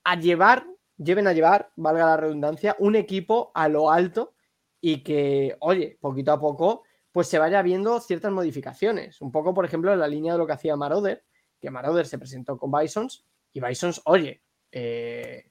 a, 0.06 0.14
llevar, 0.14 0.66
lleven 0.96 1.26
a 1.26 1.32
llevar, 1.32 1.70
valga 1.74 2.06
la 2.06 2.16
redundancia, 2.16 2.76
un 2.78 2.94
equipo 2.94 3.50
a 3.54 3.68
lo 3.68 3.90
alto 3.90 4.34
y 4.80 5.02
que, 5.02 5.56
oye, 5.60 5.98
poquito 6.00 6.30
a 6.32 6.40
poco, 6.40 6.84
pues 7.10 7.26
se 7.26 7.38
vaya 7.38 7.60
viendo 7.62 7.98
ciertas 7.98 8.30
modificaciones. 8.30 9.20
Un 9.20 9.32
poco, 9.32 9.52
por 9.52 9.64
ejemplo, 9.64 9.92
en 9.92 9.98
la 9.98 10.06
línea 10.06 10.34
de 10.34 10.38
lo 10.38 10.46
que 10.46 10.52
hacía 10.52 10.76
Marauder, 10.76 11.24
que 11.60 11.70
Marauder 11.70 12.06
se 12.06 12.18
presentó 12.18 12.56
con 12.56 12.70
Bisons 12.70 13.24
y 13.52 13.60
Bisons, 13.60 14.00
oye, 14.04 14.42
eh, 14.70 15.50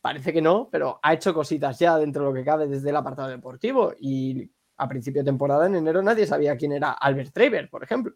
parece 0.00 0.32
que 0.32 0.42
no, 0.42 0.68
pero 0.70 0.98
ha 1.02 1.14
hecho 1.14 1.32
cositas 1.32 1.78
ya 1.78 1.96
dentro 1.96 2.22
de 2.22 2.28
lo 2.30 2.34
que 2.34 2.44
cabe 2.44 2.66
desde 2.66 2.90
el 2.90 2.96
apartado 2.96 3.28
deportivo 3.28 3.94
y 4.00 4.50
a 4.78 4.88
principio 4.88 5.22
de 5.22 5.26
temporada, 5.26 5.66
en 5.66 5.76
enero, 5.76 6.02
nadie 6.02 6.26
sabía 6.26 6.56
quién 6.56 6.72
era 6.72 6.92
Albert 6.92 7.32
Traver, 7.32 7.70
por 7.70 7.84
ejemplo. 7.84 8.14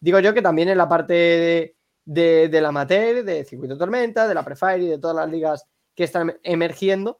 Digo 0.00 0.20
yo 0.20 0.32
que 0.32 0.42
también 0.42 0.68
en 0.68 0.78
la 0.78 0.88
parte 0.88 1.12
de, 1.12 1.75
de, 2.06 2.48
la 2.60 2.68
amateur, 2.68 3.24
de 3.24 3.44
Circuito 3.44 3.76
Tormenta, 3.76 4.26
de 4.26 4.34
la 4.34 4.44
Prefire 4.44 4.78
y 4.78 4.88
de 4.88 4.98
todas 4.98 5.16
las 5.16 5.30
ligas 5.30 5.66
que 5.94 6.04
están 6.04 6.38
emergiendo, 6.42 7.18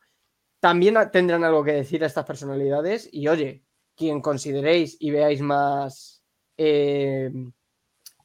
también 0.61 0.97
tendrán 1.13 1.45
algo 1.45 1.65
que 1.65 1.73
decir 1.73 2.03
a 2.03 2.07
estas 2.07 2.25
personalidades 2.25 3.09
y 3.13 3.29
oye, 3.29 3.65
quien 3.95 4.21
consideréis 4.21 4.97
y 5.01 5.11
veáis 5.11 5.41
más 5.41 6.23
eh, 6.57 7.31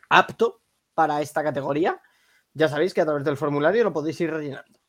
apto 0.10 0.62
para 0.94 1.22
esta 1.22 1.44
categoría, 1.44 2.00
ya 2.54 2.68
sabéis 2.68 2.94
que 2.94 3.02
a 3.02 3.06
través 3.06 3.24
del 3.24 3.38
formulario 3.38 3.84
lo 3.84 3.94
podéis 3.94 4.20
ir 4.22 4.32
rellenando. 4.32 4.80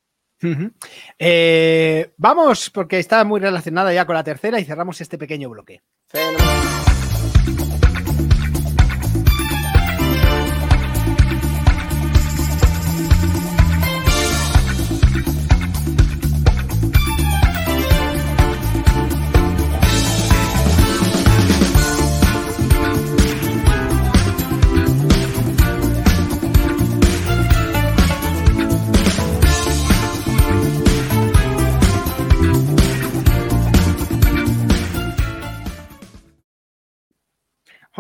Eh, 1.19 2.13
vamos, 2.17 2.71
porque 2.71 2.99
está 2.99 3.23
muy 3.25 3.41
relacionada 3.41 3.95
ya 3.95 4.05
con 4.05 4.17
la 4.17 4.25
tercera 4.25 4.59
y 4.59 4.65
cerramos 4.65 5.01
este 5.01 5.17
pequeño 5.17 5.49
bloque. 5.49 5.83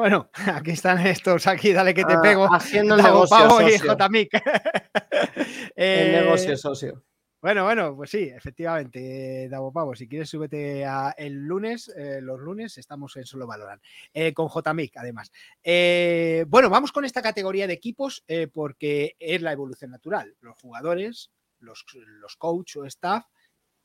Bueno, 0.02 0.28
aquí 0.52 0.72
están 0.72 1.06
estos, 1.06 1.46
aquí, 1.46 1.72
dale 1.72 1.94
que 1.94 2.04
te 2.04 2.14
ah, 2.14 2.20
pego. 2.20 2.52
haciendo 2.52 2.96
el 2.96 3.04
negocio 3.04 3.38
socio. 3.48 3.96
el 5.76 6.12
negocio 6.12 6.56
socio. 6.56 7.04
Bueno, 7.40 7.62
bueno, 7.62 7.94
pues 7.94 8.10
sí, 8.10 8.24
efectivamente, 8.24 9.48
Davo 9.48 9.72
Pavo, 9.72 9.94
si 9.94 10.08
quieres 10.08 10.28
súbete 10.28 10.84
a 10.84 11.14
el 11.16 11.46
lunes, 11.46 11.86
eh, 11.96 12.18
los 12.20 12.40
lunes 12.40 12.78
estamos 12.78 13.16
en 13.16 13.26
Solo 13.26 13.46
Valoran, 13.46 13.80
eh, 14.12 14.34
con 14.34 14.48
JMIC 14.48 14.96
además. 14.96 15.30
Eh, 15.62 16.46
bueno, 16.48 16.68
vamos 16.68 16.90
con 16.90 17.04
esta 17.04 17.22
categoría 17.22 17.68
de 17.68 17.74
equipos 17.74 18.24
porque 18.52 19.14
es 19.20 19.40
la 19.40 19.52
evolución 19.52 19.92
natural, 19.92 20.34
los 20.40 20.58
jugadores, 20.60 21.30
los, 21.60 21.84
los 21.94 22.34
coach 22.34 22.76
o 22.76 22.86
staff 22.86 23.24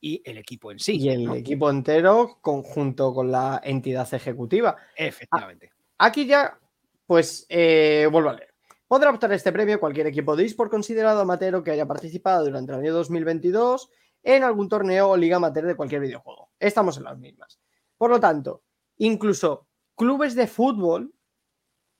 y 0.00 0.20
el 0.24 0.38
equipo 0.38 0.72
en 0.72 0.80
sí. 0.80 0.96
Y 0.96 1.10
el 1.10 1.30
equipo 1.36 1.70
entero 1.70 2.38
conjunto 2.40 3.14
con 3.14 3.30
la 3.30 3.60
entidad 3.62 4.12
ejecutiva. 4.12 4.76
Efectivamente. 4.96 5.77
Aquí 5.98 6.26
ya, 6.26 6.58
pues, 7.06 7.44
eh, 7.48 8.08
vuelvo 8.10 8.30
a 8.30 8.34
leer. 8.34 8.54
Podrá 8.86 9.10
optar 9.10 9.32
este 9.32 9.52
premio 9.52 9.80
cualquier 9.80 10.06
equipo 10.06 10.36
de 10.36 10.44
eSport 10.44 10.70
considerado 10.70 11.20
amateur 11.20 11.62
que 11.62 11.72
haya 11.72 11.86
participado 11.86 12.44
durante 12.44 12.72
el 12.72 12.78
año 12.78 12.94
2022 12.94 13.90
en 14.22 14.44
algún 14.44 14.68
torneo 14.68 15.10
o 15.10 15.16
liga 15.16 15.36
amateur 15.36 15.66
de 15.66 15.74
cualquier 15.74 16.00
videojuego. 16.00 16.52
Estamos 16.58 16.96
en 16.96 17.04
las 17.04 17.18
mismas. 17.18 17.60
Por 17.96 18.10
lo 18.10 18.20
tanto, 18.20 18.62
incluso 18.98 19.66
clubes 19.96 20.34
de 20.36 20.46
fútbol 20.46 21.12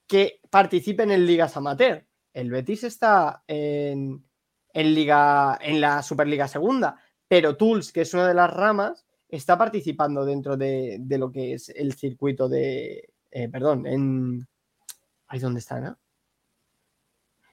que 0.07 0.41
participen 0.49 1.11
en 1.11 1.27
ligas 1.27 1.57
amateur. 1.57 2.07
El 2.33 2.51
Betis 2.51 2.85
está 2.85 3.43
en, 3.49 4.25
liga, 4.73 5.59
en 5.61 5.81
la 5.81 6.03
Superliga 6.03 6.47
Segunda, 6.47 6.99
pero 7.27 7.57
Tools, 7.57 7.93
que 7.93 8.03
es 8.03 8.15
una 8.15 8.29
de 8.29 8.35
las 8.35 8.51
ramas, 8.51 9.05
está 9.29 9.59
participando 9.59 10.25
dentro 10.25 10.57
de 10.57 10.99
lo 11.19 11.31
que 11.33 11.55
es 11.55 11.69
el 11.69 11.93
circuito 11.95 12.49
de, 12.49 13.11
eh, 13.31 13.49
perdón, 13.49 13.87
en... 13.87 14.47
Ahí 15.27 15.38
dónde 15.41 15.61
está, 15.61 15.81
¿no? 15.81 15.99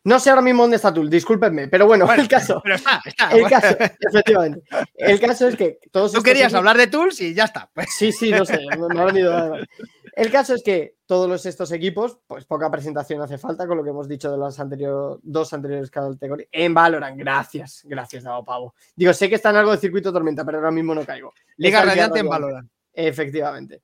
No 0.05 0.19
sé 0.19 0.29
ahora 0.29 0.43
mismo 0.43 0.61
dónde 0.61 0.75
está 0.75 0.93
tú, 0.93 1.09
discúlpenme, 1.09 1.67
pero 1.67 1.87
bueno, 1.87 2.11
el 2.13 2.27
caso. 2.27 2.61
Pero 2.63 2.75
está, 2.75 3.01
está. 3.03 3.31
El 3.31 3.47
caso, 3.49 3.75
efectivamente. 3.99 4.61
El 4.93 5.19
caso 5.19 5.47
es 5.47 5.55
que 5.55 5.79
todos. 5.91 6.11
Tú 6.11 6.21
querías 6.21 6.53
hablar 6.53 6.77
de 6.77 6.85
Tools 6.85 7.19
y 7.21 7.33
ya 7.33 7.45
está. 7.45 7.71
Pues. 7.73 7.87
Sí, 7.91 8.11
sí, 8.11 8.29
no 8.29 8.45
sé, 8.45 8.59
me 8.93 9.01
ha 9.01 9.05
venido. 9.05 9.55
El 10.15 10.31
caso 10.31 10.53
es 10.53 10.63
que 10.63 10.95
todos 11.05 11.45
estos 11.45 11.71
equipos, 11.73 12.19
pues 12.25 12.45
poca 12.45 12.71
presentación 12.71 13.21
hace 13.21 13.37
falta 13.37 13.67
con 13.67 13.77
lo 13.77 13.83
que 13.83 13.89
hemos 13.89 14.07
dicho 14.07 14.31
de 14.31 14.37
las 14.37 14.57
anteriores, 14.61 15.19
dos 15.23 15.51
anteriores 15.51 15.91
categorías. 15.91 16.47
En 16.53 16.73
Valorant, 16.73 17.17
gracias, 17.17 17.81
gracias, 17.83 18.23
Dado 18.23 18.45
Pavo. 18.45 18.75
Digo, 18.95 19.11
sé 19.11 19.27
que 19.27 19.35
está 19.35 19.49
en 19.49 19.57
algo 19.57 19.71
de 19.71 19.77
circuito 19.77 20.13
tormenta, 20.13 20.45
pero 20.45 20.59
ahora 20.59 20.71
mismo 20.71 20.95
no 20.95 21.03
caigo. 21.03 21.33
Liga 21.57 21.83
Radiante 21.83 22.19
en 22.19 22.29
Valorant. 22.29 22.69
Efectivamente. 22.93 23.81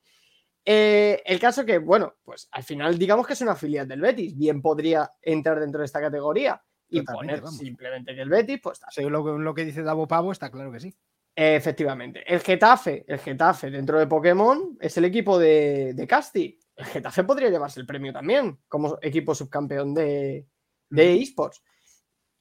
Eh, 0.64 1.22
el 1.26 1.40
caso 1.40 1.66
que, 1.66 1.80
bueno, 1.80 2.16
pues 2.24 2.48
al 2.52 2.64
final 2.64 2.98
digamos 2.98 3.26
que 3.26 3.34
es 3.34 3.42
una 3.42 3.56
filial 3.56 3.88
del 3.88 4.02
Betis, 4.02 4.38
bien 4.38 4.62
podría 4.62 5.12
entrar 5.22 5.60
dentro 5.60 5.80
de 5.80 5.86
esta 5.86 6.00
categoría 6.00 6.62
y 6.90 7.02
poner 7.02 7.46
simplemente 7.48 8.14
que 8.14 8.22
el 8.22 8.30
Betis, 8.30 8.60
pues 8.62 8.82
Según 8.90 9.44
lo, 9.44 9.54
que 9.54 9.66
dice 9.66 9.82
Davo 9.82 10.08
Pavo, 10.08 10.32
está 10.32 10.52
claro 10.52 10.72
que 10.72 10.80
sí. 10.80 10.96
efectivamente. 11.36 12.24
El 12.32 12.42
Getafe, 12.42 13.06
el 13.08 13.20
Getafe 13.20 13.72
dentro 13.72 13.98
de 13.98 14.08
Pokémon 14.08 14.78
es 14.80 14.98
el 14.98 15.06
equipo 15.06 15.40
de, 15.40 15.94
de 15.96 16.08
Casti. 16.08 16.60
El 16.76 16.86
Getafe 16.86 17.24
podría 17.24 17.50
llevarse 17.50 17.80
el 17.80 17.86
premio 17.86 18.12
también 18.14 18.60
como 18.68 19.00
equipo 19.02 19.34
subcampeón 19.34 19.94
de, 19.94 20.46
de 20.90 21.16
esports. 21.16 21.64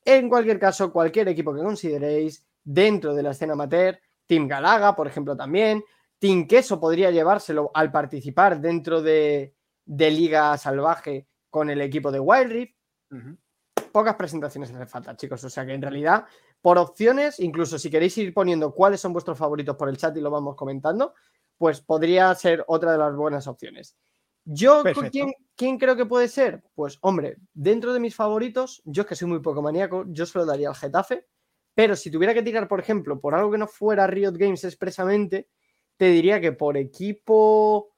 En 0.05 0.29
cualquier 0.29 0.59
caso, 0.59 0.93
cualquier 0.93 1.29
equipo 1.29 1.55
que 1.55 1.63
consideréis 1.63 2.47
dentro 2.63 3.15
de 3.15 3.23
la 3.23 3.31
escena 3.31 3.53
amateur, 3.55 3.99
Team 4.27 4.47
Galaga, 4.47 4.95
por 4.95 5.07
ejemplo, 5.07 5.37
también, 5.37 5.83
Team 6.21 6.47
Queso 6.47 6.79
podría 6.79 7.11
llevárselo 7.11 7.71
al 7.75 7.91
participar 7.91 8.61
dentro 8.61 9.03
de, 9.03 9.57
Liga 9.87 10.57
Salvaje 10.59 11.27
con 11.49 11.71
el 11.71 11.81
equipo 11.81 12.13
de 12.13 12.21
Wild 12.21 12.53
Rift. 12.53 12.77
Pocas 13.91 14.15
presentaciones 14.15 14.71
hace 14.71 14.87
falta, 14.87 15.17
chicos. 15.17 15.43
O 15.43 15.51
sea 15.51 15.67
que 15.67 15.73
en 15.73 15.83
realidad, 15.83 16.27
por 16.61 16.79
opciones, 16.79 17.41
incluso 17.41 17.79
si 17.79 17.91
queréis 17.91 18.17
ir 18.19 18.33
poniendo 18.35 18.73
cuáles 18.73 19.01
son 19.01 19.15
vuestros 19.15 19.37
favoritos 19.37 19.77
por 19.77 19.89
el 19.89 19.97
chat 19.97 20.17
y 20.17 20.21
lo 20.21 20.31
vamos 20.31 20.55
comentando, 20.55 21.15
pues 21.57 21.81
podría 21.81 22.33
ser 22.35 22.65
otra 22.69 22.93
de 22.93 22.99
las 22.99 23.17
buenas 23.17 23.47
opciones. 23.47 23.97
Yo, 24.45 24.85
¿quién, 25.11 25.33
¿quién, 25.57 25.79
creo 25.79 25.97
que 25.97 26.07
puede 26.07 26.29
ser? 26.29 26.63
Pues, 26.75 26.99
hombre, 27.01 27.39
dentro 27.53 27.93
de 27.93 28.01
mis 28.01 28.15
favoritos, 28.15 28.83
yo 28.85 29.03
es 29.03 29.09
que 29.09 29.17
soy 29.17 29.29
muy 29.29 29.41
poco 29.41 29.63
maníaco, 29.63 30.05
yo 30.09 30.27
se 30.27 30.39
lo 30.39 30.47
daría 30.47 30.69
al 30.69 30.75
Getafe, 30.75 31.27
pero 31.75 31.97
si 31.97 32.11
tuviera 32.11 32.35
que 32.35 32.43
tirar, 32.43 32.69
por 32.69 32.81
ejemplo, 32.81 33.21
por 33.21 33.35
algo 33.35 33.51
que 33.51 33.59
no 33.59 33.67
fuera 33.67 34.07
Riot 34.07 34.33
Games 34.33 34.65
expresamente, 34.65 35.49
te 36.01 36.07
diría 36.07 36.41
que 36.41 36.53
por 36.53 36.79
equipo 36.79 37.91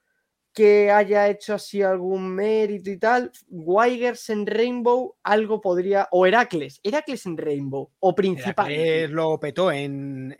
que 0.53 0.91
haya 0.91 1.29
hecho 1.29 1.55
así 1.55 1.83
algún 1.83 2.35
mérito 2.35 2.91
y 2.91 2.99
tal, 2.99 3.31
Weigers 3.49 4.29
en 4.31 4.45
Rainbow 4.45 5.15
algo 5.23 5.61
podría, 5.61 6.09
o 6.11 6.27
Heracles, 6.27 6.81
Heracles 6.83 7.27
en 7.27 7.37
Rainbow, 7.37 7.93
o 8.01 8.13
principal. 8.13 8.73
Heracles 8.73 9.11
lo 9.11 9.39
petó 9.39 9.71
en, 9.71 10.37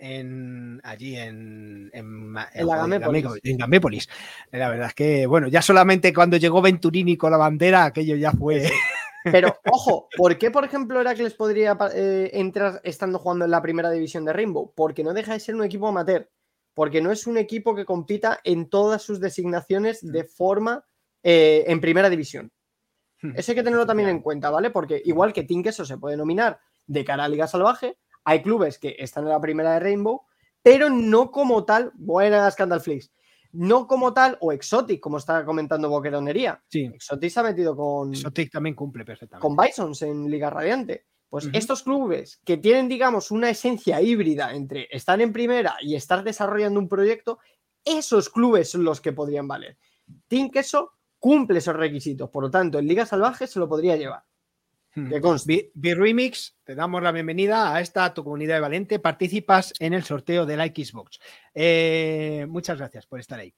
allí 0.83 1.15
en, 1.17 1.89
en, 1.93 2.35
la 2.35 3.01
Gamépolis. 3.57 4.09
La 4.51 4.69
verdad 4.69 4.89
es 4.89 4.95
que, 4.95 5.27
bueno, 5.29 5.47
ya 5.47 5.63
solamente 5.63 6.13
cuando 6.13 6.39
llegó 6.39 6.61
Venturini 6.61 7.17
con 7.17 7.31
la 7.31 7.39
bandera, 7.39 7.85
aquello 7.85 8.17
ya 8.17 8.33
fue... 8.33 8.69
Pero, 9.23 9.57
ojo, 9.71 10.09
¿por 10.17 10.37
qué, 10.37 10.51
por 10.51 10.65
ejemplo, 10.65 11.01
Heracles 11.01 11.35
podría 11.35 11.79
eh, 11.95 12.29
entrar 12.33 12.81
estando 12.83 13.21
jugando 13.21 13.45
en 13.45 13.53
la 13.53 13.63
primera 13.63 13.89
división 13.93 14.25
de 14.25 14.33
Rainbow? 14.33 14.73
Porque 14.75 15.05
no 15.05 15.15
deja 15.15 15.35
de 15.35 15.39
ser 15.39 15.55
un 15.55 15.63
equipo 15.63 15.87
amateur 15.87 16.29
porque 16.75 17.01
no 17.01 17.11
es 17.11 17.27
un 17.27 17.39
equipo 17.39 17.75
que 17.75 17.85
compita 17.85 18.41
en 18.45 18.69
todas 18.69 19.03
sus 19.03 19.21
designaciones 19.21 20.03
mm. 20.03 20.11
de 20.11 20.25
forma 20.25 20.85
eh, 21.23 21.65
en 21.67 21.81
primera 21.81 22.11
división. 22.11 22.51
Hmm. 23.21 23.33
Eso 23.37 23.53
hay 23.53 23.57
que 23.57 23.63
tenerlo 23.63 23.87
también 23.87 24.09
en 24.09 24.21
cuenta, 24.21 24.51
¿vale? 24.51 24.71
Porque 24.71 25.01
igual 25.05 25.33
que 25.33 25.47
eso 25.65 25.85
se 25.85 25.97
puede 25.97 26.17
nominar 26.17 26.59
de 26.87 27.05
cara 27.05 27.25
a 27.25 27.29
Liga 27.29 27.47
Salvaje, 27.47 27.99
hay 28.25 28.43
clubes 28.43 28.79
que 28.79 28.97
están 28.99 29.25
en 29.25 29.31
la 29.31 29.41
primera 29.41 29.75
de 29.75 29.81
Rainbow, 29.81 30.23
pero 30.63 30.91
no 30.91 31.31
como 31.31 31.65
tal, 31.65 31.93
buena 31.95 32.51
Scandalflix, 32.51 33.13
no 33.53 33.87
como 33.87 34.13
tal, 34.13 34.37
o 34.41 34.53
Exotic, 34.53 35.01
como 35.01 35.19
está 35.19 35.45
comentando 35.45 35.89
Boqueronería. 35.89 36.61
Sí. 36.69 36.91
Exotic 36.93 37.31
se 37.31 37.41
ha 37.41 37.43
metido 37.45 37.77
con. 37.77 38.13
Exotic 38.13 38.51
también 38.51 38.75
cumple 38.75 39.05
perfectamente. 39.05 39.43
Con 39.43 39.57
Bisons 39.57 40.03
en 40.03 40.29
Liga 40.31 40.51
Radiante. 40.51 41.07
Pues 41.33 41.49
estos 41.55 41.83
clubes 41.83 42.43
que 42.45 42.59
tienen, 42.59 42.89
digamos, 42.89 43.31
una 43.31 43.49
esencia 43.49 44.03
híbrida 44.03 44.55
entre 44.55 44.87
estar 44.91 45.19
en 45.19 45.33
primera 45.33 45.77
y 45.81 45.95
estar 45.95 46.23
desarrollando 46.23 46.79
un 46.79 46.91
proyecto, 46.91 47.39
esos 47.83 48.29
clubes 48.29 48.71
son 48.71 48.85
los 48.85 49.01
que 49.01 49.15
podrían 49.15 49.49
valer. 49.49 49.79
Team 50.29 50.51
Queso 50.51 50.93
cumple 51.19 51.61
esos 51.61 51.75
requisitos. 51.75 52.29
Por 52.29 52.43
lo 52.43 52.51
tanto, 52.51 52.79
en 52.79 52.87
Liga 52.87 53.07
Salvaje 53.07 53.47
se 53.47 53.59
lo 53.59 53.67
podría 53.67 53.97
llevar. 53.97 54.23
Hmm. 54.95 55.09
Que. 55.09 55.71
B-Remix, 55.73 56.59
te 56.65 56.75
damos 56.75 57.03
la 57.03 57.13
bienvenida 57.13 57.75
a 57.75 57.81
esta 57.81 58.13
tu 58.13 58.23
comunidad 58.25 58.57
de 58.57 58.61
Valente. 58.61 58.99
Participas 58.99 59.73
en 59.79 59.95
el 59.95 60.05
sorteo 60.05 60.45
de 60.45 60.59
la 60.59 60.67
Xbox. 60.67 61.19
Eh, 61.55 62.45
muchas 62.47 62.77
gracias 62.77 63.07
por 63.07 63.21
estar 63.21 63.41
ahí. 63.41 63.55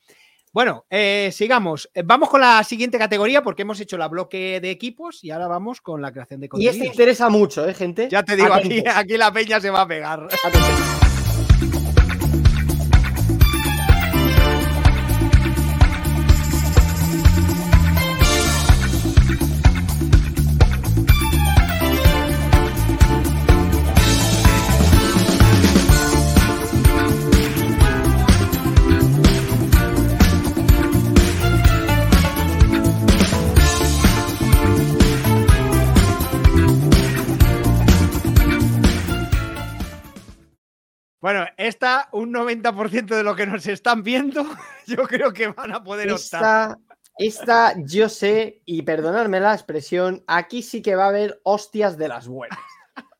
Bueno, 0.54 0.86
eh, 0.88 1.30
sigamos. 1.32 1.90
Eh, 1.94 2.02
Vamos 2.04 2.30
con 2.30 2.40
la 2.40 2.62
siguiente 2.62 2.96
categoría 2.96 3.42
porque 3.42 3.62
hemos 3.62 3.80
hecho 3.80 3.98
la 3.98 4.06
bloque 4.06 4.60
de 4.60 4.70
equipos 4.70 5.24
y 5.24 5.32
ahora 5.32 5.48
vamos 5.48 5.80
con 5.80 6.00
la 6.00 6.12
creación 6.12 6.38
de 6.38 6.46
Y 6.46 6.48
contenidos. 6.48 6.76
este 6.76 6.86
interesa 6.86 7.28
mucho, 7.28 7.68
¿eh, 7.68 7.74
gente? 7.74 8.08
Ya 8.08 8.22
te 8.22 8.36
digo, 8.36 8.54
aquí, 8.54 8.84
aquí 8.86 9.16
la 9.16 9.32
peña 9.32 9.60
se 9.60 9.70
va 9.70 9.80
a 9.80 9.88
pegar. 9.88 10.28
Esta, 41.64 42.08
un 42.12 42.32
90% 42.32 43.06
de 43.06 43.22
lo 43.22 43.34
que 43.34 43.46
nos 43.46 43.66
están 43.66 44.02
viendo, 44.02 44.44
yo 44.86 45.04
creo 45.04 45.32
que 45.32 45.48
van 45.48 45.72
a 45.72 45.82
poder 45.82 46.12
optar. 46.12 46.78
Esta, 46.78 46.78
esta, 47.18 47.74
yo 47.84 48.08
sé, 48.08 48.62
y 48.64 48.82
perdonadme 48.82 49.40
la 49.40 49.54
expresión, 49.54 50.24
aquí 50.26 50.62
sí 50.62 50.82
que 50.82 50.96
va 50.96 51.04
a 51.04 51.08
haber 51.08 51.40
hostias 51.44 51.96
de 51.96 52.08
las 52.08 52.26
buenas. 52.28 52.58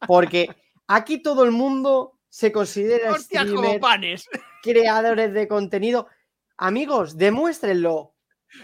Porque 0.07 0.49
aquí 0.87 1.23
todo 1.23 1.45
el 1.45 1.53
mundo 1.53 2.19
se 2.29 2.51
considera 2.51 3.13
Hostias 3.13 3.47
como 3.47 3.79
panes. 3.79 4.29
creadores 4.63 5.33
de 5.33 5.47
contenido. 5.47 6.09
Amigos, 6.57 7.17
demuéstrenlo. 7.17 8.15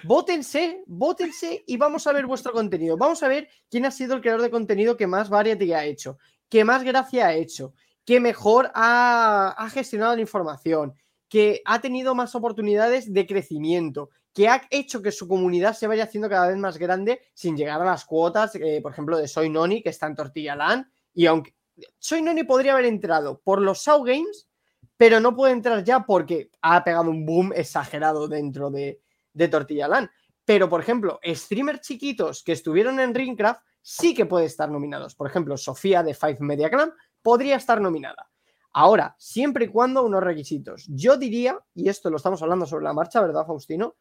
Vótense, 0.02 0.82
vótense 0.86 1.64
y 1.66 1.76
vamos 1.76 2.06
a 2.06 2.12
ver 2.12 2.26
vuestro 2.26 2.52
contenido. 2.52 2.96
Vamos 2.96 3.22
a 3.22 3.28
ver 3.28 3.48
quién 3.68 3.86
ha 3.86 3.90
sido 3.90 4.14
el 4.14 4.20
creador 4.20 4.42
de 4.42 4.50
contenido 4.50 4.96
que 4.96 5.06
más 5.06 5.28
variety 5.28 5.72
ha 5.72 5.84
hecho, 5.84 6.18
que 6.48 6.64
más 6.64 6.82
gracia 6.82 7.28
ha 7.28 7.34
hecho, 7.34 7.74
que 8.04 8.20
mejor 8.20 8.70
ha, 8.74 9.68
gestionado 9.72 10.14
la 10.14 10.22
información, 10.22 10.94
que 11.28 11.62
ha 11.64 11.80
tenido 11.80 12.14
más 12.14 12.34
oportunidades 12.34 13.12
de 13.12 13.26
crecimiento, 13.26 14.10
que 14.32 14.48
ha 14.48 14.62
hecho 14.70 15.02
que 15.02 15.12
su 15.12 15.28
comunidad 15.28 15.74
se 15.74 15.86
vaya 15.86 16.04
haciendo 16.04 16.28
cada 16.28 16.48
vez 16.48 16.56
más 16.56 16.78
grande 16.78 17.20
sin 17.34 17.56
llegar 17.56 17.80
a 17.80 17.84
las 17.84 18.04
cuotas, 18.04 18.54
eh, 18.54 18.80
por 18.82 18.92
ejemplo, 18.92 19.16
de 19.16 19.28
Soy 19.28 19.48
Noni, 19.48 19.82
que 19.82 19.90
está 19.90 20.06
en 20.06 20.16
Tortilla 20.16 20.56
Land. 20.56 20.86
Y 21.14 21.26
aunque 21.26 21.54
Soy 21.98 22.22
Noni 22.22 22.44
podría 22.44 22.72
haber 22.72 22.86
entrado 22.86 23.40
por 23.42 23.60
los 23.60 23.82
Sau 23.82 24.02
Games, 24.02 24.48
pero 24.96 25.20
no 25.20 25.34
puede 25.34 25.52
entrar 25.52 25.82
ya 25.82 26.00
porque 26.00 26.50
ha 26.60 26.82
pegado 26.84 27.10
un 27.10 27.24
boom 27.24 27.52
exagerado 27.54 28.28
dentro 28.28 28.70
de, 28.70 29.00
de 29.32 29.48
Tortilla 29.48 29.88
Land. 29.88 30.10
Pero, 30.44 30.68
por 30.68 30.80
ejemplo, 30.80 31.20
streamers 31.24 31.80
chiquitos 31.80 32.42
que 32.42 32.52
estuvieron 32.52 32.98
en 33.00 33.14
Ringcraft 33.14 33.62
sí 33.82 34.14
que 34.14 34.26
puede 34.26 34.46
estar 34.46 34.70
nominados. 34.70 35.14
Por 35.14 35.28
ejemplo, 35.28 35.56
Sofía 35.56 36.02
de 36.02 36.14
Five 36.14 36.38
Media 36.40 36.70
Clan 36.70 36.92
podría 37.22 37.56
estar 37.56 37.80
nominada. 37.80 38.30
Ahora, 38.72 39.16
siempre 39.18 39.64
y 39.64 39.68
cuando 39.68 40.04
unos 40.04 40.22
requisitos. 40.22 40.86
Yo 40.88 41.16
diría, 41.16 41.58
y 41.74 41.88
esto 41.88 42.08
lo 42.10 42.16
estamos 42.18 42.40
hablando 42.42 42.66
sobre 42.66 42.84
la 42.84 42.92
marcha, 42.92 43.20
¿verdad, 43.20 43.46
Faustino? 43.46 43.96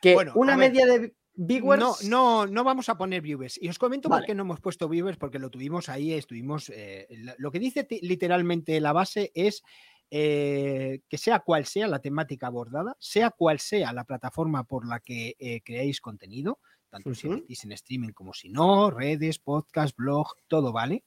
Que 0.00 0.14
Bueno, 0.14 0.32
una 0.34 0.56
ver, 0.56 0.72
media 0.72 0.86
de 0.86 1.14
viewers. 1.34 2.04
No, 2.04 2.44
no, 2.44 2.46
no 2.46 2.64
vamos 2.64 2.88
a 2.88 2.98
poner 2.98 3.22
viewers. 3.22 3.60
Y 3.62 3.68
os 3.68 3.78
comento 3.78 4.08
por 4.08 4.16
Vale. 4.16 4.26
qué 4.26 4.34
no 4.34 4.42
hemos 4.42 4.60
puesto 4.60 4.88
viewers, 4.88 5.18
porque 5.18 5.38
lo 5.38 5.50
tuvimos 5.50 5.88
ahí, 5.88 6.12
estuvimos. 6.12 6.68
eh, 6.74 7.06
lo 7.38 7.50
que 7.52 7.60
dice 7.60 7.86
literalmente 8.02 8.80
la 8.80 8.92
base 8.92 9.30
es 9.34 9.62
eh, 10.10 11.00
que 11.08 11.18
sea 11.18 11.40
cual 11.40 11.66
sea 11.66 11.86
la 11.86 12.00
temática 12.00 12.46
abordada, 12.48 12.96
sea 12.98 13.30
cual 13.30 13.60
sea 13.60 13.92
la 13.92 14.04
plataforma 14.04 14.64
por 14.64 14.86
la 14.86 15.00
que 15.00 15.36
eh, 15.38 15.60
creáis 15.62 16.00
contenido, 16.00 16.58
tanto 16.88 17.14
si 17.14 17.28
Ujú. 17.28 17.36
emitís 17.36 17.64
en 17.64 17.72
streaming 17.72 18.10
como 18.12 18.32
si 18.32 18.48
no, 18.48 18.90
redes, 18.90 19.38
podcast, 19.38 19.96
blog, 19.96 20.28
todo 20.48 20.72
vale. 20.72 21.04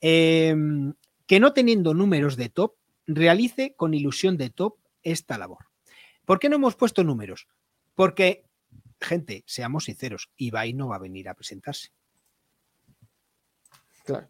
Em, 0.00 0.94
que 1.26 1.40
no 1.40 1.52
teniendo 1.52 1.94
números 1.94 2.36
de 2.36 2.48
top, 2.48 2.74
realice 3.06 3.74
con 3.76 3.94
ilusión 3.94 4.36
de 4.36 4.50
top 4.50 4.78
esta 5.02 5.38
labor. 5.38 5.66
¿Por 6.24 6.38
qué 6.38 6.48
no 6.48 6.56
hemos 6.56 6.76
puesto 6.76 7.04
números? 7.04 7.48
Porque, 7.94 8.44
gente, 9.00 9.44
seamos 9.46 9.84
sinceros, 9.84 10.30
Ibai 10.36 10.72
no 10.72 10.88
va 10.88 10.96
a 10.96 11.00
venir 11.00 11.28
a 11.28 11.34
presentarse. 11.34 11.90
Claro. 14.04 14.28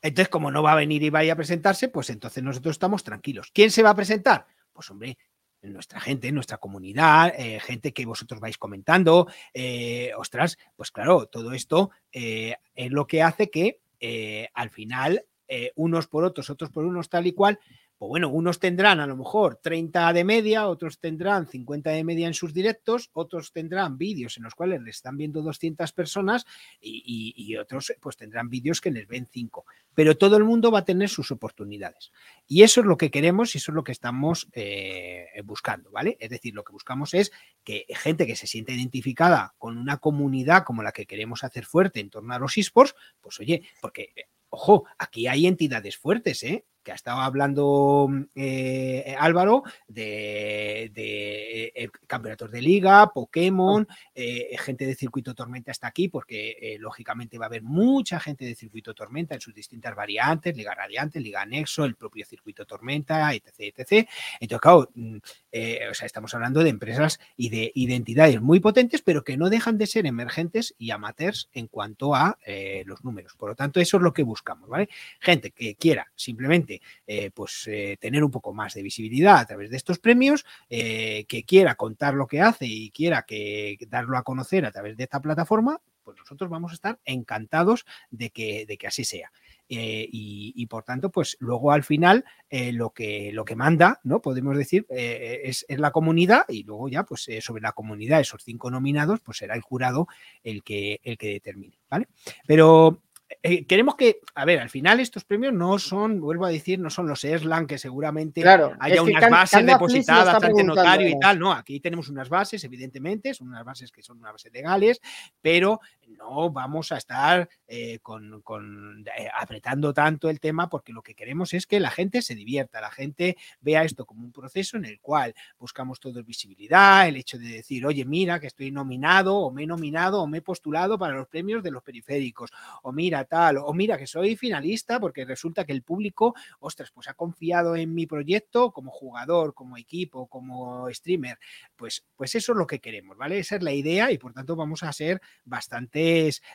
Entonces, 0.00 0.28
como 0.28 0.50
no 0.50 0.62
va 0.62 0.72
a 0.72 0.76
venir 0.76 1.02
Ibai 1.02 1.30
a 1.30 1.36
presentarse, 1.36 1.88
pues 1.88 2.10
entonces 2.10 2.42
nosotros 2.42 2.74
estamos 2.74 3.02
tranquilos. 3.02 3.50
¿Quién 3.52 3.70
se 3.70 3.82
va 3.82 3.90
a 3.90 3.96
presentar? 3.96 4.46
Pues 4.72 4.90
hombre, 4.90 5.18
nuestra 5.62 6.00
gente, 6.00 6.30
nuestra 6.30 6.58
comunidad, 6.58 7.34
eh, 7.36 7.58
gente 7.60 7.92
que 7.92 8.06
vosotros 8.06 8.40
vais 8.40 8.58
comentando. 8.58 9.26
eh, 9.52 10.12
ostras, 10.16 10.56
pues 10.76 10.90
claro, 10.90 11.26
todo 11.26 11.52
esto 11.52 11.90
eh, 12.12 12.56
es 12.74 12.90
lo 12.90 13.06
que 13.06 13.22
hace 13.22 13.50
que 13.50 13.80
eh, 14.00 14.48
al 14.54 14.70
final 14.70 15.24
eh, 15.48 15.72
unos 15.76 16.06
por 16.06 16.24
otros, 16.24 16.50
otros 16.50 16.70
por 16.70 16.84
unos, 16.84 17.08
tal 17.08 17.26
y 17.26 17.32
cual. 17.32 17.58
Pues 17.98 18.10
bueno, 18.10 18.28
unos 18.28 18.60
tendrán 18.60 19.00
a 19.00 19.08
lo 19.08 19.16
mejor 19.16 19.56
30 19.56 20.12
de 20.12 20.22
media, 20.22 20.68
otros 20.68 21.00
tendrán 21.00 21.48
50 21.48 21.90
de 21.90 22.04
media 22.04 22.28
en 22.28 22.34
sus 22.34 22.54
directos, 22.54 23.10
otros 23.12 23.50
tendrán 23.50 23.98
vídeos 23.98 24.36
en 24.36 24.44
los 24.44 24.54
cuales 24.54 24.80
les 24.82 24.96
están 24.96 25.16
viendo 25.16 25.42
200 25.42 25.90
personas 25.92 26.46
y, 26.80 27.56
otros 27.56 27.92
pues 28.00 28.16
tendrán 28.16 28.48
vídeos 28.50 28.80
que 28.80 28.92
les 28.92 29.08
ven 29.08 29.26
5. 29.26 29.66
Pero 29.94 30.16
todo 30.16 30.36
el 30.36 30.44
mundo 30.44 30.70
va 30.70 30.80
a 30.80 30.84
tener 30.84 31.08
sus 31.08 31.32
oportunidades. 31.32 32.12
Y 32.46 32.62
eso 32.62 32.82
es 32.82 32.86
lo 32.86 32.96
que 32.96 33.10
queremos 33.10 33.54
y 33.54 33.58
eso 33.58 33.72
es 33.72 33.74
lo 33.74 33.82
que 33.82 33.90
estamos 33.90 34.48
eh, 34.52 35.26
buscando, 35.42 35.90
¿vale? 35.90 36.16
Es 36.20 36.30
decir, 36.30 36.54
lo 36.54 36.62
que 36.62 36.72
buscamos 36.72 37.14
es 37.14 37.32
que 37.64 37.84
gente 37.88 38.28
que 38.28 38.36
se 38.36 38.46
sienta 38.46 38.72
identificada 38.72 39.56
con 39.58 39.76
una 39.76 39.96
comunidad 39.96 40.62
como 40.62 40.84
la 40.84 40.92
que 40.92 41.06
queremos 41.06 41.42
hacer 41.42 41.64
fuerte 41.64 41.98
en 41.98 42.10
torno 42.10 42.32
a 42.32 42.38
los 42.38 42.56
esports, 42.56 42.94
pues 43.20 43.40
oye, 43.40 43.62
porque, 43.80 44.12
ojo, 44.50 44.84
aquí 44.98 45.26
hay 45.26 45.48
entidades 45.48 45.96
fuertes, 45.96 46.44
¿eh? 46.44 46.64
Que 46.88 46.92
ha 46.92 46.94
estado 46.94 47.20
hablando 47.20 48.08
eh, 48.34 49.14
Álvaro 49.18 49.62
de, 49.88 50.90
de, 50.94 51.70
eh, 51.74 51.90
campeonatos 52.06 52.50
de 52.50 52.62
liga, 52.62 53.12
Pokémon, 53.12 53.86
eh, 54.14 54.56
gente 54.58 54.86
de 54.86 54.94
Circuito 54.94 55.34
Tormenta 55.34 55.70
está 55.70 55.88
aquí 55.88 56.08
porque 56.08 56.56
eh, 56.58 56.78
lógicamente 56.78 57.36
va 57.36 57.44
a 57.44 57.48
haber 57.48 57.62
mucha 57.62 58.18
gente 58.18 58.46
de 58.46 58.54
Circuito 58.54 58.94
Tormenta 58.94 59.34
en 59.34 59.42
sus 59.42 59.52
distintas 59.52 59.94
variantes, 59.94 60.56
Liga 60.56 60.74
Radiante, 60.74 61.20
Liga 61.20 61.44
Nexo, 61.44 61.84
el 61.84 61.94
propio 61.94 62.24
Circuito 62.24 62.64
Tormenta, 62.64 63.34
etc. 63.34 63.74
etc. 63.76 64.08
Entonces, 64.40 64.62
claro, 64.62 64.88
mm, 64.94 65.16
eh, 65.52 65.88
o 65.90 65.94
sea, 65.94 66.06
estamos 66.06 66.34
hablando 66.34 66.62
de 66.62 66.70
empresas 66.70 67.20
y 67.36 67.50
de 67.50 67.70
identidades 67.74 68.40
muy 68.40 68.60
potentes, 68.60 69.02
pero 69.02 69.24
que 69.24 69.36
no 69.36 69.50
dejan 69.50 69.76
de 69.76 69.86
ser 69.86 70.06
emergentes 70.06 70.74
y 70.78 70.90
amateurs 70.90 71.50
en 71.52 71.66
cuanto 71.66 72.14
a 72.14 72.38
eh, 72.46 72.82
los 72.86 73.04
números. 73.04 73.34
Por 73.36 73.50
lo 73.50 73.54
tanto, 73.54 73.78
eso 73.78 73.98
es 73.98 74.02
lo 74.02 74.14
que 74.14 74.22
buscamos, 74.22 74.68
¿vale? 74.68 74.88
Gente 75.20 75.50
que 75.50 75.74
quiera 75.74 76.10
simplemente 76.16 76.77
eh, 77.06 77.30
pues 77.30 77.66
eh, 77.66 77.96
tener 78.00 78.24
un 78.24 78.30
poco 78.30 78.52
más 78.52 78.74
de 78.74 78.82
visibilidad 78.82 79.38
a 79.38 79.46
través 79.46 79.70
de 79.70 79.76
estos 79.76 79.98
premios, 79.98 80.44
eh, 80.68 81.24
que 81.28 81.44
quiera 81.44 81.74
contar 81.74 82.14
lo 82.14 82.26
que 82.26 82.40
hace 82.40 82.66
y 82.66 82.90
quiera 82.90 83.22
que 83.22 83.76
darlo 83.88 84.16
a 84.16 84.22
conocer 84.22 84.64
a 84.66 84.72
través 84.72 84.96
de 84.96 85.04
esta 85.04 85.20
plataforma, 85.20 85.80
pues 86.02 86.16
nosotros 86.18 86.48
vamos 86.48 86.72
a 86.72 86.74
estar 86.74 86.98
encantados 87.04 87.84
de 88.10 88.30
que, 88.30 88.64
de 88.66 88.78
que 88.78 88.86
así 88.86 89.04
sea. 89.04 89.30
Y, 89.70 90.66
por 90.70 90.82
tanto, 90.82 91.10
pues 91.10 91.36
luego 91.40 91.72
al 91.72 91.84
final 91.84 92.24
lo, 92.50 92.88
que, 92.88 93.30
lo 93.34 93.44
que 93.44 93.54
manda, 93.54 94.00
¿no? 94.02 94.22
Podemos 94.22 94.56
decir, 94.56 94.86
es, 94.88 95.66
es, 95.68 95.78
la 95.78 95.90
comunidad 95.90 96.46
y 96.48 96.62
luego 96.62 96.88
ya, 96.88 97.04
pues 97.04 97.28
sobre 97.40 97.60
la 97.60 97.72
comunidad, 97.72 98.20
esos 98.20 98.42
cinco 98.42 98.70
nominados, 98.70 99.20
pues 99.20 99.36
será 99.36 99.54
el 99.54 99.60
jurado 99.60 100.08
el 100.42 100.62
que, 100.62 101.00
el 101.04 101.18
que 101.18 101.28
determine, 101.28 101.78
¿vale? 101.90 102.08
Pero 102.46 103.02
eh, 103.42 103.66
queremos 103.66 103.94
que, 103.94 104.20
a 104.34 104.44
ver, 104.46 104.58
al 104.58 104.70
final 104.70 105.00
estos 105.00 105.24
premios 105.24 105.52
no 105.52 105.78
son, 105.78 106.20
vuelvo 106.20 106.46
a 106.46 106.48
decir, 106.48 106.78
no 106.78 106.88
son 106.88 107.06
los 107.08 107.24
ESLAN 107.24 107.66
que 107.66 107.76
seguramente 107.76 108.40
claro, 108.40 108.74
haya 108.80 109.02
unas 109.02 109.20
Can, 109.20 109.30
bases 109.30 109.66
depositadas 109.66 110.42
ante 110.42 110.64
notario 110.64 111.10
¿no? 111.10 111.16
y 111.16 111.20
tal. 111.20 111.38
No, 111.38 111.52
aquí 111.52 111.78
tenemos 111.80 112.08
unas 112.08 112.28
bases, 112.28 112.64
evidentemente, 112.64 113.34
son 113.34 113.48
unas 113.48 113.64
bases 113.64 113.92
que 113.92 114.02
son 114.02 114.18
unas 114.18 114.32
bases 114.32 114.52
legales, 114.52 115.00
pero 115.42 115.80
no 116.08 116.50
vamos 116.50 116.92
a 116.92 116.96
estar 116.96 117.48
eh, 117.66 117.98
con, 118.00 118.42
con, 118.42 119.04
eh, 119.16 119.28
apretando 119.34 119.92
tanto 119.92 120.28
el 120.30 120.40
tema 120.40 120.68
porque 120.68 120.92
lo 120.92 121.02
que 121.02 121.14
queremos 121.14 121.54
es 121.54 121.66
que 121.66 121.80
la 121.80 121.90
gente 121.90 122.22
se 122.22 122.34
divierta, 122.34 122.80
la 122.80 122.90
gente 122.90 123.36
vea 123.60 123.84
esto 123.84 124.06
como 124.06 124.24
un 124.24 124.32
proceso 124.32 124.76
en 124.76 124.84
el 124.84 125.00
cual 125.00 125.34
buscamos 125.58 126.00
todo 126.00 126.22
visibilidad, 126.24 127.08
el 127.08 127.16
hecho 127.16 127.38
de 127.38 127.48
decir, 127.48 127.86
oye, 127.86 128.04
mira 128.04 128.40
que 128.40 128.46
estoy 128.46 128.70
nominado 128.70 129.36
o 129.36 129.50
me 129.50 129.64
he 129.64 129.66
nominado 129.66 130.22
o 130.22 130.26
me 130.26 130.38
he 130.38 130.42
postulado 130.42 130.98
para 130.98 131.14
los 131.14 131.28
premios 131.28 131.62
de 131.62 131.70
los 131.70 131.82
periféricos, 131.82 132.50
o 132.82 132.92
mira 132.92 133.24
tal, 133.24 133.58
o 133.58 133.72
mira 133.72 133.98
que 133.98 134.06
soy 134.06 134.36
finalista 134.36 135.00
porque 135.00 135.24
resulta 135.24 135.64
que 135.64 135.72
el 135.72 135.82
público, 135.82 136.34
ostras, 136.60 136.90
pues 136.92 137.08
ha 137.08 137.14
confiado 137.14 137.76
en 137.76 137.94
mi 137.94 138.06
proyecto 138.06 138.70
como 138.72 138.90
jugador, 138.90 139.54
como 139.54 139.76
equipo, 139.76 140.26
como 140.26 140.88
streamer, 140.90 141.38
pues, 141.76 142.04
pues 142.16 142.34
eso 142.34 142.52
es 142.52 142.58
lo 142.58 142.66
que 142.66 142.80
queremos, 142.80 143.16
¿vale? 143.16 143.38
Esa 143.38 143.56
es 143.56 143.62
la 143.62 143.72
idea 143.72 144.10
y 144.12 144.18
por 144.18 144.32
tanto 144.32 144.56
vamos 144.56 144.82
a 144.82 144.92
ser 144.92 145.20
bastante, 145.44 145.97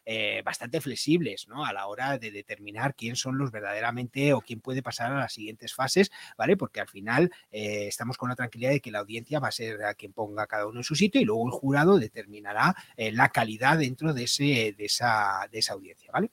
eh, 0.06 0.42
bastante 0.44 0.82
flexibles, 0.82 1.48
¿no? 1.48 1.66
A 1.66 1.74
la 1.74 1.88
hora 1.88 2.18
de 2.18 2.32
determinar 2.32 2.96
quién 2.96 3.16
son 3.16 3.38
los 3.38 3.52
verdaderamente 3.52 4.34
o 4.34 4.42
quién 4.42 4.62
puede 4.62 4.82
pasar 4.82 5.12
a 5.12 5.20
las 5.20 5.34
siguientes 5.34 5.74
fases, 5.74 6.12
¿vale? 6.38 6.58
Porque 6.58 6.82
al 6.82 6.88
final 6.88 7.32
eh, 7.52 7.88
estamos 7.88 8.18
con 8.18 8.30
la 8.30 8.36
tranquilidad 8.36 8.72
de 8.72 8.80
que 8.82 8.92
la 8.92 9.00
audiencia 9.00 9.40
va 9.40 9.50
a 9.50 9.52
ser 9.52 9.84
a 9.84 9.94
quien 9.94 10.14
ponga 10.14 10.48
cada 10.48 10.68
uno 10.68 10.80
en 10.80 10.84
su 10.84 10.96
sitio 10.96 11.20
y 11.22 11.26
luego 11.26 11.46
el 11.48 11.52
jurado 11.52 11.98
determinará 12.00 12.76
eh, 12.98 13.12
la 13.12 13.30
calidad 13.30 13.78
dentro 13.78 14.14
de, 14.14 14.24
ese, 14.24 14.74
de, 14.78 14.86
esa, 14.86 15.48
de 15.52 15.60
esa 15.60 15.74
audiencia, 15.74 16.10
¿vale? 16.14 16.32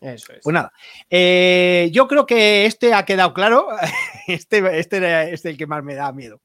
Eso 0.00 0.32
es. 0.32 0.40
Pues 0.42 0.52
nada, 0.52 0.72
eh, 1.08 1.88
yo 1.92 2.08
creo 2.08 2.26
que 2.26 2.66
este 2.66 2.92
ha 2.92 3.04
quedado 3.04 3.32
claro. 3.34 3.68
Este, 4.28 4.78
este 4.78 5.32
es 5.32 5.44
el 5.44 5.56
que 5.58 5.66
más 5.66 5.82
me 5.82 5.96
da 5.96 6.12
miedo. 6.12 6.40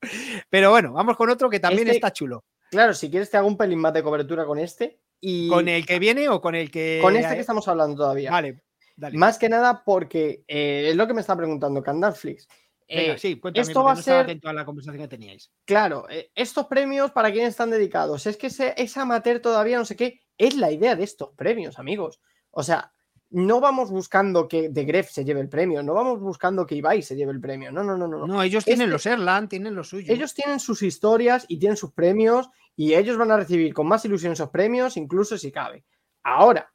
Pero 0.50 0.72
bueno, 0.72 0.94
vamos 0.94 1.16
con 1.16 1.30
otro 1.30 1.48
que 1.48 1.60
también 1.60 1.88
Este- 1.88 1.98
está 1.98 2.12
chulo. 2.12 2.44
Claro, 2.72 2.94
si 2.96 3.10
quieres 3.10 3.30
te 3.30 3.38
hago 3.38 3.48
un 3.48 3.56
pelín 3.56 3.80
más 3.80 3.94
de 3.94 4.04
cobertura 4.04 4.46
con 4.46 4.58
este. 4.60 5.00
Y 5.20 5.50
¿Con 5.50 5.68
el 5.68 5.86
que 5.86 6.00
viene 6.00 6.30
o 6.30 6.40
con 6.42 6.56
el 6.56 6.70
que.? 6.72 7.00
con 7.02 7.16
este 7.16 7.36
que 7.36 7.42
estamos 7.42 7.68
hablando 7.68 7.96
todavía. 7.96 8.30
Vale, 8.32 8.62
dale. 8.96 9.18
Más 9.18 9.38
que 9.38 9.50
nada 9.50 9.84
porque 9.84 10.44
eh, 10.48 10.88
es 10.92 10.96
lo 10.96 11.08
que 11.08 11.14
me 11.14 11.22
está 11.22 11.36
preguntando 11.36 11.82
Candalflix. 11.82 12.48
Venga, 12.90 13.14
Eh, 13.14 13.18
sí, 13.18 13.38
cuéntame, 13.40 13.64
esto 13.68 13.84
va 13.84 13.92
a 13.92 13.96
no 13.96 14.02
ser- 14.02 14.16
atento 14.22 14.48
a 14.48 14.54
la 14.54 14.64
conversación 14.64 15.02
que 15.02 15.10
teníais. 15.10 15.52
Claro, 15.66 16.06
eh, 16.10 16.32
estos 16.36 16.68
premios 16.68 17.12
para 17.12 17.32
quién 17.32 17.46
están 17.48 17.70
dedicados. 17.70 18.26
Es 18.28 18.38
que 18.38 18.48
ese- 18.48 18.74
es 18.78 18.96
amateur 18.96 19.40
todavía, 19.42 19.78
no 19.78 19.84
sé 19.86 19.96
qué. 19.98 20.22
Es 20.38 20.56
la 20.56 20.72
idea 20.72 20.96
de 20.96 21.04
estos 21.04 21.32
premios, 21.36 21.80
amigos. 21.80 22.22
O 22.52 22.64
sea, 22.64 22.94
no 23.30 23.60
vamos 23.60 23.90
buscando 23.92 24.48
que 24.48 24.70
De 24.70 24.86
Gref 24.86 25.10
se 25.12 25.26
lleve 25.26 25.42
el 25.42 25.50
premio, 25.50 25.84
no 25.84 25.94
vamos 25.94 26.22
buscando 26.22 26.66
que 26.66 26.76
Ibai 26.76 27.02
se 27.02 27.18
lleve 27.18 27.34
el 27.34 27.42
premio. 27.42 27.74
No, 27.74 27.84
no, 27.84 27.98
no, 27.98 28.08
no. 28.08 28.20
no. 28.20 28.28
No, 28.28 28.42
ellos 28.42 28.64
tienen 28.64 28.84
Este- 28.84 28.92
los 28.94 29.06
Erland, 29.06 29.50
tienen 29.50 29.76
los 29.76 29.90
suyos. 29.90 30.10
Ellos 30.10 30.34
tienen 30.34 30.62
sus 30.62 30.82
historias 30.82 31.44
y 31.50 31.60
tienen 31.60 31.76
sus 31.76 31.92
premios 31.92 32.50
y 32.78 32.94
ellos 32.94 33.18
van 33.18 33.32
a 33.32 33.38
recibir 33.38 33.74
con 33.74 33.88
más 33.88 34.06
ilusión 34.06 34.32
esos 34.32 34.50
premios, 34.50 34.96
incluso 34.96 35.38
si 35.38 35.52
cabe. 35.52 35.84
Ahora, 36.24 36.72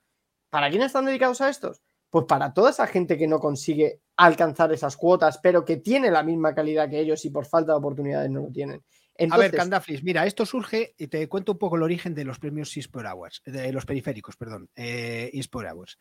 ¿para 0.50 0.68
quién 0.68 0.82
están 0.82 1.07
dedicados 1.07 1.40
a 1.40 1.48
estos? 1.48 1.80
Pues 2.11 2.26
para 2.28 2.53
toda 2.53 2.70
esa 2.70 2.86
gente 2.86 3.16
que 3.16 3.26
no 3.26 3.40
consigue 3.40 4.03
alcanzar 4.16 4.70
esas 4.72 4.98
cuotas, 4.98 5.38
pero 5.42 5.64
que 5.64 5.78
tiene 5.78 6.11
la 6.11 6.22
misma 6.22 6.55
calidad 6.55 6.90
que 6.90 7.00
ellos 7.00 7.24
y 7.24 7.30
por 7.30 7.46
falta 7.46 7.72
de 7.72 7.78
oportunidades 7.78 8.30
no 8.30 8.40
lo 8.42 8.53
tienen. 8.53 8.84
A 9.30 9.38
ver, 9.38 9.53
Candaflis, 9.53 10.03
mira, 10.03 10.26
esto 10.26 10.44
surge, 10.44 10.94
y 10.98 11.07
te 11.07 11.26
cuento 11.28 11.53
un 11.53 11.59
poco 11.59 11.76
el 11.76 11.82
origen 11.82 12.14
de 12.14 12.24
los 12.24 12.38
premios 12.38 12.76
eSport 12.76 13.07
Awards, 13.07 13.42
de 13.46 13.72
los 13.72 13.86
periféricos, 13.86 14.36
perdón, 14.36 14.68
eh, 14.74 15.30
eSport 15.32 15.68
Awards. 15.68 15.96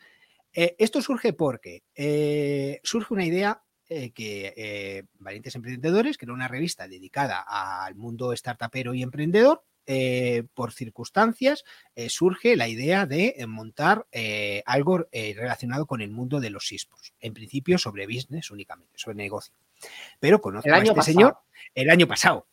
Eh, 0.53 0.75
esto 0.79 1.01
surge 1.01 1.33
porque 1.33 1.83
eh, 1.95 2.79
surge 2.83 3.13
una 3.13 3.25
idea 3.25 3.63
eh, 3.87 4.11
que 4.11 5.05
Valientes 5.19 5.55
Emprendedores, 5.55 6.17
que 6.17 6.25
era 6.25 6.33
una 6.33 6.47
revista 6.47 6.87
dedicada 6.87 7.45
al 7.47 7.95
mundo 7.95 8.35
startupero 8.35 8.93
y 8.93 9.03
emprendedor, 9.03 9.63
eh, 9.85 10.43
por 10.53 10.71
circunstancias 10.73 11.63
eh, 11.95 12.09
surge 12.09 12.55
la 12.55 12.67
idea 12.67 13.05
de 13.05 13.35
eh, 13.37 13.47
montar 13.47 14.07
eh, 14.11 14.63
algo 14.65 15.07
relacionado 15.11 15.85
con 15.85 16.01
el 16.01 16.11
mundo 16.11 16.39
de 16.39 16.49
los 16.49 16.71
esports, 16.71 17.13
en 17.19 17.33
principio 17.33 17.77
sobre 17.77 18.05
business 18.05 18.51
únicamente, 18.51 18.93
sobre 18.97 19.15
negocio. 19.15 19.53
Pero 20.19 20.41
conozco 20.41 20.69
el 20.69 20.75
a 20.75 20.77
este 20.77 20.93
pasado, 20.93 21.13
señor 21.13 21.37
el 21.73 21.89
año 21.89 22.07
pasado. 22.07 22.47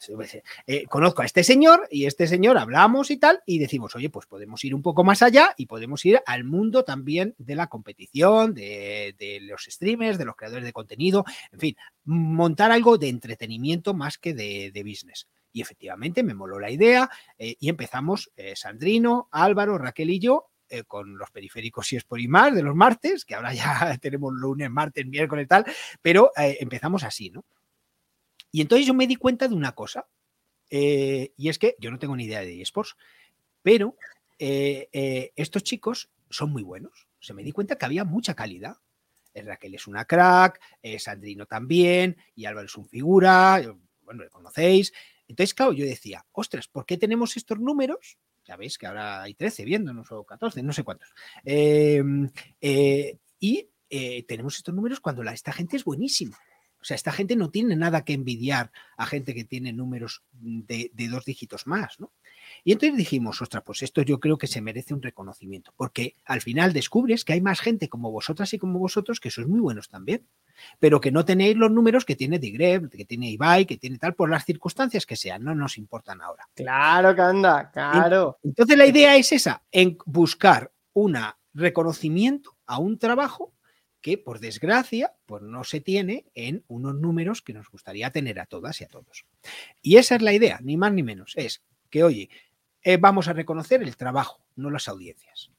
Conozco 0.89 1.23
a 1.23 1.25
este 1.27 1.45
señor 1.45 1.87
y 1.91 2.07
este 2.07 2.27
señor 2.27 2.57
hablamos 2.57 3.11
y 3.11 3.19
tal 3.19 3.43
y 3.47 3.59
decimos, 3.59 3.95
oye, 3.97 4.11
pues 4.11 4.27
podemos 4.27 4.65
ir 4.65 4.75
un 4.75 4.83
poco 4.83 5.05
más 5.05 5.23
allá 5.23 5.55
y 5.57 5.67
podemos 5.67 6.05
ir 6.05 6.23
al 6.27 6.45
mundo 6.45 6.85
también 6.85 7.35
de 7.39 7.55
la 7.55 7.67
competición, 7.67 8.55
de, 8.55 9.15
de 9.19 9.41
los 9.43 9.65
streamers, 9.69 10.19
de 10.19 10.25
los 10.25 10.37
creadores 10.37 10.65
de 10.65 10.73
contenido, 10.73 11.25
en 11.53 11.61
fin, 11.61 11.77
montar 12.05 12.73
algo 12.73 12.97
de 12.97 13.09
entretenimiento 13.09 13.93
más 13.93 14.19
que 14.19 14.35
de, 14.35 14.71
de 14.73 14.83
business. 14.83 15.27
Y 15.53 15.63
efectivamente 15.63 16.23
me 16.23 16.35
moló 16.35 16.59
la 16.59 16.71
idea 16.71 17.11
eh, 17.39 17.57
y 17.59 17.69
empezamos 17.69 18.31
eh, 18.37 18.55
Sandrino, 18.55 19.29
Álvaro, 19.31 19.79
Raquel 19.79 20.11
y 20.11 20.19
yo 20.19 20.51
eh, 20.69 20.85
con 20.85 21.17
los 21.17 21.31
periféricos 21.31 21.93
y 21.93 21.97
es 21.97 22.05
por 22.05 22.21
y 22.21 22.29
más 22.29 22.55
de 22.55 22.63
los 22.63 22.75
martes, 22.75 23.25
que 23.25 23.35
ahora 23.35 23.55
ya 23.55 23.97
tenemos 24.01 24.33
lunes, 24.35 24.71
martes, 24.71 25.07
miércoles 25.07 25.45
y 25.45 25.49
tal, 25.49 25.65
pero 26.03 26.31
empezamos 26.37 27.03
así, 27.05 27.31
¿no? 27.31 27.45
Y 28.51 28.61
entonces 28.61 28.87
yo 28.87 28.95
me 28.95 29.07
di 29.07 29.17
cuenta 29.17 29.49
de 29.49 29.55
una 29.55 29.73
cosa, 29.73 30.07
y 30.71 31.49
es 31.49 31.59
que 31.59 31.77
yo 31.79 31.91
no 31.91 31.99
tengo 31.99 32.17
ni 32.17 32.25
idea 32.25 32.41
de 32.41 32.63
eSports, 32.63 32.97
pero 33.63 33.97
estos 34.39 35.63
chicos 35.63 36.11
son 36.31 36.51
muy 36.51 36.63
buenos. 36.63 37.09
Se 37.21 37.35
me 37.35 37.43
di 37.43 37.53
cuenta 37.53 37.77
que 37.77 37.85
había 37.85 38.05
mucha 38.05 38.35
calidad. 38.35 38.79
Raquel 39.35 39.75
es 39.75 39.87
una 39.87 40.07
crack, 40.07 40.61
Sandrino 40.99 41.45
también, 41.45 42.17
y 42.35 42.47
Álvaro 42.47 42.67
es 42.67 42.77
un 42.77 42.89
figura, 42.89 43.61
bueno, 44.09 44.25
le 44.25 44.31
conocéis. 44.31 44.95
Entonces, 45.29 45.55
claro, 45.55 45.73
yo 45.73 45.85
decía, 45.85 46.25
ostras, 46.33 46.67
¿por 46.69 46.87
qué 46.87 46.97
tenemos 46.97 47.37
estos 47.37 47.61
números? 47.61 48.19
Ya 48.45 48.57
veis 48.57 48.79
que 48.79 48.87
ahora 48.87 49.23
hay 49.23 49.35
13 49.35 49.65
viéndonos 49.65 50.11
o 50.11 50.25
14, 50.25 50.63
no 50.63 50.73
sé 50.73 50.83
cuántos. 50.83 51.13
Eh, 51.45 52.03
eh, 52.61 53.19
y 53.39 53.69
eh, 53.91 54.25
tenemos 54.25 54.57
estos 54.57 54.75
números 54.75 55.01
cuando 55.01 55.23
la, 55.23 55.33
esta 55.33 55.53
gente 55.53 55.77
es 55.77 55.85
buenísima. 55.85 56.39
O 56.81 56.85
sea, 56.85 56.95
esta 56.95 57.13
gente 57.13 57.37
no 57.37 57.51
tiene 57.51 57.77
nada 57.77 58.05
que 58.05 58.13
envidiar 58.13 58.71
a 58.97 59.05
gente 59.05 59.35
que 59.35 59.45
tiene 59.45 59.73
números 59.73 60.23
de, 60.31 60.91
de, 60.95 61.09
dos 61.09 61.25
dígitos 61.25 61.67
más, 61.67 61.99
¿no? 61.99 62.13
Y 62.65 62.73
entonces 62.73 62.97
dijimos, 62.97 63.43
ostras, 63.43 63.65
pues 63.67 63.83
esto 63.83 64.01
yo 64.03 64.21
creo 64.21 64.39
que 64.39 64.47
se 64.47 64.61
merece 64.61 64.95
un 64.95 65.03
reconocimiento, 65.03 65.75
porque 65.77 66.15
al 66.25 66.41
final 66.41 66.73
descubres 66.73 67.25
que 67.25 67.33
hay 67.33 67.41
más 67.41 67.61
gente 67.61 67.89
como 67.89 68.13
vosotras 68.13 68.55
y 68.55 68.59
como 68.59 68.79
vosotros 68.79 69.19
que 69.19 69.31
sois 69.31 69.49
muy 69.49 69.61
buenos 69.61 69.89
también, 69.89 70.25
pero 70.79 71.01
que 71.01 71.11
no 71.11 71.25
tenéis 71.25 71.57
los 71.57 71.71
números 71.71 72.05
que 72.05 72.17
tiene 72.17 72.39
Digreb, 72.39 72.91
que 72.91 73.05
tiene 73.05 73.31
Ibai, 73.31 73.67
que 73.67 73.77
tiene 73.77 73.99
tal, 73.99 74.15
por 74.15 74.31
las 74.31 74.45
circunstancias 74.45 75.07
que 75.07 75.17
sean, 75.17 75.45
no 75.45 75.55
nos 75.55 75.79
importan 75.79 76.21
ahora. 76.21 76.49
Claro 76.55 77.15
que 77.15 77.23
anda, 77.23 77.71
claro. 77.71 78.39
Entonces 78.43 78.77
la 78.77 78.87
idea 78.87 79.17
es 79.17 79.33
esa, 79.33 79.63
en 79.73 79.99
buscar 80.07 80.73
un 80.93 81.17
reconocimiento 81.55 82.57
a 82.67 82.79
un 82.79 82.99
trabajo 82.99 83.53
que 84.01 84.19
por 84.19 84.41
desgracia 84.41 85.15
pues 85.27 85.43
no 85.43 85.65
se 85.65 85.81
tiene 85.81 86.27
en 86.35 86.65
unos 86.69 86.95
números 86.95 87.43
que 87.43 87.53
nos 87.53 87.69
gustaría 87.69 88.11
tener 88.11 88.41
a 88.41 88.47
todas 88.47 88.81
y 88.81 88.85
a 88.85 88.89
todos. 88.89 89.27
Y 89.83 89.97
esa 89.97 90.15
es 90.15 90.23
la 90.23 90.33
idea, 90.33 90.61
ni 90.63 90.77
más 90.77 90.93
ni 90.93 91.03
menos, 91.03 91.33
es 91.37 91.63
que, 91.91 92.05
oye, 92.05 92.31
eh, 92.83 92.97
vamos 92.97 93.29
a 93.29 93.33
reconocer 93.33 93.83
el 93.83 93.97
trabajo, 93.97 94.41
no 94.57 94.71
las 94.71 94.89
audiencias. 94.89 95.51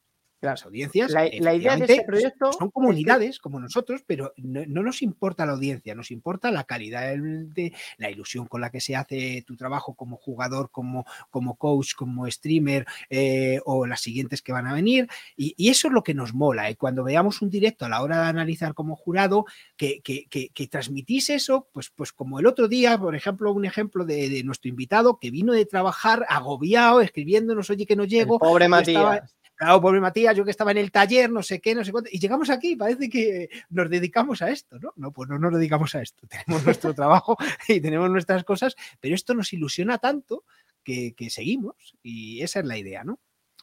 Las 0.41 0.65
audiencias 0.65 1.11
La, 1.11 1.29
la 1.39 1.53
idea 1.53 1.75
de 1.75 1.85
este 1.85 2.03
proyecto 2.05 2.53
son 2.53 2.71
comunidades 2.71 3.29
es 3.29 3.37
que... 3.37 3.41
como 3.41 3.59
nosotros, 3.59 4.03
pero 4.05 4.33
no, 4.37 4.61
no, 4.67 4.83
nos 4.83 5.01
importa 5.01 5.45
la 5.45 5.53
audiencia, 5.53 5.95
nos 5.95 6.11
importa 6.11 6.51
la 6.51 6.63
calidad 6.63 7.13
de 7.15 7.73
la 7.97 8.09
ilusión 8.09 8.47
con 8.47 8.61
la 8.61 8.69
que 8.69 8.79
se 8.79 8.95
hace 8.95 9.43
tu 9.45 9.57
trabajo 9.57 9.95
como 9.95 10.17
jugador, 10.17 10.71
como, 10.71 11.05
como 11.29 11.57
coach, 11.57 11.93
como 11.95 12.29
streamer 12.29 12.85
eh, 13.09 13.59
o 13.65 13.85
las 13.85 14.01
siguientes 14.01 14.41
que 14.41 14.51
van 14.51 14.67
a 14.67 14.73
venir. 14.73 15.07
Y, 15.35 15.53
y 15.57 15.69
eso 15.69 15.87
es 15.87 15.93
lo 15.93 16.03
que 16.03 16.13
nos 16.13 16.33
mola. 16.33 16.69
Y 16.69 16.75
cuando 16.75 17.03
veamos 17.03 17.41
un 17.41 17.49
directo 17.49 17.85
a 17.85 17.89
la 17.89 18.01
hora 18.01 18.21
de 18.21 18.29
analizar 18.29 18.73
como 18.73 18.95
jurado, 18.95 19.45
que, 19.75 20.01
que, 20.01 20.25
que, 20.29 20.49
que 20.49 20.67
transmitís 20.67 21.29
eso, 21.29 21.67
pues, 21.73 21.89
pues 21.89 22.11
como 22.11 22.39
el 22.39 22.47
otro 22.47 22.67
día, 22.67 22.97
por 22.97 23.15
ejemplo, 23.15 23.51
un 23.51 23.65
ejemplo 23.65 24.05
de, 24.05 24.29
de, 24.29 24.43
nuestro 24.43 24.69
invitado 24.69 25.19
que 25.19 25.31
vino 25.31 25.53
de 25.53 25.65
trabajar 25.65 26.25
agobiado, 26.29 27.01
escribiéndonos, 27.01 27.69
oye, 27.69 27.85
que 27.85 27.95
no 27.95 28.05
llego. 28.05 28.35
El 28.35 28.39
pobre 28.39 28.67
Matías. 28.67 28.99
Estaba, 29.01 29.38
Claro, 29.59 29.81
pobre 29.81 29.99
Matías, 29.99 30.37
yo 30.37 30.45
que 30.45 30.51
estaba 30.51 30.71
en 30.71 30.77
el 30.77 30.89
taller, 30.89 31.29
no 31.29 31.43
sé 31.43 31.59
qué, 31.59 31.75
no 31.75 31.83
sé 31.83 31.91
cuánto, 31.91 32.09
y 32.13 32.17
llegamos 32.17 32.49
aquí, 32.49 32.77
parece 32.77 33.09
que 33.09 33.49
nos 33.69 33.89
dedicamos 33.89 34.41
a 34.41 34.49
esto, 34.49 34.79
¿no? 34.79 34.93
No, 34.95 35.11
pues 35.11 35.27
no 35.27 35.37
nos 35.37 35.53
dedicamos 35.53 35.93
a 35.95 36.01
esto, 36.01 36.25
tenemos 36.29 36.63
nuestro 36.63 36.93
trabajo 36.93 37.35
y 37.67 37.81
tenemos 37.81 38.09
nuestras 38.09 38.45
cosas, 38.45 38.77
pero 39.01 39.15
esto 39.15 39.33
nos 39.33 39.51
ilusiona 39.51 39.97
tanto 39.97 40.45
que, 40.81 41.13
que 41.13 41.29
seguimos 41.29 41.97
y 42.01 42.41
esa 42.41 42.61
es 42.61 42.67
la 42.67 42.77
idea, 42.77 43.03
¿no? 43.03 43.15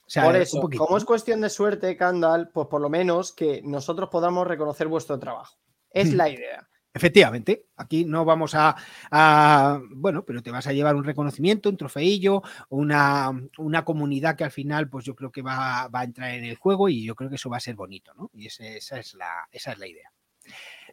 O 0.07 0.11
sea, 0.11 0.25
por 0.25 0.37
eso, 0.37 0.61
como 0.77 0.99
es 0.99 1.07
cuestión 1.07 1.41
de 1.41 1.49
suerte, 1.49 1.97
Candal, 1.97 2.51
pues 2.51 2.69
por 2.69 2.83
lo 2.83 2.91
menos 2.91 3.33
que 3.33 3.63
nosotros 3.65 4.11
podamos 4.11 4.47
reconocer 4.47 4.89
vuestro 4.89 5.19
trabajo. 5.19 5.57
Es 5.91 6.13
la 6.13 6.29
idea. 6.29 6.69
Efectivamente, 6.97 7.67
aquí 7.77 8.07
no 8.07 8.25
vamos 8.25 8.55
a, 8.55 8.75
a, 9.11 9.83
bueno, 9.91 10.25
pero 10.25 10.43
te 10.43 10.51
vas 10.51 10.67
a 10.67 10.73
llevar 10.73 10.97
un 10.97 11.05
reconocimiento, 11.05 11.69
un 11.69 11.77
trofeillo, 11.77 12.43
una, 12.71 13.31
una 13.59 13.85
comunidad 13.85 14.35
que 14.35 14.45
al 14.45 14.51
final, 14.51 14.89
pues 14.89 15.05
yo 15.05 15.15
creo 15.15 15.31
que 15.31 15.43
va, 15.43 15.89
va, 15.89 16.01
a 16.01 16.05
entrar 16.05 16.31
en 16.31 16.45
el 16.45 16.57
juego 16.57 16.89
y 16.89 17.05
yo 17.05 17.15
creo 17.15 17.29
que 17.29 17.37
eso 17.37 17.51
va 17.51 17.59
a 17.59 17.61
ser 17.61 17.75
bonito, 17.75 18.15
¿no? 18.15 18.31
Y 18.33 18.47
ese, 18.47 18.79
esa, 18.79 18.99
es 18.99 19.13
la, 19.13 19.47
esa 19.53 19.73
es 19.73 19.79
la 19.79 19.87
idea. 19.87 20.11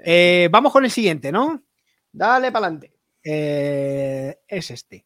Eh, 0.04 0.50
vamos 0.52 0.74
con 0.74 0.84
el 0.84 0.92
siguiente, 0.92 1.32
¿no? 1.32 1.64
Dale 2.12 2.52
para 2.52 2.66
adelante. 2.66 2.94
Eh, 3.24 4.40
es 4.46 4.72
este. 4.72 5.06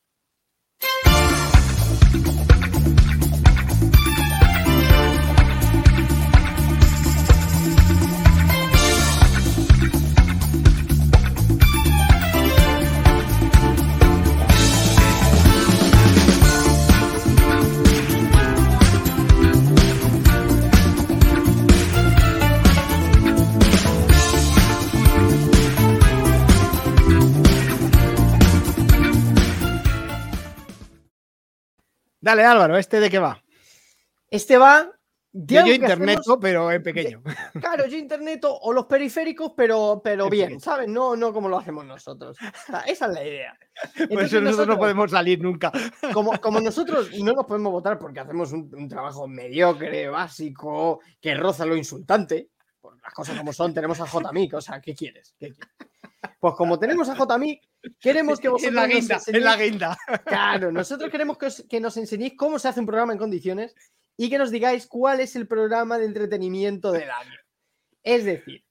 Dale, 32.27 32.43
Álvaro, 32.43 32.75
¿este 32.77 32.99
de 32.99 33.09
qué 33.09 33.19
va? 33.19 33.41
Este 34.29 34.57
va 34.57 34.91
Yo, 35.31 35.59
algo 35.59 35.69
que 35.69 35.75
internet, 35.75 36.19
hacemos- 36.19 36.39
pero 36.41 36.69
en 36.73 36.83
pequeño. 36.83 37.21
Claro, 37.53 37.85
yo 37.87 37.95
internet 37.95 38.41
o- 38.43 38.73
los 38.73 38.85
periféricos, 38.85 39.53
pero, 39.55 40.01
pero 40.03 40.25
En 40.25 40.29
bien, 40.29 40.45
pequeño. 40.47 40.59
¿sabes? 40.59 40.89
No, 40.89 41.15
no 41.15 41.31
como 41.31 41.47
lo 41.47 41.57
hacemos 41.57 41.85
nosotros. 41.85 42.35
O 42.41 42.65
sea, 42.71 42.81
esa 42.81 43.05
es 43.05 43.11
la 43.13 43.23
idea. 43.25 43.57
Por 43.95 44.01
Entonces 44.11 44.33
eso 44.33 44.41
nosotros 44.41 44.67
no 44.67 44.77
podemos 44.77 45.09
salir 45.09 45.41
nunca. 45.41 45.71
como, 46.13 46.37
como 46.41 46.59
nosotros 46.59 47.09
no 47.17 47.31
nos 47.31 47.45
podemos 47.45 47.71
votar 47.71 47.97
porque 47.97 48.19
hacemos 48.19 48.51
un, 48.51 48.75
un 48.75 48.89
trabajo 48.89 49.25
mediocre, 49.25 50.09
básico, 50.09 50.99
que 51.21 51.33
roza 51.33 51.65
lo 51.65 51.77
insultante, 51.77 52.49
por 52.81 53.01
las 53.01 53.13
cosas 53.13 53.37
como 53.37 53.53
son, 53.53 53.73
tenemos 53.73 54.01
a 54.01 54.05
JMIC, 54.05 54.53
o 54.55 54.59
sea, 54.59 54.81
¿qué 54.81 54.93
quieres? 54.93 55.33
¿Qué 55.39 55.53
quieres? 55.53 55.73
Pues 56.41 56.55
como 56.55 56.77
tenemos 56.77 57.07
a 57.07 57.15
JMIC, 57.15 57.61
queremos 57.99 58.39
que 58.39 58.49
vosotros 58.49 58.69
En 58.69 58.75
la 58.75 58.87
guinda, 58.87 59.21
en 59.27 59.43
la 59.43 59.55
guinda. 59.57 59.97
Claro, 60.25 60.71
nosotros 60.71 61.09
queremos 61.11 61.37
que, 61.37 61.45
os- 61.47 61.65
que 61.69 61.79
nos 61.79 61.97
enseñéis 61.97 62.33
cómo 62.37 62.59
se 62.59 62.67
hace 62.67 62.79
un 62.79 62.85
programa 62.85 63.13
en 63.13 63.19
condiciones 63.19 63.73
y 64.17 64.29
que 64.29 64.37
nos 64.37 64.51
digáis 64.51 64.87
cuál 64.87 65.19
es 65.19 65.35
el 65.35 65.47
programa 65.47 65.97
de 65.97 66.05
entretenimiento 66.05 66.91
del 66.91 67.09
año. 67.11 67.35
Es 68.03 68.25
decir, 68.25 68.63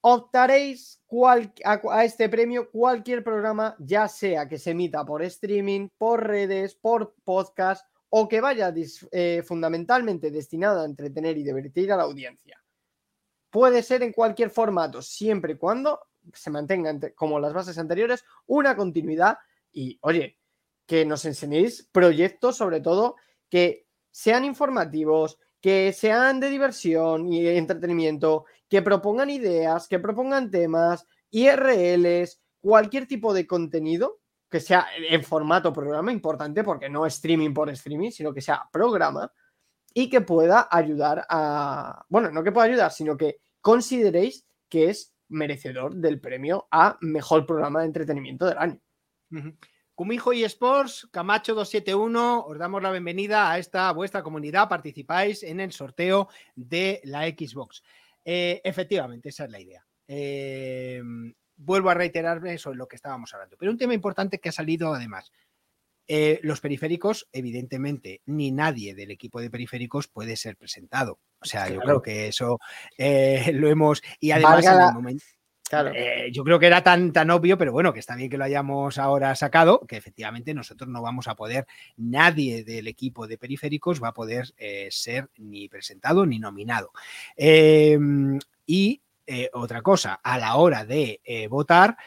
optaréis 0.00 1.00
cual- 1.06 1.52
a, 1.64 1.80
a 1.90 2.04
este 2.04 2.28
premio 2.28 2.70
cualquier 2.70 3.24
programa, 3.24 3.76
ya 3.78 4.08
sea 4.08 4.48
que 4.48 4.58
se 4.58 4.70
emita 4.70 5.04
por 5.04 5.22
streaming, 5.22 5.88
por 5.96 6.26
redes, 6.26 6.74
por 6.74 7.14
podcast 7.24 7.86
o 8.10 8.28
que 8.28 8.40
vaya 8.40 8.72
eh, 9.12 9.42
fundamentalmente 9.46 10.30
destinado 10.30 10.80
a 10.80 10.86
entretener 10.86 11.36
y 11.36 11.42
divertir 11.44 11.92
a 11.92 11.96
la 11.96 12.04
audiencia. 12.04 12.62
Puede 13.50 13.82
ser 13.82 14.02
en 14.02 14.12
cualquier 14.12 14.50
formato, 14.50 15.02
siempre 15.02 15.54
y 15.54 15.56
cuando 15.56 16.00
se 16.34 16.50
mantenga, 16.50 16.94
como 17.14 17.38
las 17.40 17.52
bases 17.52 17.78
anteriores, 17.78 18.24
una 18.46 18.76
continuidad 18.76 19.38
y, 19.72 19.98
oye, 20.02 20.38
que 20.86 21.04
nos 21.04 21.24
enseñéis 21.24 21.88
proyectos, 21.92 22.56
sobre 22.56 22.80
todo, 22.80 23.16
que 23.48 23.86
sean 24.10 24.44
informativos, 24.44 25.38
que 25.60 25.92
sean 25.92 26.40
de 26.40 26.50
diversión 26.50 27.32
y 27.32 27.46
entretenimiento, 27.46 28.46
que 28.68 28.82
propongan 28.82 29.30
ideas, 29.30 29.88
que 29.88 29.98
propongan 29.98 30.50
temas, 30.50 31.06
IRLs, 31.30 32.40
cualquier 32.60 33.06
tipo 33.06 33.34
de 33.34 33.46
contenido 33.46 34.20
que 34.50 34.60
sea 34.60 34.86
en 34.96 35.22
formato 35.22 35.72
programa, 35.72 36.10
importante, 36.10 36.64
porque 36.64 36.88
no 36.88 37.04
streaming 37.06 37.52
por 37.52 37.68
streaming, 37.70 38.10
sino 38.10 38.32
que 38.32 38.40
sea 38.40 38.66
programa, 38.72 39.30
y 39.92 40.08
que 40.08 40.20
pueda 40.20 40.68
ayudar 40.70 41.26
a, 41.28 42.04
bueno, 42.08 42.30
no 42.30 42.42
que 42.42 42.52
pueda 42.52 42.66
ayudar, 42.66 42.92
sino 42.92 43.16
que 43.16 43.40
consideréis 43.60 44.46
que 44.68 44.90
es 44.90 45.14
merecedor 45.28 45.94
del 45.94 46.20
premio 46.20 46.68
a 46.70 46.98
mejor 47.00 47.46
programa 47.46 47.80
de 47.80 47.86
entretenimiento 47.86 48.46
del 48.46 48.58
año. 48.58 48.80
Ujú. 49.30 49.54
Kumijo 49.94 50.32
y 50.32 50.44
Sports, 50.44 51.08
Camacho 51.10 51.54
271, 51.54 52.44
os 52.46 52.56
damos 52.56 52.80
la 52.80 52.92
bienvenida 52.92 53.50
a 53.50 53.58
esta 53.58 53.90
vuestra 53.90 54.22
comunidad. 54.22 54.68
Participáis 54.68 55.42
en 55.42 55.58
el 55.58 55.72
sorteo 55.72 56.28
de 56.54 57.00
la 57.02 57.26
Xbox. 57.26 57.82
Eh, 58.24 58.60
efectivamente, 58.62 59.30
esa 59.30 59.46
es 59.46 59.50
la 59.50 59.60
idea. 59.60 59.84
Eh, 60.06 61.02
vuelvo 61.56 61.90
a 61.90 61.94
reiterarme 61.94 62.56
sobre 62.58 62.78
lo 62.78 62.86
que 62.86 62.94
estábamos 62.94 63.34
hablando. 63.34 63.56
Pero 63.58 63.72
un 63.72 63.78
tema 63.78 63.92
importante 63.92 64.38
que 64.38 64.50
ha 64.50 64.52
salido 64.52 64.94
además. 64.94 65.32
Eh, 66.08 66.40
los 66.42 66.60
periféricos, 66.60 67.28
evidentemente, 67.32 68.22
ni 68.24 68.50
nadie 68.50 68.94
del 68.94 69.10
equipo 69.10 69.42
de 69.42 69.50
periféricos 69.50 70.08
puede 70.08 70.36
ser 70.36 70.56
presentado. 70.56 71.20
O 71.40 71.44
sea, 71.44 71.68
yo 71.68 71.80
creo 71.80 72.00
que 72.00 72.28
eso 72.28 72.58
eh, 72.96 73.52
lo 73.54 73.68
hemos. 73.68 74.02
Y 74.18 74.30
además, 74.30 74.64
en 74.64 74.80
el 74.80 74.94
momento. 74.94 75.24
Claro. 75.68 75.92
Eh, 75.94 76.30
yo 76.32 76.44
creo 76.44 76.58
que 76.58 76.66
era 76.66 76.82
tan, 76.82 77.12
tan 77.12 77.30
obvio, 77.30 77.58
pero 77.58 77.72
bueno, 77.72 77.92
que 77.92 78.00
está 78.00 78.16
bien 78.16 78.30
que 78.30 78.38
lo 78.38 78.44
hayamos 78.44 78.96
ahora 78.96 79.34
sacado, 79.36 79.80
que 79.86 79.98
efectivamente 79.98 80.54
nosotros 80.54 80.88
no 80.88 81.02
vamos 81.02 81.28
a 81.28 81.34
poder, 81.34 81.66
nadie 81.98 82.64
del 82.64 82.88
equipo 82.88 83.26
de 83.26 83.36
periféricos 83.36 84.02
va 84.02 84.08
a 84.08 84.14
poder 84.14 84.54
eh, 84.56 84.88
ser 84.90 85.28
ni 85.36 85.68
presentado 85.68 86.24
ni 86.24 86.38
nominado. 86.38 86.92
Eh, 87.36 87.98
y 88.64 89.02
otra 89.52 89.82
cosa, 89.82 90.14
a 90.22 90.38
la 90.38 90.56
hora 90.56 90.86
de 90.86 91.20
votar, 91.50 91.98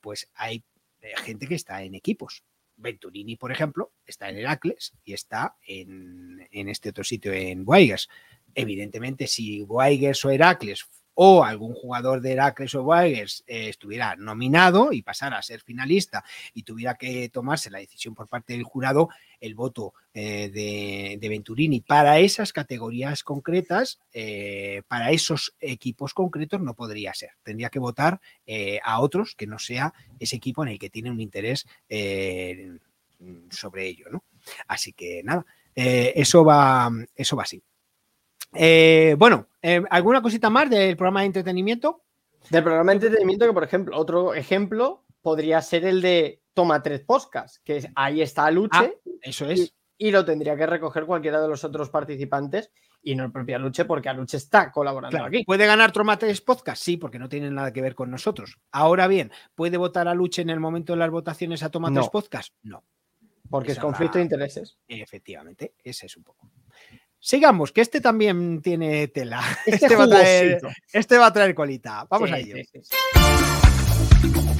pues 0.00 0.30
hay 0.34 0.64
gente 1.22 1.46
que 1.46 1.54
está 1.54 1.82
en 1.82 1.94
equipos. 1.94 2.44
Venturini, 2.80 3.36
por 3.36 3.52
ejemplo, 3.52 3.92
está 4.06 4.28
en 4.28 4.38
Heracles 4.38 4.94
y 5.04 5.12
está 5.12 5.56
en, 5.66 6.48
en 6.50 6.68
este 6.68 6.90
otro 6.90 7.04
sitio, 7.04 7.32
en 7.32 7.62
Weigers. 7.64 8.08
Evidentemente, 8.54 9.26
si 9.26 9.62
Weigers 9.62 10.24
o 10.24 10.30
Heracles 10.30 10.84
o 11.22 11.44
algún 11.44 11.74
jugador 11.74 12.22
de 12.22 12.32
Heracles 12.32 12.74
o 12.74 12.82
Weigers 12.82 13.44
eh, 13.46 13.68
estuviera 13.68 14.16
nominado 14.16 14.90
y 14.90 15.02
pasara 15.02 15.36
a 15.36 15.42
ser 15.42 15.60
finalista 15.60 16.24
y 16.54 16.62
tuviera 16.62 16.94
que 16.94 17.28
tomarse 17.28 17.68
la 17.68 17.78
decisión 17.78 18.14
por 18.14 18.26
parte 18.26 18.54
del 18.54 18.62
jurado, 18.62 19.10
el 19.38 19.54
voto 19.54 19.92
eh, 20.14 20.48
de, 21.20 21.28
Venturini 21.28 21.82
para 21.82 22.18
esas 22.20 22.54
categorías 22.54 23.22
concretas, 23.22 24.00
eh, 24.14 24.80
para 24.88 25.10
esos 25.10 25.54
equipos 25.60 26.14
concretos, 26.14 26.62
no 26.62 26.72
podría 26.72 27.12
ser. 27.12 27.32
Tendría 27.42 27.68
que 27.68 27.80
votar 27.80 28.18
eh, 28.46 28.80
a 28.82 29.00
otros 29.00 29.34
que 29.34 29.46
no 29.46 29.58
sea 29.58 29.92
ese 30.18 30.36
equipo 30.36 30.62
en 30.62 30.70
el 30.70 30.78
que 30.78 30.88
tiene 30.88 31.10
un 31.10 31.20
interés 31.20 31.66
sobre 33.50 33.88
ello, 33.88 34.06
¿no? 34.10 34.24
Así 34.68 34.94
que 34.94 35.20
nada, 35.22 35.44
eso 35.74 36.46
va, 36.46 36.90
eso 37.14 37.36
va 37.36 37.42
así. 37.42 37.62
Eh, 38.54 39.14
bueno, 39.18 39.46
eh, 39.62 39.82
¿alguna 39.90 40.22
cosita 40.22 40.50
más 40.50 40.68
del 40.70 40.96
programa 40.96 41.20
de 41.20 41.26
entretenimiento? 41.26 42.02
Del 42.50 42.62
programa 42.64 42.92
de 42.92 42.96
entretenimiento, 42.96 43.46
que 43.46 43.52
por 43.52 43.64
ejemplo, 43.64 43.96
otro 43.96 44.34
ejemplo 44.34 45.04
podría 45.22 45.60
ser 45.62 45.84
el 45.84 46.00
de 46.02 46.40
Toma 46.54 46.82
tres 46.82 47.00
Podcast, 47.00 47.58
que 47.64 47.76
es- 47.78 47.88
ahí 47.94 48.22
está 48.22 48.50
Luche 48.50 48.70
Ah, 48.78 48.90
Eso 49.22 49.46
es. 49.48 49.74
y 49.98 50.10
lo 50.10 50.24
tendría 50.24 50.56
que 50.56 50.66
recoger 50.66 51.04
cualquiera 51.06 51.40
de 51.40 51.48
los 51.48 51.62
otros 51.62 51.90
participantes 51.90 52.72
y 53.02 53.14
no 53.14 53.24
el 53.24 53.32
propio 53.32 53.58
Luche, 53.58 53.84
porque 53.84 54.08
Aluche 54.08 54.36
está 54.36 54.72
colaborando 54.72 55.10
Claro, 55.16 55.26
aquí. 55.28 55.44
¿Puede 55.44 55.66
ganar 55.66 55.92
Tromates 55.92 56.40
Podcast? 56.40 56.82
Sí, 56.82 56.96
porque 56.96 57.18
no 57.18 57.28
tiene 57.28 57.50
nada 57.50 57.72
que 57.72 57.80
ver 57.82 57.94
con 57.94 58.10
nosotros. 58.10 58.58
Ahora 58.72 59.06
bien, 59.06 59.30
¿puede 59.54 59.76
votar 59.76 60.08
a 60.08 60.14
Luche 60.14 60.42
en 60.42 60.50
el 60.50 60.60
momento 60.60 60.92
de 60.94 60.98
las 60.98 61.10
votaciones 61.10 61.62
a 61.62 61.70
Tomates 61.70 62.04
No. 62.06 62.10
Podcast? 62.10 62.54
No, 62.62 62.82
Porque 63.48 63.72
es 63.72 63.78
conflicto 63.78 64.18
de 64.18 64.24
intereses. 64.24 64.76
efectivamente, 64.88 65.74
ese 65.84 66.06
es 66.06 66.16
un 66.16 66.24
poco. 66.24 66.50
Sigamos, 67.22 67.70
que 67.70 67.82
este 67.82 68.00
también 68.00 68.62
tiene 68.62 69.08
tela. 69.08 69.42
Este, 69.66 69.86
Este 69.86 69.96
va 69.96 70.04
a 70.04 70.08
traer, 70.08 70.60
este 70.92 71.18
va 71.18 71.26
a 71.26 71.32
traer 71.32 71.54
colita. 71.54 72.06
Vamos 72.10 72.30
Sí, 72.30 72.34
a 72.34 72.38
ello. 72.38 72.56
sí, 72.56 72.80
sí, 72.82 74.59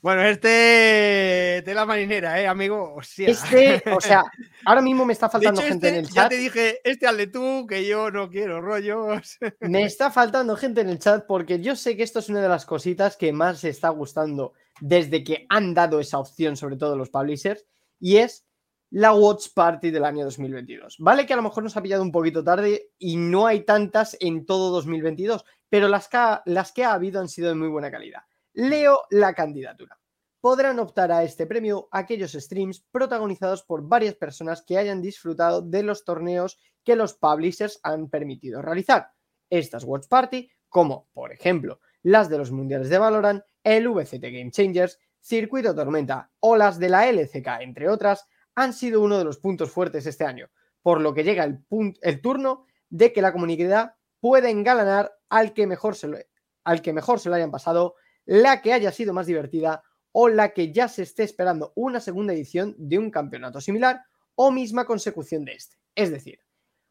Bueno, 0.00 0.22
este 0.22 1.62
tela 1.64 1.84
marinera, 1.84 2.40
¿eh, 2.40 2.46
amigo? 2.46 2.94
Hostia. 2.94 3.28
Este, 3.28 3.82
o 3.90 4.00
sea, 4.00 4.22
ahora 4.64 4.80
mismo 4.80 5.04
me 5.04 5.12
está 5.12 5.26
De 5.26 5.32
faltando 5.32 5.60
hecho, 5.60 5.68
gente 5.70 5.88
este, 5.88 5.98
en 5.98 6.04
el 6.04 6.10
ya 6.10 6.22
chat. 6.22 6.28
te 6.30 6.36
dije, 6.36 6.80
este 6.88 7.06
hazle 7.08 7.26
tú, 7.26 7.66
que 7.68 7.84
yo 7.84 8.10
no 8.12 8.30
quiero 8.30 8.60
rollos. 8.60 9.38
Me 9.60 9.82
está 9.82 10.10
faltando 10.12 10.56
gente 10.56 10.82
en 10.82 10.88
el 10.90 11.00
chat 11.00 11.26
porque 11.26 11.60
yo 11.60 11.74
sé 11.74 11.96
que 11.96 12.04
esto 12.04 12.20
es 12.20 12.28
una 12.28 12.40
de 12.40 12.48
las 12.48 12.64
cositas 12.64 13.16
que 13.16 13.32
más 13.32 13.58
se 13.60 13.70
está 13.70 13.88
gustando 13.88 14.52
desde 14.80 15.24
que 15.24 15.46
han 15.48 15.74
dado 15.74 15.98
esa 15.98 16.18
opción, 16.18 16.56
sobre 16.56 16.76
todo 16.76 16.96
los 16.96 17.10
publishers, 17.10 17.66
y 17.98 18.18
es 18.18 18.46
la 18.90 19.12
Watch 19.12 19.48
Party 19.52 19.90
del 19.90 20.04
año 20.04 20.24
2022. 20.24 20.96
Vale 21.00 21.26
que 21.26 21.32
a 21.32 21.36
lo 21.36 21.42
mejor 21.42 21.64
nos 21.64 21.76
ha 21.76 21.82
pillado 21.82 22.02
un 22.02 22.12
poquito 22.12 22.44
tarde 22.44 22.92
y 22.98 23.16
no 23.16 23.46
hay 23.48 23.64
tantas 23.64 24.16
en 24.20 24.46
todo 24.46 24.70
2022, 24.70 25.44
pero 25.68 25.88
las 25.88 26.08
que, 26.08 26.16
ha- 26.16 26.42
las 26.46 26.70
que 26.70 26.84
ha 26.84 26.92
habido 26.92 27.20
han 27.20 27.28
sido 27.28 27.48
de 27.48 27.56
muy 27.56 27.68
buena 27.68 27.90
calidad. 27.90 28.22
Leo 28.60 29.02
la 29.10 29.34
candidatura. 29.34 30.00
Podrán 30.40 30.80
optar 30.80 31.12
a 31.12 31.22
este 31.22 31.46
premio 31.46 31.88
aquellos 31.92 32.32
streams 32.32 32.84
protagonizados 32.90 33.62
por 33.62 33.86
varias 33.86 34.16
personas 34.16 34.62
que 34.62 34.76
hayan 34.76 35.00
disfrutado 35.00 35.62
de 35.62 35.84
los 35.84 36.04
torneos 36.04 36.58
que 36.82 36.96
los 36.96 37.14
publishers 37.14 37.78
han 37.84 38.10
permitido 38.10 38.60
realizar. 38.60 39.12
Estas 39.48 39.84
Watch 39.84 40.08
Party, 40.08 40.50
como 40.68 41.06
por 41.12 41.32
ejemplo 41.32 41.78
las 42.02 42.28
de 42.28 42.36
los 42.36 42.50
mundiales 42.50 42.88
de 42.88 42.98
Valorant, 42.98 43.44
el 43.62 43.88
VCT 43.88 44.22
Game 44.22 44.50
Changers, 44.50 44.98
Circuito 45.20 45.72
Tormenta 45.72 46.28
o 46.40 46.56
las 46.56 46.80
de 46.80 46.88
la 46.88 47.08
LCK, 47.08 47.60
entre 47.60 47.88
otras, 47.88 48.26
han 48.56 48.72
sido 48.72 49.02
uno 49.02 49.18
de 49.18 49.24
los 49.24 49.38
puntos 49.38 49.70
fuertes 49.70 50.04
este 50.04 50.24
año, 50.24 50.48
por 50.82 51.00
lo 51.00 51.14
que 51.14 51.22
llega 51.22 51.44
el, 51.44 52.20
turno 52.20 52.66
de 52.90 53.12
que 53.12 53.22
la 53.22 53.32
comunidad 53.32 53.94
pueda 54.18 54.50
engalanar 54.50 55.12
al 55.28 55.54
que, 55.54 55.68
mejor 55.68 55.94
se 55.94 56.08
lo, 56.08 56.18
al 56.64 56.82
que 56.82 56.92
mejor 56.92 57.20
se 57.20 57.28
lo 57.28 57.36
hayan 57.36 57.52
pasado, 57.52 57.94
la 58.28 58.60
que 58.60 58.74
haya 58.74 58.92
sido 58.92 59.14
más 59.14 59.26
divertida 59.26 59.82
o 60.12 60.28
la 60.28 60.50
que 60.50 60.70
ya 60.70 60.86
se 60.86 61.02
esté 61.02 61.22
esperando 61.22 61.72
una 61.76 61.98
segunda 61.98 62.34
edición 62.34 62.74
de 62.76 62.98
un 62.98 63.10
campeonato 63.10 63.58
similar 63.58 64.02
o 64.34 64.50
misma 64.50 64.84
consecución 64.84 65.46
de 65.46 65.52
este. 65.52 65.78
Es 65.94 66.10
decir, 66.10 66.38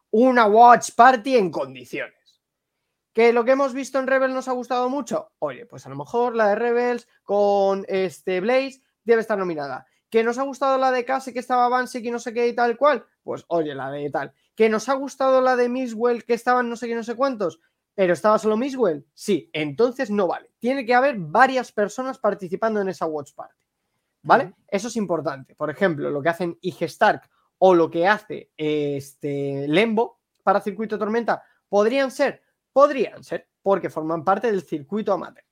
una 0.09 0.47
watch 0.47 0.95
party 0.95 1.37
en 1.37 1.51
condiciones. 1.51 2.41
¿Que 3.13 3.33
lo 3.33 3.45
que 3.45 3.51
hemos 3.51 3.75
visto 3.75 3.99
en 3.99 4.07
Rebel 4.07 4.33
nos 4.33 4.47
ha 4.47 4.53
gustado 4.53 4.89
mucho? 4.89 5.31
Oye, 5.37 5.67
pues 5.67 5.85
a 5.85 5.89
lo 5.89 5.95
mejor 5.95 6.35
la 6.35 6.49
de 6.49 6.55
Rebels 6.55 7.07
con 7.21 7.85
este 7.87 8.41
Blaze 8.41 8.81
debe 9.03 9.21
estar 9.21 9.37
nominada. 9.37 9.85
¿Que 10.09 10.23
nos 10.23 10.39
ha 10.39 10.43
gustado 10.43 10.79
la 10.79 10.91
de 10.91 11.05
Case 11.05 11.33
que 11.33 11.39
estaba 11.39 11.69
Bansic 11.69 12.03
y 12.03 12.09
no 12.09 12.17
sé 12.17 12.33
qué 12.33 12.47
y 12.47 12.55
tal 12.55 12.77
cual? 12.77 13.05
Pues 13.21 13.45
oye, 13.49 13.75
la 13.75 13.91
de 13.91 14.09
tal. 14.09 14.33
¿Que 14.55 14.69
nos 14.69 14.89
ha 14.89 14.95
gustado 14.95 15.41
la 15.41 15.55
de 15.55 15.69
Miswell 15.69 16.25
que 16.25 16.33
estaban 16.33 16.67
no 16.67 16.75
sé 16.75 16.87
qué, 16.87 16.95
no 16.95 17.03
sé 17.03 17.13
cuántos? 17.13 17.59
Pero 17.97 18.13
estaba 18.13 18.37
solo 18.37 18.55
Miswell, 18.57 19.03
sí, 19.11 19.49
entonces 19.51 20.11
no 20.11 20.27
vale. 20.27 20.51
Tiene 20.59 20.85
que 20.85 20.93
haber 20.93 21.15
varias 21.17 21.71
personas 21.71 22.19
participando 22.19 22.79
en 22.79 22.89
esa 22.89 23.07
Watch 23.07 23.33
Party. 23.33 23.65
¿Vale? 24.21 24.53
Eso 24.67 24.89
es 24.89 24.95
importante. 24.97 25.55
Por 25.55 25.71
ejemplo, 25.71 26.11
lo 26.11 26.21
que 26.21 26.29
hacen 26.29 26.59
IG 26.61 26.83
Stark 26.83 27.27
o 27.57 27.73
lo 27.73 27.89
que 27.89 28.05
hace 28.05 28.51
este 28.55 29.67
Lembo 29.67 30.19
para 30.43 30.61
Circuito 30.61 30.99
Tormenta, 30.99 31.43
¿podrían 31.67 32.11
ser? 32.11 32.43
Podrían 32.71 33.23
ser, 33.23 33.47
porque 33.63 33.89
forman 33.89 34.23
parte 34.23 34.51
del 34.51 34.61
circuito 34.61 35.11
amateur. 35.11 35.45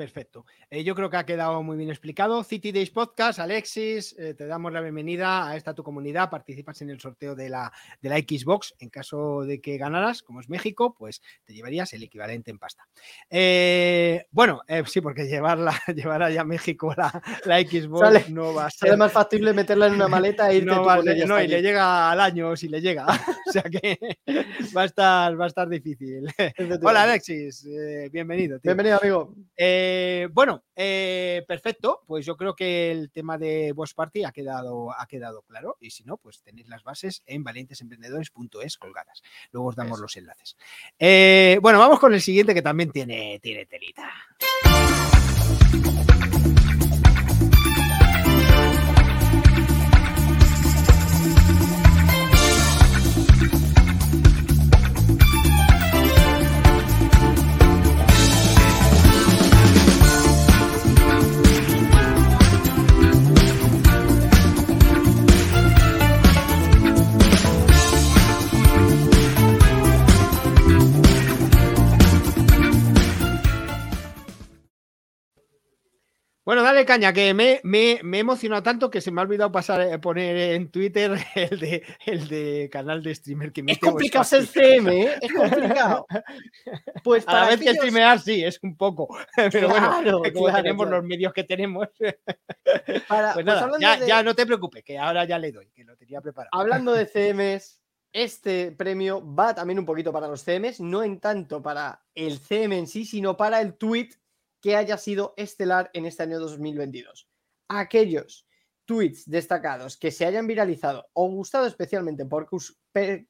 Perfecto. 0.00 0.46
Eh, 0.70 0.82
yo 0.82 0.94
creo 0.94 1.10
que 1.10 1.18
ha 1.18 1.26
quedado 1.26 1.62
muy 1.62 1.76
bien 1.76 1.90
explicado. 1.90 2.42
City 2.42 2.72
Days 2.72 2.88
Podcast, 2.88 3.38
Alexis, 3.38 4.16
eh, 4.18 4.32
te 4.32 4.46
damos 4.46 4.72
la 4.72 4.80
bienvenida 4.80 5.46
a 5.46 5.56
esta 5.56 5.74
tu 5.74 5.82
comunidad. 5.82 6.30
Participas 6.30 6.80
en 6.80 6.88
el 6.88 6.98
sorteo 6.98 7.34
de 7.34 7.50
la, 7.50 7.70
de 8.00 8.08
la 8.08 8.16
Xbox. 8.16 8.74
En 8.78 8.88
caso 8.88 9.42
de 9.42 9.60
que 9.60 9.76
ganaras, 9.76 10.22
como 10.22 10.40
es 10.40 10.48
México, 10.48 10.94
pues 10.98 11.20
te 11.44 11.52
llevarías 11.52 11.92
el 11.92 12.02
equivalente 12.02 12.50
en 12.50 12.58
pasta. 12.58 12.88
Eh, 13.28 14.24
bueno, 14.30 14.62
sí, 14.86 15.02
porque 15.02 15.26
llevarla, 15.26 15.78
llevar 15.94 16.22
allá 16.22 16.40
a 16.40 16.44
México 16.44 16.94
la, 16.96 17.22
la 17.44 17.60
Xbox 17.60 18.30
no 18.30 18.54
va 18.54 18.66
a 18.66 18.70
ser. 18.70 18.92
Es 18.92 18.96
más 18.96 19.12
factible 19.12 19.52
meterla 19.52 19.88
en 19.88 19.96
una 19.96 20.08
maleta 20.08 20.50
e 20.50 20.54
irte 20.56 20.64
no, 20.64 20.82
no 20.82 21.42
y 21.42 21.46
le 21.46 21.60
llega 21.60 22.10
al 22.10 22.20
año 22.20 22.56
si 22.56 22.68
le 22.68 22.80
llega. 22.80 23.04
o 23.48 23.52
sea 23.52 23.64
que 23.64 23.98
va 24.74 24.80
a 24.80 24.86
estar, 24.86 25.38
va 25.38 25.44
a 25.44 25.48
estar 25.48 25.68
difícil. 25.68 26.26
Hola, 26.82 27.02
Alexis. 27.02 27.68
bienvenido. 28.10 28.60
Bienvenido, 28.62 28.98
amigo. 28.98 29.34
Bueno, 30.32 30.64
eh, 30.76 31.44
perfecto, 31.46 32.02
pues 32.06 32.24
yo 32.26 32.36
creo 32.36 32.54
que 32.54 32.90
el 32.90 33.10
tema 33.10 33.38
de 33.38 33.72
Boss 33.72 33.94
Party 33.94 34.24
ha 34.24 34.32
quedado, 34.32 34.92
ha 34.92 35.06
quedado 35.06 35.42
claro 35.42 35.76
y 35.80 35.90
si 35.90 36.04
no, 36.04 36.16
pues 36.16 36.42
tenéis 36.42 36.68
las 36.68 36.82
bases 36.82 37.22
en 37.26 37.44
valientesemprendedores.es 37.44 38.78
colgadas. 38.78 39.22
Luego 39.52 39.68
os 39.68 39.76
damos 39.76 40.00
los 40.00 40.16
enlaces. 40.16 40.56
Eh, 40.98 41.58
bueno, 41.62 41.78
vamos 41.78 41.98
con 41.98 42.14
el 42.14 42.20
siguiente 42.20 42.54
que 42.54 42.62
también 42.62 42.90
tiene, 42.90 43.38
tiene 43.40 43.66
telita. 43.66 44.10
Bueno, 76.50 76.64
dale 76.64 76.84
caña, 76.84 77.12
que 77.12 77.32
me, 77.32 77.60
me, 77.62 78.00
me 78.02 78.16
he 78.16 78.20
emocionado 78.22 78.60
tanto 78.60 78.90
que 78.90 79.00
se 79.00 79.12
me 79.12 79.20
ha 79.20 79.22
olvidado 79.22 79.52
pasar 79.52 79.82
eh, 79.82 80.00
poner 80.00 80.36
en 80.36 80.68
Twitter 80.68 81.12
el 81.36 81.60
de, 81.60 81.84
el 82.04 82.26
de 82.26 82.68
canal 82.72 83.04
de 83.04 83.14
streamer 83.14 83.52
que 83.52 83.62
me 83.62 83.70
Es 83.70 83.78
complicado 83.78 84.24
ser 84.24 84.48
CM, 84.48 85.00
¿eh? 85.00 85.18
es 85.22 85.32
complicado. 85.32 86.08
Pues 87.04 87.24
para 87.24 87.42
a 87.42 87.44
la 87.44 87.50
vez 87.50 87.60
que 87.60 87.72
streamear 87.72 88.18
sí, 88.18 88.42
es 88.42 88.58
un 88.64 88.76
poco. 88.76 89.16
Pero 89.52 89.68
bueno, 89.68 90.22
tenemos 90.52 90.90
los 90.90 91.04
medios 91.04 91.32
que 91.32 91.44
tenemos. 91.44 91.86
pues, 91.96 92.16
pues 93.06 93.44
nada, 93.46 93.70
ya, 93.78 94.04
ya, 94.04 94.22
no 94.24 94.34
te 94.34 94.44
preocupes, 94.44 94.82
que 94.82 94.98
ahora 94.98 95.24
ya 95.26 95.38
le 95.38 95.52
doy, 95.52 95.70
que 95.70 95.84
lo 95.84 95.96
tenía 95.96 96.20
preparado. 96.20 96.50
Hablando 96.52 96.92
de 96.94 97.06
CMs, 97.06 97.80
este 98.12 98.72
premio 98.72 99.24
va 99.24 99.54
también 99.54 99.78
un 99.78 99.86
poquito 99.86 100.12
para 100.12 100.26
los 100.26 100.42
CMs, 100.44 100.80
no 100.80 101.04
en 101.04 101.20
tanto 101.20 101.62
para 101.62 102.02
el 102.12 102.40
CM 102.40 102.76
en 102.76 102.88
sí, 102.88 103.04
sino 103.04 103.36
para 103.36 103.60
el 103.60 103.74
tweet 103.74 104.19
que 104.60 104.76
haya 104.76 104.98
sido 104.98 105.34
estelar 105.36 105.90
en 105.92 106.06
este 106.06 106.22
año 106.22 106.38
2022. 106.38 107.28
Aquellos 107.68 108.46
tweets 108.84 109.28
destacados 109.30 109.96
que 109.96 110.10
se 110.10 110.26
hayan 110.26 110.46
viralizado 110.46 111.08
o 111.12 111.28
gustado 111.28 111.66
especialmente 111.66 112.26
por, 112.26 112.48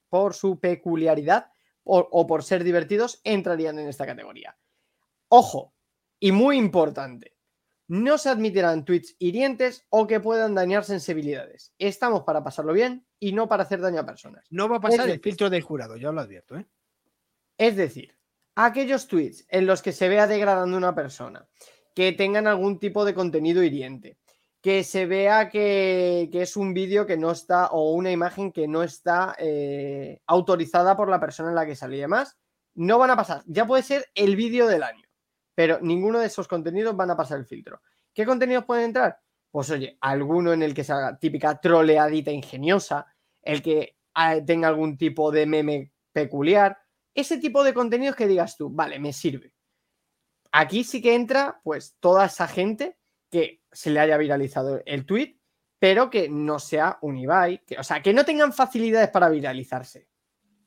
por 0.09 0.35
su 0.35 0.59
peculiaridad 0.59 1.51
o, 1.85 2.27
por 2.27 2.45
ser 2.45 2.65
divertidos 2.65 3.21
entrarían 3.25 3.79
en 3.79 3.89
esta 3.89 4.07
categoría. 4.07 4.57
Ojo, 5.29 5.75
y 6.19 6.33
muy 6.33 6.57
importante, 6.57 7.37
no 7.89 8.19
se 8.19 8.29
admitirán 8.29 8.85
tweets 8.85 9.17
hirientes 9.19 9.87
o 9.91 10.07
que 10.07 10.21
puedan 10.21 10.55
dañar 10.55 10.85
sensibilidades. 10.85 11.75
Estamos 11.79 12.23
para 12.23 12.45
pasarlo 12.45 12.73
bien 12.73 13.07
y 13.19 13.33
no 13.33 13.49
para 13.49 13.65
hacer 13.65 13.81
daño 13.81 14.01
a 14.01 14.07
personas. 14.07 14.47
No 14.51 14.69
va 14.69 14.77
a 14.77 14.81
pasar 14.81 15.09
el 15.11 15.21
filtro 15.21 15.51
del 15.51 15.63
jurado, 15.63 15.97
ya 15.97 16.13
lo 16.13 16.21
advierto. 16.21 16.57
¿eh? 16.57 16.67
Es 17.59 17.77
decir, 17.77 18.17
aquellos 18.65 19.07
tweets 19.07 19.47
en 19.49 19.67
los 19.67 19.83
que 19.83 19.93
se 19.93 20.09
vea 20.09 20.27
degradando 20.27 20.77
una 20.77 20.95
persona, 20.95 21.47
que 21.95 22.13
tengan 22.13 22.47
algún 22.47 22.79
tipo 22.79 23.05
de 23.05 23.15
contenido 23.15 23.63
hiriente, 23.63 24.19
que 24.61 24.85
se 24.85 25.07
vea 25.07 25.49
que, 25.49 26.29
es 26.33 26.57
un 26.57 26.75
vídeo 26.75 27.07
que 27.07 27.17
no 27.17 27.31
está 27.31 27.69
o 27.69 27.93
una 27.93 28.11
imagen 28.11 28.53
que 28.53 28.69
no 28.69 28.83
está 28.83 29.35
eh, 29.39 30.21
autorizada 30.27 30.97
por 30.97 31.09
la 31.09 31.21
persona 31.21 31.51
en 31.51 31.55
la 31.55 31.67
que 31.67 31.77
sale 31.77 31.97
y 31.97 32.01
demás, 32.01 32.39
no 32.75 32.99
van 32.99 33.11
a 33.11 33.17
pasar. 33.17 33.43
Ya 33.47 33.67
puede 33.67 33.83
ser 33.83 34.07
el 34.15 34.37
vídeo 34.37 34.67
del 34.67 34.83
año, 34.83 35.09
pero 35.55 35.79
ninguno 35.81 36.19
de 36.19 36.27
esos 36.27 36.47
contenidos 36.47 36.97
van 36.97 37.11
a 37.11 37.17
pasar 37.17 37.39
el 37.39 37.47
filtro. 37.47 37.81
¿Qué 38.13 38.27
contenidos 38.27 38.65
pueden 38.65 38.87
entrar? 38.87 39.19
Pues 39.51 39.71
oye, 39.71 39.97
alguno 40.01 40.53
en 40.53 40.63
el 40.63 40.75
que 40.75 40.85
se 40.85 40.93
haga 40.93 41.19
típica 41.19 41.61
troleadita 41.61 42.31
ingeniosa, 42.31 43.07
el 43.43 43.63
que 43.63 43.97
ah, 44.15 44.37
tenga 44.45 44.69
algún 44.69 44.97
tipo 44.97 45.31
de 45.31 45.47
meme 45.47 45.93
peculiar, 46.13 46.79
ese 47.15 47.39
tipo 47.39 47.65
de 47.65 47.75
contenidos 47.75 48.17
que 48.17 48.27
digas 48.27 48.57
tú, 48.57 48.71
vale, 48.71 48.99
me 48.99 49.13
sirve. 49.13 49.55
Aquí 50.53 50.85
sí 50.85 51.01
que 51.01 51.15
entra, 51.15 51.61
pues, 51.63 51.97
toda 52.01 52.27
esa 52.27 52.49
gente 52.49 52.99
que 53.31 53.63
se 53.71 53.91
le 53.91 54.01
haya 54.01 54.17
viralizado 54.17 54.83
el 54.85 55.07
tweet, 55.07 55.39
pero 55.79 56.11
que 56.11 56.29
no 56.29 56.59
sea 56.59 56.99
un 57.03 57.17
Ibai, 57.17 57.65
que, 57.65 57.79
o 57.79 57.85
sea, 57.85 58.03
que 58.03 58.13
no 58.13 58.25
tengan 58.25 58.53
facilidades 58.53 59.11
para 59.11 59.29
viralizarse. 59.29 60.09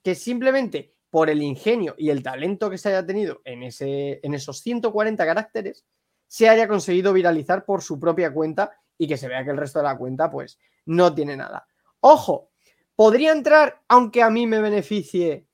Que 0.01 0.15
simplemente 0.15 0.95
por 1.09 1.29
el 1.29 1.43
ingenio 1.43 1.93
y 1.97 2.09
el 2.09 2.23
talento 2.23 2.69
que 2.69 2.77
se 2.77 2.89
haya 2.89 3.05
tenido 3.05 3.41
en, 3.45 3.63
ese, 3.63 4.19
en 4.23 4.33
esos 4.33 4.59
140 4.61 5.23
caracteres, 5.25 5.85
se 6.27 6.49
haya 6.49 6.67
conseguido 6.67 7.13
viralizar 7.13 7.65
por 7.65 7.83
su 7.83 7.99
propia 7.99 8.33
cuenta 8.33 8.71
y 8.97 9.07
que 9.07 9.17
se 9.17 9.27
vea 9.27 9.43
que 9.43 9.51
el 9.51 9.57
resto 9.57 9.79
de 9.79 9.85
la 9.85 9.97
cuenta, 9.97 10.31
pues, 10.31 10.57
no 10.85 11.13
tiene 11.13 11.37
nada. 11.37 11.67
Ojo, 11.99 12.51
podría 12.95 13.31
entrar, 13.31 13.83
aunque 13.87 14.23
a 14.23 14.29
mí 14.29 14.47
me 14.47 14.61
beneficie 14.61 15.47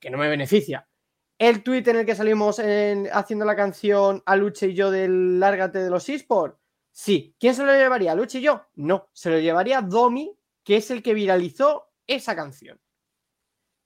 que 0.00 0.10
no 0.10 0.18
me 0.18 0.28
beneficia. 0.28 0.88
El 1.38 1.62
tweet 1.62 1.84
en 1.86 1.96
el 1.96 2.06
que 2.06 2.14
salimos 2.14 2.60
haciendo 3.12 3.44
la 3.44 3.56
canción 3.56 4.22
a 4.26 4.36
Luche 4.36 4.68
y 4.68 4.74
yo 4.74 4.90
del 4.90 5.40
Lárgate 5.40 5.80
de 5.80 5.90
los 5.90 6.08
eSports. 6.08 6.56
Sí. 6.90 7.34
¿Quién 7.40 7.54
se 7.54 7.64
lo 7.64 7.72
llevaría? 7.72 8.14
¿Luche 8.14 8.38
y 8.38 8.42
yo? 8.42 8.66
No. 8.74 9.08
Se 9.12 9.30
lo 9.30 9.38
llevaría 9.38 9.80
Domi, 9.80 10.38
que 10.62 10.76
es 10.76 10.90
el 10.90 11.02
que 11.02 11.14
viralizó 11.14 11.90
esa 12.06 12.36
canción. 12.36 12.78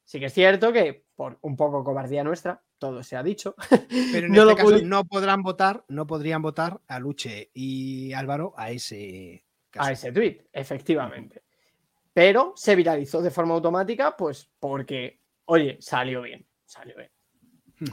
Sí 0.05 0.21
que 0.21 0.27
es 0.27 0.35
cierto 0.35 0.73
que, 0.73 1.07
por 1.17 1.39
un 1.41 1.57
poco 1.57 1.83
cobardía 1.83 2.23
nuestra, 2.23 2.63
todo 2.79 3.03
se 3.03 3.17
ha 3.17 3.23
dicho. 3.23 3.55
Pero 3.69 4.27
en 4.27 4.33
no, 4.33 4.51
este 4.51 4.63
caso 4.63 4.79
no 4.85 5.05
podrán 5.05 5.43
votar, 5.43 5.85
no 5.89 6.07
podrían 6.07 6.43
votar 6.43 6.81
a 6.87 6.99
Luche 6.99 7.51
y 7.55 8.13
Álvaro 8.13 8.55
a 8.57 8.71
ese 8.71 9.45
A 9.75 9.93
ese 9.93 10.13
tweet, 10.13 10.49
efectivamente. 10.53 11.43
Pero 12.13 12.53
se 12.57 12.77
viralizó 12.77 13.21
de 13.21 13.31
forma 13.31 13.55
automática, 13.55 14.17
pues 14.17 14.51
porque 14.59 15.21
oye, 15.47 15.79
salió 15.81 16.23
bien, 16.23 16.47
salió 16.65 16.97
bien. 16.97 17.11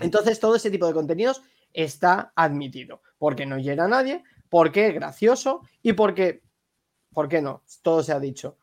Entonces, 0.01 0.39
todo 0.39 0.55
ese 0.55 0.71
tipo 0.71 0.87
de 0.87 0.93
contenidos 0.93 1.41
está 1.71 2.31
admitido, 2.35 3.01
porque 3.17 3.45
no 3.45 3.57
llega 3.57 3.85
a 3.85 3.89
nadie, 3.89 4.23
porque 4.49 4.87
es 4.87 4.93
gracioso 4.93 5.61
y 5.81 5.93
porque, 5.93 6.43
¿por 7.11 7.27
qué 7.27 7.41
no? 7.41 7.63
Todo 7.81 8.03
se 8.03 8.13
ha 8.13 8.19
dicho. 8.19 8.57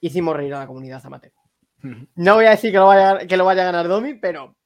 Hicimos 0.00 0.34
reír 0.34 0.54
a 0.54 0.60
la 0.60 0.66
comunidad 0.66 1.04
amateur. 1.04 1.32
No 2.14 2.34
voy 2.34 2.46
a 2.46 2.50
decir 2.50 2.72
que 2.72 2.78
lo 2.78 2.86
vaya, 2.86 3.26
que 3.26 3.36
lo 3.36 3.44
vaya 3.44 3.62
a 3.62 3.66
ganar 3.66 3.88
Domi, 3.88 4.14
pero 4.14 4.56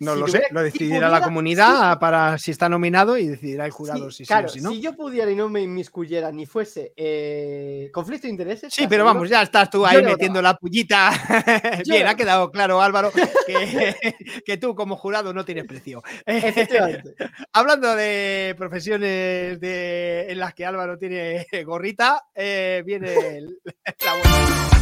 No 0.00 0.14
Si 0.14 0.20
lo 0.20 0.28
sé, 0.28 0.42
lo 0.50 0.60
si 0.60 0.64
decidirá 0.66 1.08
la 1.08 1.20
comunidad 1.20 1.98
para 1.98 2.38
si 2.38 2.50
está 2.52 2.68
nominado 2.68 3.18
y 3.18 3.26
decidirá 3.26 3.64
el 3.66 3.72
jurado 3.72 4.10
Sí, 4.10 4.18
si 4.18 4.26
claro, 4.26 4.48
sí 4.48 4.58
o 4.58 4.60
si 4.60 4.64
no. 4.64 4.70
si 4.70 4.80
yo 4.80 4.94
pudiera 4.94 5.30
y 5.30 5.34
no 5.34 5.48
me 5.48 5.60
inmiscuyera 5.60 6.30
ni 6.30 6.46
fuese 6.46 6.92
eh, 6.96 7.90
conflicto 7.92 8.26
de 8.26 8.30
intereses. 8.30 8.72
Sí, 8.72 8.86
pero 8.88 9.04
vamos, 9.04 9.28
ya 9.28 9.42
estás 9.42 9.68
tú 9.70 9.78
yo 9.78 9.86
ahí 9.86 10.02
metiendo 10.02 10.40
la 10.40 10.54
pullita. 10.54 11.10
Bien, 11.86 12.06
ha 12.06 12.14
quedado 12.14 12.50
claro, 12.50 12.80
Álvaro, 12.80 13.10
que, 13.46 14.04
que 14.44 14.56
tú 14.56 14.74
como 14.74 14.96
jurado 14.96 15.32
no 15.34 15.44
tienes 15.44 15.64
precio. 15.64 16.02
Efectivamente. 16.24 17.14
Hablando 17.52 17.94
de 17.96 18.54
profesiones 18.56 19.58
de, 19.60 20.26
en 20.28 20.38
las 20.38 20.54
que 20.54 20.64
Álvaro 20.64 20.96
tiene 20.98 21.46
gorrita, 21.64 22.22
eh, 22.34 22.82
viene 22.86 23.12
el- 23.38 23.58
la 24.04 24.12
buena. 24.12 24.77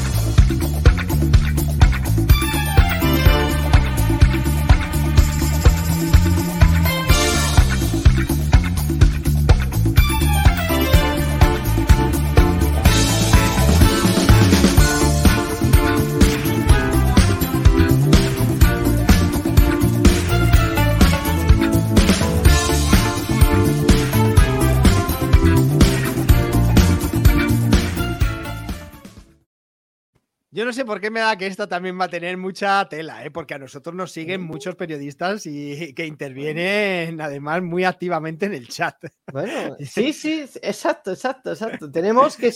Yo 30.57 30.65
no 30.65 30.73
sé 30.73 30.87
por 30.87 31.03
qué 31.03 31.11
me 31.11 31.21
da 31.21 31.37
que 31.37 31.47
esto 31.47 31.69
también 31.69 32.01
va 32.01 32.07
a 32.07 32.09
tener 32.09 32.39
mucha 32.39 32.89
tela, 32.89 33.23
¿eh? 33.23 33.31
porque 33.31 33.53
a 33.53 33.59
nosotros 33.59 33.95
nos 33.95 34.11
siguen 34.11 34.41
muchos 34.41 34.75
periodistas 34.75 35.45
y 35.45 35.93
que 35.93 36.07
intervienen 36.07 37.21
además 37.21 37.61
muy 37.61 37.85
activamente 37.85 38.47
en 38.47 38.55
el 38.55 38.67
chat. 38.67 38.97
Bueno, 39.31 39.77
sí, 39.81 40.15
sí, 40.15 40.47
exacto, 40.63 41.11
exacto, 41.11 41.53
exacto. 41.53 41.91
Tenemos 41.91 42.39
que. 42.39 42.55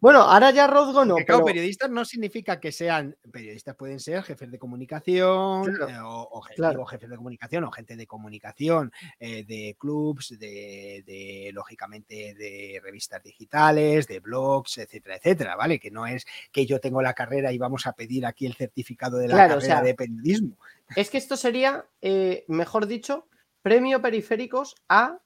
Bueno, 0.00 0.22
ahora 0.22 0.50
ya 0.50 0.66
Rodgo 0.66 1.04
no, 1.04 1.16
claro, 1.16 1.26
pero. 1.26 1.44
periodistas 1.44 1.90
no 1.90 2.06
significa 2.06 2.58
que 2.58 2.72
sean 2.72 3.14
periodistas, 3.30 3.76
pueden 3.76 4.00
ser 4.00 4.22
jefes 4.22 4.50
de 4.50 4.58
comunicación 4.58 5.64
Claro, 5.64 5.88
eh, 5.90 5.98
o, 6.02 6.40
claro. 6.56 6.86
jefes 6.86 7.10
de 7.10 7.16
comunicación 7.16 7.64
o 7.64 7.70
gente 7.70 7.96
de 7.96 8.06
comunicación 8.06 8.92
eh, 9.20 9.44
de 9.44 9.76
clubs, 9.78 10.38
de, 10.38 11.04
de, 11.04 11.50
lógicamente 11.52 12.32
de 12.32 12.80
revistas 12.82 13.22
digitales, 13.22 14.06
de 14.06 14.20
blogs, 14.20 14.78
etcétera, 14.78 15.16
etcétera, 15.16 15.54
¿vale? 15.54 15.78
Que 15.78 15.90
no 15.90 16.06
es 16.06 16.24
que 16.50 16.64
yo 16.64 16.80
tengo 16.80 17.02
la 17.02 17.12
carrera 17.12 17.41
y 17.50 17.56
vamos 17.58 17.86
a 17.86 17.92
pedir 17.94 18.26
aquí 18.26 18.44
el 18.46 18.54
certificado 18.54 19.16
de 19.16 19.28
la 19.28 19.34
Claro, 19.34 19.54
o 19.54 19.56
carrera 19.56 19.76
sea, 19.76 19.82
de 19.82 19.94
periodismo. 19.94 20.58
Es 20.94 21.08
que 21.08 21.16
esto 21.18 21.36
sería, 21.36 21.86
eh, 22.02 22.44
mejor 22.48 22.86
dicho, 22.86 23.26
premio 23.62 24.02
periféricos 24.02 24.76
a 24.88 25.18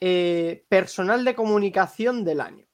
eh, 0.00 0.64
personal 0.68 1.24
de 1.24 1.34
comunicación 1.34 2.24
del 2.24 2.40
año. 2.40 2.64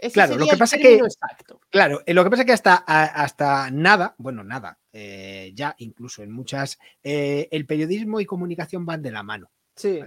Ese 0.00 0.14
Claro, 0.14 0.36
lo 0.36 0.46
que 0.46 0.56
pasa 0.56 0.76
que- 0.78 0.96
Exacto. 0.96 1.60
Claro, 1.70 2.02
eh, 2.06 2.12
lo 2.12 2.24
que 2.24 2.30
pasa 2.30 2.44
que 2.44 2.52
hasta, 2.52 2.74
hasta 2.74 3.70
nada, 3.70 4.14
bueno, 4.18 4.42
nada, 4.42 4.78
eh, 4.92 5.52
ya 5.54 5.74
incluso 5.78 6.22
en 6.22 6.32
muchas, 6.32 6.78
eh, 7.04 7.48
el 7.52 7.66
periodismo 7.66 8.20
y 8.20 8.26
comunicación 8.26 8.84
van 8.84 9.02
de 9.02 9.10
la 9.12 9.22
mano. 9.22 9.50
Sí. 9.76 10.00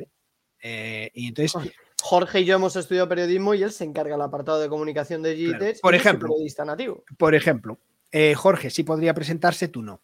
eh, 0.62 1.10
y 1.14 1.28
entonces, 1.30 1.54
Jorge 2.02 2.42
y 2.42 2.46
yo 2.46 2.56
hemos 2.56 2.76
estudiado 2.76 3.08
periodismo 3.08 3.54
y 3.54 3.64
él 3.64 3.72
se 3.72 3.84
encarga 3.86 4.16
del 4.16 4.22
apartado 4.22 4.60
de 4.60 4.68
comunicación 4.68 5.22
de 5.22 5.36
Claro, 5.36 5.58
GTEX. 5.60 5.80
por 5.82 5.96
ejemplo. 5.96 6.28
periodista 6.30 6.66
nativo. 6.66 7.04
por 7.18 7.34
ejemplo, 7.36 7.80
eh, 8.12 8.36
Jorge 8.36 8.70
sí 8.70 8.84
podría 8.84 9.14
presentarse, 9.14 9.68
tú 9.68 9.82
no. 9.82 10.02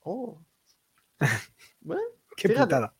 Oh. 0.00 0.40
Bueno, 1.84 2.02
Qué 2.36 2.48
Fíjate. 2.48 2.64
putada. 2.66 2.94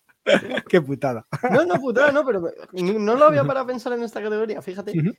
Qué 0.69 0.81
putada. 0.81 1.27
no, 1.51 1.65
no, 1.65 1.75
putada, 1.81 2.13
no, 2.13 2.25
pero 2.25 2.43
no 2.73 3.17
lo 3.17 3.25
había 3.25 3.45
para 3.45 3.67
pensar 3.67 3.93
en 3.93 4.03
esta 4.03 4.23
categoría, 4.23 4.63
fíjate. 4.63 4.93
Bueno, 4.93 5.13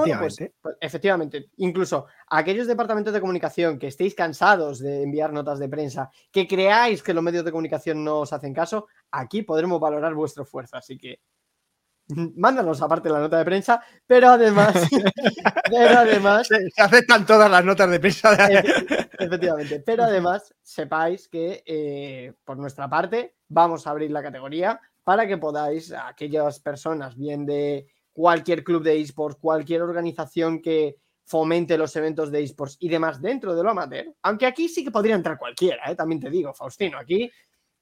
bueno, 0.00 0.18
pues, 0.18 0.38
Efectivamente. 0.40 0.54
pues, 0.60 0.76
efectivamente, 0.80 1.50
incluso 1.56 2.06
aquellos 2.28 2.66
departamentos 2.66 3.12
de 3.14 3.20
comunicación 3.20 3.78
que 3.78 3.86
estéis 3.86 4.14
cansados 4.14 4.78
de 4.80 5.02
enviar 5.02 5.32
notas 5.32 5.58
de 5.58 5.68
prensa, 5.68 6.10
que 6.30 6.46
creáis 6.46 7.02
que 7.02 7.14
los 7.14 7.24
medios 7.24 7.44
de 7.44 7.52
comunicación 7.52 8.04
no 8.04 8.20
os 8.20 8.32
hacen 8.32 8.52
caso, 8.52 8.86
aquí 9.10 9.42
podremos 9.42 9.80
valorar 9.80 10.14
vuestro 10.14 10.42
esfuerzo. 10.42 10.76
Así 10.76 10.98
que 10.98 11.20
mándanos 12.36 12.80
aparte 12.82 13.08
la 13.08 13.20
nota 13.20 13.38
de 13.38 13.44
prensa, 13.44 13.82
pero 14.06 14.30
además, 14.30 14.74
pero 15.70 15.98
además, 15.98 16.46
Se, 16.48 16.70
se 16.70 16.82
aceptan 16.82 17.26
todas 17.26 17.50
las 17.50 17.64
notas 17.64 17.90
de 17.90 18.00
prensa. 18.00 18.34
de- 18.34 18.60
efe- 18.60 19.08
efectivamente, 19.18 19.80
pero 19.84 20.04
además 20.04 20.54
sepáis 20.62 21.28
que 21.28 21.62
eh, 21.66 22.32
por 22.44 22.56
nuestra 22.58 22.88
parte 22.88 23.36
vamos 23.48 23.86
a 23.86 23.90
abrir 23.90 24.10
la 24.10 24.22
categoría 24.22 24.80
para 25.04 25.26
que 25.26 25.38
podáis, 25.38 25.92
aquellas 25.92 26.60
personas, 26.60 27.16
bien 27.16 27.46
de 27.46 27.86
cualquier 28.12 28.62
club 28.64 28.82
de 28.82 29.00
esports, 29.00 29.38
cualquier 29.40 29.82
organización 29.82 30.60
que 30.60 30.96
fomente 31.24 31.78
los 31.78 31.94
eventos 31.96 32.30
de 32.32 32.42
esports 32.42 32.76
y 32.80 32.88
demás 32.88 33.20
dentro 33.22 33.54
de 33.54 33.62
lo 33.62 33.70
amateur, 33.70 34.12
aunque 34.22 34.46
aquí 34.46 34.68
sí 34.68 34.82
que 34.84 34.90
podría 34.90 35.14
entrar 35.14 35.38
cualquiera, 35.38 35.90
¿eh? 35.90 35.94
también 35.94 36.20
te 36.20 36.28
digo, 36.28 36.52
Faustino, 36.52 36.98
aquí, 36.98 37.30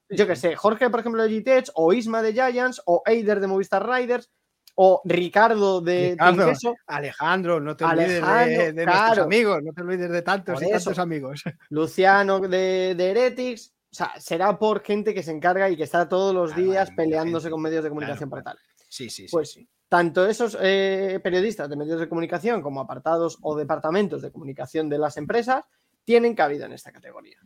yo 0.09 0.27
que 0.27 0.35
sé, 0.35 0.55
Jorge, 0.55 0.89
por 0.89 0.99
ejemplo, 0.99 1.23
de 1.23 1.39
GTEch, 1.39 1.69
o 1.75 1.93
Isma 1.93 2.21
de 2.21 2.33
Giants, 2.33 2.81
o 2.85 3.03
Eider 3.05 3.39
de 3.39 3.47
Movistar 3.47 3.87
Riders, 3.87 4.29
o 4.75 5.01
Ricardo 5.03 5.81
de 5.81 6.11
Ricardo, 6.11 6.53
Alejandro, 6.87 7.59
no 7.59 7.75
te 7.75 7.83
olvides 7.83 8.09
de, 8.09 8.17
Alejandro, 8.17 8.63
de 8.63 8.73
nuestros 8.73 8.95
claro. 8.95 9.23
amigos, 9.23 9.63
no 9.63 9.73
te 9.73 9.81
olvides 9.81 10.09
de 10.09 10.21
tantos 10.21 10.63
y 10.63 10.69
tantos 10.69 10.99
amigos. 10.99 11.43
Luciano 11.69 12.39
de, 12.39 12.95
de 12.95 13.11
Heretics. 13.11 13.73
O 13.91 13.95
sea, 13.95 14.13
será 14.19 14.57
por 14.57 14.81
gente 14.81 15.13
que 15.13 15.23
se 15.23 15.31
encarga 15.31 15.69
y 15.69 15.75
que 15.75 15.83
está 15.83 16.07
todos 16.07 16.33
los 16.33 16.53
Claro, 16.53 16.63
días 16.69 16.91
peleándose 16.91 17.45
gente. 17.45 17.51
con 17.51 17.61
medios 17.61 17.83
de 17.83 17.89
comunicación 17.89 18.29
claro. 18.29 18.43
para 18.43 18.55
tal. 18.55 18.63
Sí, 18.87 19.09
sí, 19.09 19.23
sí. 19.23 19.31
Pues 19.31 19.51
sí. 19.51 19.67
Tanto 19.89 20.27
esos 20.27 20.55
eh, 20.61 21.19
periodistas 21.23 21.67
de 21.69 21.75
medios 21.75 21.99
de 21.99 22.07
comunicación 22.07 22.61
como 22.61 22.79
apartados 22.79 23.37
o 23.41 23.57
departamentos 23.57 24.21
de 24.21 24.31
comunicación 24.31 24.87
de 24.87 24.99
las 24.99 25.17
empresas 25.17 25.63
tienen 26.09 26.33
cabida 26.33 26.65
en 26.65 26.71
esta 26.71 26.91
categoría. 26.91 27.37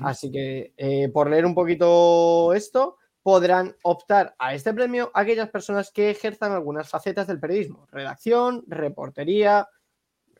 Así 0.00 0.32
que 0.32 0.74
eh, 0.76 1.08
por 1.10 1.30
leer 1.30 1.46
un 1.46 1.54
poquito 1.54 2.52
esto, 2.52 2.98
podrán 3.22 3.76
optar 3.84 4.34
a 4.36 4.52
este 4.52 4.74
premio 4.74 5.12
aquellas 5.14 5.48
personas 5.48 5.92
que 5.92 6.10
ejerzan 6.10 6.50
algunas 6.50 6.88
facetas 6.88 7.28
del 7.28 7.38
periodismo, 7.38 7.86
redacción, 7.88 8.64
reportería, 8.66 9.68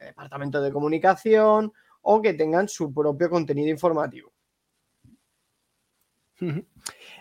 departamento 0.01 0.61
de 0.61 0.73
comunicación 0.73 1.73
o 2.01 2.21
que 2.21 2.35
tengan 2.35 2.69
su 2.69 2.93
propio 2.93 3.31
contenido 3.31 3.69
informativo. 3.69 4.33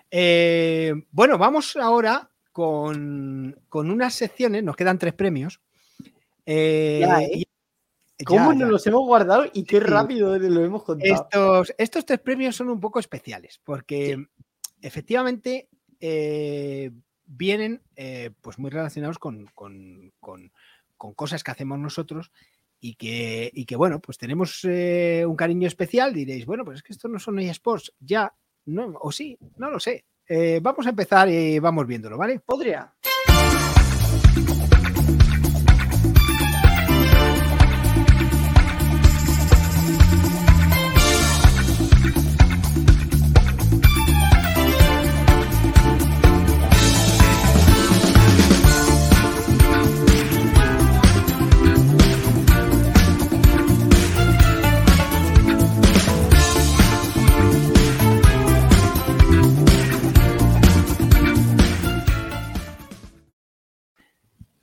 Eh, 0.10 0.94
bueno, 1.12 1.38
vamos 1.38 1.76
ahora 1.76 2.28
con, 2.52 3.56
con 3.70 3.92
unas 3.92 4.16
secciones, 4.16 4.64
nos 4.64 4.76
quedan 4.76 4.98
tres 4.98 5.14
premios. 5.14 5.62
Eh, 6.44 7.02
Ya, 7.02 7.22
¿eh? 7.22 7.44
¿Cómo 8.26 8.52
ya, 8.52 8.60
nos 8.60 8.68
ya. 8.68 8.72
los 8.72 8.88
hemos 8.88 9.06
guardado 9.06 9.46
y 9.54 9.64
qué 9.64 9.78
Sí. 9.80 9.84
rápido 9.86 10.38
lo 10.38 10.64
hemos 10.66 10.84
contado? 10.84 11.14
Estos, 11.14 11.74
estos 11.78 12.06
tres 12.06 12.20
premios 12.20 12.56
son 12.56 12.70
un 12.70 12.80
poco 12.80 13.00
especiales 13.00 13.60
porque 13.64 14.26
efectivamente 14.82 15.70
eh, 16.00 16.92
vienen 17.26 17.82
eh, 17.96 18.32
pues 18.42 18.58
muy 18.60 18.70
relacionados 18.72 19.20
con, 19.20 19.46
con- 19.56 20.12
con- 20.20 20.52
con 20.98 21.14
cosas 21.14 21.44
que 21.44 21.52
hacemos 21.52 21.80
nosotros 21.80 22.32
y 22.82 22.96
que, 22.96 23.52
y 23.54 23.66
que, 23.66 23.76
bueno, 23.76 24.00
pues 24.00 24.18
tenemos 24.18 24.62
eh, 24.64 25.24
un 25.28 25.36
cariño 25.36 25.68
especial. 25.68 26.14
Diréis, 26.14 26.46
bueno, 26.46 26.64
pues 26.66 26.78
es 26.78 26.84
que 26.84 26.94
estos 26.94 27.10
no 27.12 27.20
son 27.20 27.40
eSports, 27.40 27.94
ya, 28.00 28.34
no, 28.66 28.94
o 29.02 29.12
sí, 29.12 29.38
no 29.58 29.70
lo 29.70 29.80
sé. 29.80 30.06
Eh, 30.28 30.60
vamos 30.62 30.86
a 30.86 30.90
empezar 30.92 31.30
y 31.30 31.60
vamos 31.60 31.88
viéndolo, 31.88 32.18
¿vale? 32.18 32.40
Podría. 32.40 32.94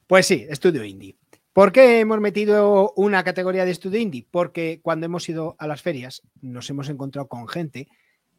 Pues 0.06 0.26
sí, 0.26 0.46
estudio 0.48 0.84
indie. 0.84 1.16
¿Por 1.52 1.72
qué 1.72 1.98
hemos 1.98 2.20
metido 2.20 2.92
una 2.94 3.24
categoría 3.24 3.64
de 3.64 3.72
estudio 3.72 3.98
indie? 3.98 4.24
Porque 4.30 4.78
cuando 4.80 5.06
hemos 5.06 5.28
ido 5.28 5.56
a 5.58 5.66
las 5.66 5.82
ferias 5.82 6.22
nos 6.40 6.70
hemos 6.70 6.88
encontrado 6.88 7.26
con 7.26 7.48
gente 7.48 7.88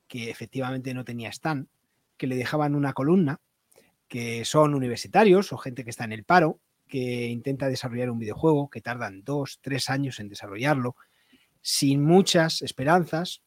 que 0.08 0.30
efectivamente 0.30 0.94
no 0.94 1.04
tenía 1.04 1.30
stand, 1.30 1.68
que 2.16 2.28
le 2.28 2.38
dejaban 2.38 2.74
una 2.74 2.94
columna, 2.94 3.42
que 4.08 4.46
son 4.46 4.76
universitarios 4.76 5.52
o 5.52 5.58
gente 5.58 5.84
que 5.84 5.90
está 5.90 6.06
en 6.06 6.14
el 6.14 6.24
paro, 6.24 6.62
que 6.88 7.28
intenta 7.28 7.68
desarrollar 7.68 8.12
un 8.12 8.20
videojuego, 8.20 8.70
que 8.70 8.80
tardan 8.80 9.26
dos, 9.26 9.60
tres 9.62 9.90
años 9.90 10.22
en 10.22 10.30
desarrollarlo, 10.30 10.96
sin 11.62 12.02
muchas 12.02 12.62
esperanzas, 12.62 13.42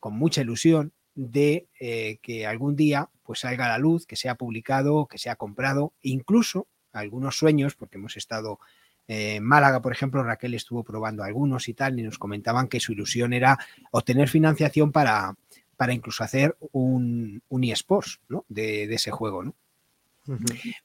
con 0.00 0.14
mucha 0.14 0.40
ilusión, 0.40 0.94
de 1.14 1.68
eh, 1.78 2.16
que 2.22 2.46
algún 2.46 2.76
día 2.76 3.10
pues 3.24 3.40
salga 3.40 3.66
a 3.66 3.68
la 3.68 3.78
luz, 3.78 4.06
que 4.06 4.16
sea 4.16 4.36
publicado, 4.36 5.06
que 5.06 5.18
sea 5.18 5.36
comprado, 5.36 5.92
incluso 6.00 6.66
algunos 6.92 7.36
sueños, 7.36 7.74
porque 7.74 7.98
hemos 7.98 8.16
estado 8.16 8.58
en 9.06 9.42
Málaga, 9.42 9.80
por 9.80 9.92
ejemplo, 9.92 10.22
Raquel 10.22 10.54
estuvo 10.54 10.84
probando 10.84 11.24
algunos 11.24 11.68
y 11.68 11.74
tal, 11.74 11.98
y 11.98 12.02
nos 12.02 12.18
comentaban 12.18 12.68
que 12.68 12.78
su 12.78 12.92
ilusión 12.92 13.32
era 13.32 13.58
obtener 13.90 14.28
financiación 14.28 14.92
para, 14.92 15.34
para 15.76 15.94
incluso 15.94 16.22
hacer 16.22 16.56
un, 16.72 17.42
un 17.48 17.64
eSports 17.64 18.20
¿no? 18.28 18.44
de, 18.48 18.86
de, 18.86 18.94
ese 18.94 19.10
juego. 19.10 19.44
¿no? 19.44 19.54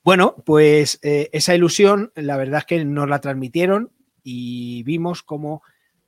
Bueno, 0.03 0.35
pues 0.45 0.99
eh, 1.01 1.29
esa 1.33 1.53
ilusión, 1.53 2.11
la 2.15 2.37
verdad 2.37 2.59
es 2.59 2.65
que 2.65 2.85
nos 2.85 3.09
la 3.09 3.19
transmitieron 3.19 3.91
y 4.23 4.83
vimos 4.83 5.21
cómo 5.21 5.63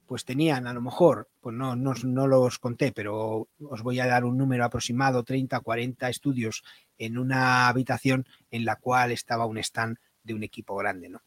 pues 0.06 0.26
tenían 0.26 0.68
a 0.68 0.74
lo 0.74 0.82
mejor, 0.82 1.30
pues 1.41 1.56
no, 1.56 1.76
no, 1.76 1.93
no, 2.03 2.28
los 2.28 2.60
conté, 2.60 2.91
pero 2.91 3.47
os 3.70 3.82
voy 3.84 3.99
a 3.99 4.08
dar 4.08 4.26
un 4.26 4.38
número 4.38 4.66
aproximado, 4.66 5.24
30, 5.24 5.60
40 5.60 6.10
estudios 6.10 6.64
en 6.97 7.18
una 7.18 7.68
habitación 7.68 8.28
en 8.51 8.66
la 8.66 8.76
cual 8.76 9.12
estaba 9.12 9.45
un 9.45 9.58
stand 9.58 9.97
de 10.24 10.34
un 10.34 10.43
equipo 10.43 10.76
grande, 10.76 11.10
¿no? 11.10 11.22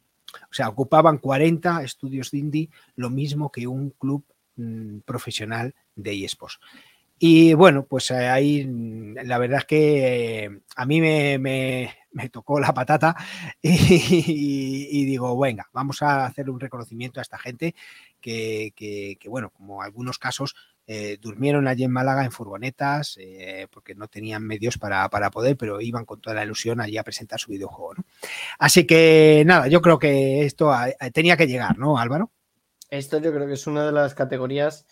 O 0.50 0.54
sea, 0.54 0.68
ocupaban 0.68 1.18
40 1.18 1.82
estudios 1.82 2.30
de 2.30 2.38
indie, 2.38 2.70
lo 2.96 3.10
mismo 3.10 3.50
que 3.50 3.66
un 3.66 3.90
club 3.90 4.24
mmm, 4.56 4.98
profesional 5.00 5.74
de 5.96 6.24
eSports. 6.24 6.60
Y 7.18 7.54
bueno, 7.54 7.84
pues 7.84 8.10
ahí 8.12 8.64
la 9.24 9.38
verdad 9.38 9.58
es 9.58 9.64
que 9.64 10.44
eh, 10.44 10.60
a 10.76 10.86
mí 10.86 11.00
me, 11.00 11.38
me, 11.38 11.92
me, 12.12 12.28
tocó 12.28 12.60
la 12.60 12.72
patata 12.72 13.16
y, 13.62 15.04
digo, 15.04 15.36
venga, 15.38 15.68
vamos 15.72 16.00
a 16.02 16.26
hacer 16.26 16.48
un 16.48 16.60
reconocimiento 16.60 17.18
a 17.18 17.22
esta 17.22 17.38
gente 17.38 17.74
que, 18.20 18.72
que, 18.76 19.28
bueno, 19.28 19.50
como 19.50 19.82
algunos 19.82 20.18
casos 20.18 20.54
eh, 20.86 21.18
durmieron 21.20 21.66
allí 21.66 21.84
en 21.84 21.90
Málaga 21.90 22.24
en 22.24 22.30
furgonetas 22.30 23.16
eh, 23.20 23.66
porque 23.70 23.94
no 23.94 24.06
tenían 24.06 24.44
medios 24.44 24.78
para, 24.78 25.08
para, 25.08 25.30
poder, 25.30 25.56
pero 25.56 25.80
iban 25.80 26.04
con 26.04 26.20
toda 26.20 26.36
la 26.36 26.44
ilusión 26.44 26.80
allí 26.80 26.98
a 26.98 27.04
presentar 27.04 27.40
su 27.40 27.50
videojuego. 27.50 27.94
Así 28.60 28.86
que 28.86 29.42
nada, 29.44 29.66
yo 29.66 29.82
creo 29.82 29.98
que 29.98 30.44
esto 30.44 30.72
tenía 31.12 31.36
que 31.36 31.48
llegar, 31.48 31.78
¿no, 31.78 31.98
Álvaro? 31.98 32.30
Esto 32.90 33.18
yo 33.18 33.34
creo 33.34 33.46
que 33.46 33.54
es 33.54 33.66
una 33.66 33.84
de 33.84 33.92
las 33.92 34.14
categorías 34.14 34.86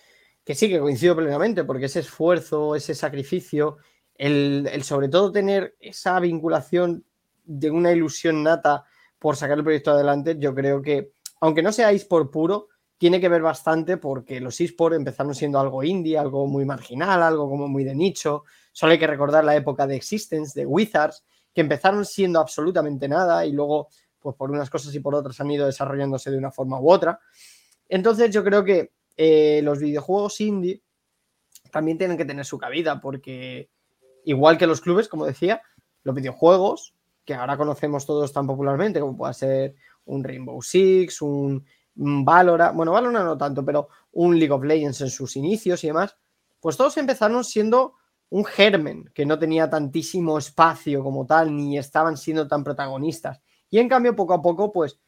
que 0.47 0.55
sí 0.55 0.69
que 0.69 0.79
coincido 0.79 1.17
plenamente, 1.17 1.65
porque 1.65 1.87
ese 1.87 2.01
esfuerzo, 2.01 2.77
ese 2.77 2.95
sacrificio, 2.95 3.79
el, 4.15 4.81
sobre 4.85 5.09
todo 5.09 5.33
tener 5.33 5.75
esa 5.81 6.21
vinculación 6.21 7.05
de 7.45 7.69
una 7.69 7.91
ilusión 7.91 8.45
nata 8.45 8.85
por 9.19 9.35
sacar 9.35 9.59
el 9.59 9.65
proyecto 9.65 9.91
adelante, 9.91 10.37
yo 10.39 10.55
creo 10.55 10.81
que, 10.81 11.11
aunque 11.41 11.65
no 11.65 11.73
seáis 11.73 12.05
por 12.05 12.31
puro, 12.31 12.69
tiene 12.97 13.21
que 13.21 13.29
ver 13.29 13.43
bastante 13.43 13.97
porque 13.97 14.41
los 14.41 14.61
esports 14.61 14.97
empezaron 14.97 15.35
siendo 15.35 15.59
algo 15.59 15.83
indie, 15.83 16.17
algo 16.17 16.47
muy 16.47 16.65
marginal, 16.65 17.25
algo 17.25 17.51
como 17.51 17.67
muy 17.67 17.83
de 17.83 17.97
nicho. 17.97 18.45
Solo 18.71 18.93
hay 18.93 19.01
que 19.01 19.09
recordar 19.09 19.45
la 19.45 19.57
época 19.57 19.85
de 19.85 19.97
Existence, 19.97 20.59
de 20.59 20.65
Wizards, 20.65 21.25
que 21.53 21.61
empezaron 21.61 22.05
siendo 22.05 22.39
absolutamente 22.39 23.09
nada 23.09 23.45
y 23.45 23.51
luego, 23.51 23.89
pues 24.21 24.37
por 24.37 24.53
unas 24.53 24.71
cosas 24.71 24.95
y 24.95 25.01
por 25.01 25.17
otras 25.17 25.41
han 25.41 25.51
ido 25.51 25.67
desarrollándose 25.67 26.31
de 26.31 26.39
una 26.39 26.53
forma 26.53 26.81
u 26.81 26.89
otra. 26.89 27.19
Entonces 27.89 28.31
yo 28.31 28.45
creo 28.45 28.65
que 28.65 28.93
eh, 29.17 29.61
los 29.63 29.79
videojuegos 29.79 30.41
indie 30.41 30.83
también 31.71 31.99
tienen 31.99 32.17
que 32.17 32.25
tener 32.25 32.45
su 32.45 32.59
cabida, 32.59 33.01
porque 33.01 33.71
igual 34.25 34.59
que 34.59 34.67
los 34.67 34.81
clubes, 34.81 35.09
como 35.09 35.27
decía, 35.27 35.63
los 36.03 36.15
videojuegos, 36.15 36.95
que 37.25 37.35
ahora 37.35 37.57
conocemos 37.57 38.07
todos 38.07 38.33
tan 38.33 38.47
popularmente, 38.47 39.01
como 39.01 39.17
puede 39.17 39.35
ser 39.35 39.75
un 40.05 40.23
Rainbow 40.23 40.63
Six, 40.63 41.21
un, 41.23 41.65
un 41.97 42.25
Valorant, 42.25 42.77
bueno, 42.77 42.93
Valorant 42.93 43.25
no 43.25 43.37
tanto, 43.37 43.65
pero 43.65 43.89
un 44.13 44.39
League 44.39 44.53
of 44.53 44.65
Legends 44.65 45.01
en 45.01 45.11
sus 45.11 45.37
inicios 45.37 45.83
y 45.85 45.89
demás, 45.89 46.17
pues 46.61 46.77
todos 46.77 46.97
empezaron 46.97 47.45
siendo 47.45 47.95
un 48.31 48.45
germen, 48.45 49.11
que 49.15 49.25
no 49.25 49.39
tenía 49.39 49.71
tantísimo 49.71 50.39
espacio 50.39 51.03
como 51.03 51.27
tal, 51.27 51.55
ni 51.55 51.79
estaban 51.79 52.17
siendo 52.17 52.49
tan 52.49 52.65
protagonistas. 52.65 53.41
Y 53.71 53.79
en 53.79 53.89
cambio, 53.89 54.17
poco 54.17 54.35
a 54.35 54.43
poco, 54.43 54.73
pues 54.73 54.99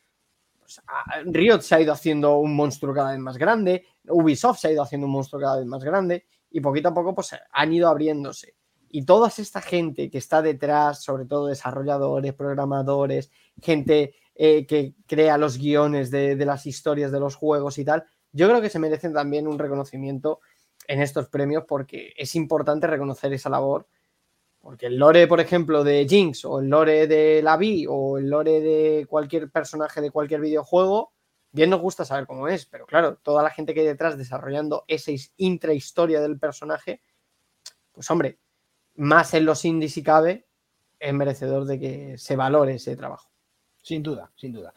pues, 0.68 0.82
Riot 1.24 1.62
se 1.62 1.74
ha 1.74 1.80
ido 1.80 1.92
haciendo 1.92 2.38
un 2.38 2.54
monstruo 2.54 2.92
cada 2.94 3.12
vez 3.12 3.20
más 3.20 3.38
grande, 3.38 3.86
Ubisoft 4.06 4.58
se 4.58 4.68
ha 4.68 4.72
ido 4.72 4.82
haciendo 4.82 5.06
un 5.06 5.12
monstruo 5.12 5.40
cada 5.40 5.56
vez 5.56 5.66
más 5.66 5.82
grande 5.82 6.26
y 6.50 6.60
poquito 6.60 6.88
a 6.88 6.94
poco 6.94 7.14
pues 7.14 7.34
han 7.50 7.72
ido 7.72 7.88
abriéndose. 7.88 8.54
Y 8.90 9.04
toda 9.04 9.28
esta 9.28 9.60
gente 9.60 10.10
que 10.10 10.18
está 10.18 10.40
detrás, 10.42 11.02
sobre 11.02 11.26
todo 11.26 11.46
desarrolladores, 11.46 12.34
programadores, 12.34 13.30
gente 13.60 14.14
eh, 14.34 14.66
que 14.66 14.94
crea 15.06 15.36
los 15.38 15.58
guiones 15.58 16.10
de, 16.10 16.36
de 16.36 16.46
las 16.46 16.66
historias 16.66 17.12
de 17.12 17.20
los 17.20 17.34
juegos 17.34 17.78
y 17.78 17.84
tal, 17.84 18.04
yo 18.32 18.48
creo 18.48 18.60
que 18.60 18.70
se 18.70 18.78
merecen 18.78 19.12
también 19.12 19.46
un 19.46 19.58
reconocimiento 19.58 20.40
en 20.86 21.00
estos 21.00 21.28
premios 21.28 21.64
porque 21.66 22.12
es 22.16 22.34
importante 22.34 22.86
reconocer 22.86 23.32
esa 23.32 23.50
labor 23.50 23.86
porque 24.68 24.84
el 24.84 24.98
lore, 24.98 25.26
por 25.26 25.40
ejemplo, 25.40 25.82
de 25.82 26.06
Jinx 26.06 26.44
o 26.44 26.60
el 26.60 26.68
lore 26.68 27.06
de 27.06 27.40
la 27.40 27.56
Vi 27.56 27.86
o 27.88 28.18
el 28.18 28.28
lore 28.28 28.60
de 28.60 29.06
cualquier 29.08 29.50
personaje 29.50 30.02
de 30.02 30.10
cualquier 30.10 30.42
videojuego, 30.42 31.14
bien 31.50 31.70
nos 31.70 31.80
gusta 31.80 32.04
saber 32.04 32.26
cómo 32.26 32.48
es, 32.48 32.66
pero 32.66 32.84
claro, 32.84 33.16
toda 33.16 33.42
la 33.42 33.48
gente 33.48 33.72
que 33.72 33.80
hay 33.80 33.86
detrás 33.86 34.18
desarrollando 34.18 34.84
esa 34.86 35.10
intrahistoria 35.38 36.20
del 36.20 36.38
personaje, 36.38 37.00
pues 37.92 38.10
hombre, 38.10 38.40
más 38.96 39.32
en 39.32 39.46
los 39.46 39.64
indies 39.64 39.94
si 39.94 40.02
cabe, 40.02 40.46
es 40.98 41.14
merecedor 41.14 41.64
de 41.64 41.80
que 41.80 42.18
se 42.18 42.36
valore 42.36 42.74
ese 42.74 42.94
trabajo. 42.94 43.30
Sin 43.82 44.02
duda, 44.02 44.30
sin 44.36 44.52
duda. 44.52 44.74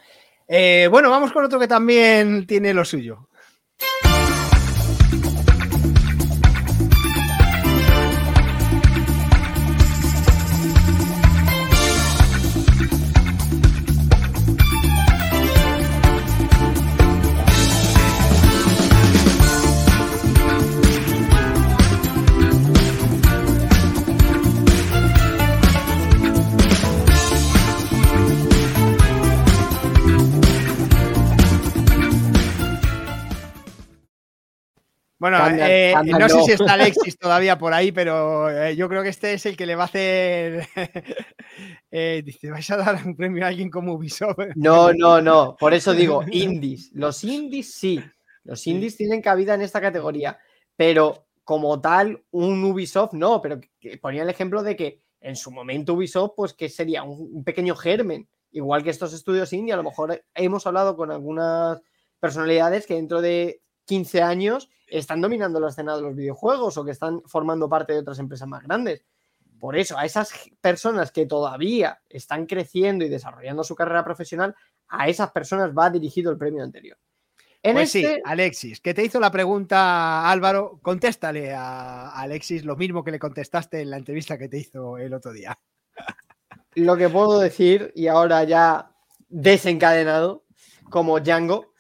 Eh, 0.48 0.88
bueno, 0.90 1.10
vamos 1.10 1.34
con 1.34 1.44
otro 1.44 1.60
que 1.60 1.68
también 1.68 2.48
tiene 2.48 2.74
lo 2.74 2.86
suyo. 2.86 3.28
Bueno, 35.22 35.38
eh, 35.52 35.94
no, 36.04 36.28
sé 36.28 36.42
si 36.42 36.52
está 36.54 36.74
Alexis 36.74 37.16
todavía 37.20 37.56
por 37.56 37.76
ahí, 37.76 37.92
pero 37.92 38.50
eh, 38.50 38.76
yo 38.76 38.90
creo 38.90 39.04
que 39.04 39.10
este 39.10 39.36
es 39.36 39.46
el 39.46 39.56
que 39.56 39.68
le 39.68 39.76
va 39.76 39.84
a 39.84 39.86
hacer. 39.86 40.68
eh, 41.92 42.24
dice, 42.26 42.50
¿vais 42.50 42.68
a 42.72 42.78
dar 42.78 43.00
un 43.06 43.16
premio 43.16 43.46
a 43.46 43.50
alguien 43.50 43.70
como 43.70 43.94
Ubisoft? 43.94 44.40
No, 44.56 44.92
no, 44.92 45.22
no. 45.22 45.56
Por 45.60 45.76
eso 45.76 45.94
digo, 45.94 46.24
indies. 46.32 46.90
Los 46.96 47.24
indies 47.24 47.72
sí. 47.72 48.04
Los 48.44 48.66
indies 48.66 48.98
tienen 48.98 49.22
cabida 49.22 49.54
en 49.54 49.62
esta 49.62 49.80
categoría. 49.80 50.40
Pero 50.76 51.28
como 51.44 51.80
tal, 51.80 52.24
un 52.32 52.64
Ubisoft 52.64 53.14
no. 53.14 53.44
Pero 53.44 53.62
ponía 54.02 54.24
el 54.24 54.30
ejemplo 54.32 54.64
de 54.64 54.76
que 54.76 55.04
en 55.20 55.36
su 55.36 55.52
momento 55.52 55.94
Ubisoft, 55.94 56.34
pues 56.36 56.54
que 56.56 56.68
sería 56.68 57.04
un, 57.04 57.30
un 57.32 57.44
pequeño 57.44 57.76
germen. 57.76 58.28
Igual 58.50 58.84
que 58.84 58.90
estos 58.90 59.14
estudios 59.14 59.54
indie, 59.54 59.72
a 59.72 59.78
lo 59.78 59.84
mejor 59.84 60.26
hemos 60.34 60.66
hablado 60.66 60.98
con 60.98 61.12
algunas 61.12 61.80
personalidades 62.20 62.88
que 62.88 62.96
dentro 62.96 63.22
de 63.22 63.62
15 63.86 64.24
años 64.24 64.68
están 64.92 65.22
dominando 65.22 65.60
la 65.60 65.70
escena 65.70 65.96
de 65.96 66.02
los 66.02 66.16
videojuegos 66.16 66.78
o 66.78 66.86
que 66.86 66.92
están 66.92 67.22
formando 67.26 67.70
parte 67.70 67.94
de 67.94 68.00
otras 68.00 68.20
empresas 68.20 68.48
más 68.48 68.62
grandes. 68.64 69.04
Por 69.60 69.78
eso, 69.78 69.98
a 69.98 70.06
esas 70.06 70.34
personas 70.60 71.12
que 71.12 71.26
todavía 71.26 72.02
están 72.10 72.46
creciendo 72.46 73.06
y 73.06 73.10
desarrollando 73.10 73.64
su 73.64 73.76
carrera 73.76 74.04
profesional, 74.04 74.56
a 74.88 75.08
esas 75.08 75.32
personas 75.32 75.72
va 75.72 75.90
dirigido 75.90 76.32
el 76.32 76.38
premio 76.38 76.64
anterior. 76.64 76.98
En 77.64 77.76
pues 77.76 77.96
este... 77.96 78.16
sí, 78.16 78.22
Alexis, 78.26 78.82
que 78.82 78.94
te 78.94 79.04
hizo 79.04 79.20
la 79.20 79.32
pregunta 79.32 80.30
Álvaro, 80.30 80.80
contéstale 80.82 81.54
a 81.54 82.10
Alexis 82.10 82.66
lo 82.66 82.76
mismo 82.76 83.04
que 83.04 83.12
le 83.12 83.20
contestaste 83.20 83.82
en 83.82 83.92
la 83.92 83.98
entrevista 83.98 84.38
que 84.38 84.50
te 84.50 84.58
hizo 84.58 84.98
el 84.98 85.14
otro 85.14 85.32
día. 85.32 85.58
Lo 86.76 86.96
que 86.96 87.10
puedo 87.10 87.38
decir, 87.38 87.92
y 87.96 88.08
ahora 88.08 88.46
ya 88.46 88.96
desencadenado, 89.28 90.46
como 90.90 91.20
Django, 91.20 91.74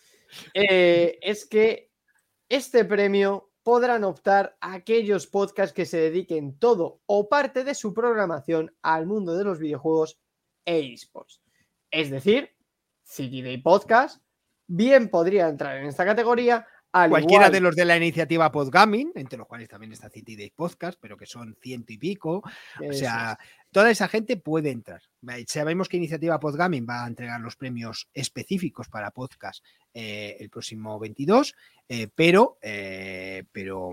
eh, 0.53 1.17
es 1.21 1.45
que 1.45 1.90
este 2.51 2.83
premio 2.83 3.49
podrán 3.63 4.03
optar 4.03 4.57
aquellos 4.59 5.25
podcasts 5.25 5.73
que 5.73 5.85
se 5.85 5.95
dediquen 5.95 6.59
todo 6.59 6.99
o 7.05 7.29
parte 7.29 7.63
de 7.63 7.73
su 7.73 7.93
programación 7.93 8.75
al 8.81 9.05
mundo 9.05 9.37
de 9.37 9.45
los 9.45 9.57
videojuegos 9.57 10.19
e 10.65 10.79
esports. 10.93 11.41
Es 11.89 12.09
decir, 12.11 12.49
City 13.03 13.41
Day 13.41 13.57
Podcast 13.57 14.21
bien 14.67 15.07
podría 15.09 15.47
entrar 15.47 15.77
en 15.77 15.85
esta 15.85 16.03
categoría. 16.03 16.67
Al 16.93 17.09
Cualquiera 17.09 17.45
igual... 17.45 17.51
de 17.51 17.59
los 17.61 17.75
de 17.75 17.85
la 17.85 17.97
iniciativa 17.97 18.51
Podgaming, 18.51 19.13
entre 19.15 19.37
los 19.37 19.47
cuales 19.47 19.69
también 19.69 19.93
está 19.93 20.09
City 20.09 20.35
Day 20.35 20.51
Podcast, 20.53 20.99
pero 21.01 21.15
que 21.15 21.25
son 21.25 21.55
ciento 21.61 21.93
y 21.93 21.97
pico. 21.97 22.43
O 22.87 22.93
sea, 22.93 23.37
es. 23.39 23.47
toda 23.71 23.89
esa 23.89 24.07
gente 24.07 24.35
puede 24.37 24.71
entrar. 24.71 25.01
Sabemos 25.47 25.87
que 25.87 25.97
Iniciativa 25.97 26.39
Podgaming 26.39 26.85
va 26.89 27.05
a 27.05 27.07
entregar 27.07 27.39
los 27.39 27.55
premios 27.55 28.09
específicos 28.13 28.89
para 28.89 29.11
podcast 29.11 29.63
eh, 29.93 30.35
el 30.39 30.49
próximo 30.49 30.99
22, 30.99 31.55
eh, 31.87 32.09
pero, 32.13 32.57
eh, 32.61 33.43
pero 33.51 33.91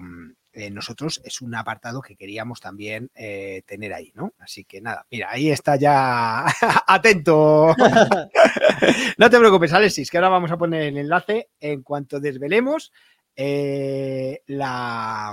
eh, 0.59 0.71
nosotros 0.71 1.21
es 1.23 1.41
un 1.41 1.55
apartado 1.55 2.03
que 2.03 2.17
queríamos 2.17 2.61
también 2.61 3.13
eh, 3.15 3.63
tener 3.65 3.95
ahí, 3.95 4.11
¿no? 4.17 4.35
Así 4.39 4.65
que 4.65 4.81
nada, 4.81 5.07
mira, 5.09 5.31
ahí 5.31 5.51
está 5.51 5.77
ya 5.77 6.45
atento. 6.89 7.77
no 9.19 9.31
te 9.31 9.39
preocupes, 9.39 9.73
Alexis, 9.73 10.11
que 10.11 10.17
ahora 10.17 10.31
vamos 10.31 10.51
a 10.51 10.59
poner 10.59 10.83
el 10.83 10.99
enlace 10.99 11.51
en 11.61 11.83
cuanto 11.83 12.19
desvelemos 12.19 12.93
la, 13.37 15.33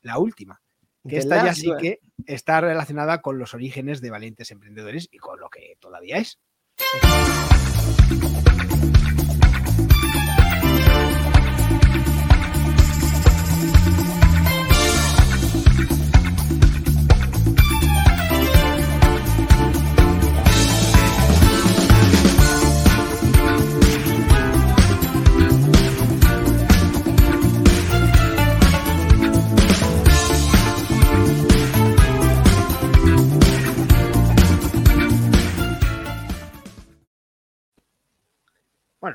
la 0.00 0.18
última 0.18 0.62
que 1.06 1.18
esta 1.18 1.44
ya 1.44 1.54
sí 1.54 1.70
que 1.78 2.00
está 2.24 2.62
relacionada 2.62 3.20
con 3.20 3.38
los 3.38 3.52
orígenes 3.52 4.00
de 4.00 4.08
valientes 4.08 4.50
emprendedores 4.50 5.10
y 5.12 5.18
con 5.18 5.38
lo 5.38 5.50
que 5.50 5.76
todavía 5.78 6.16
es. 6.16 6.38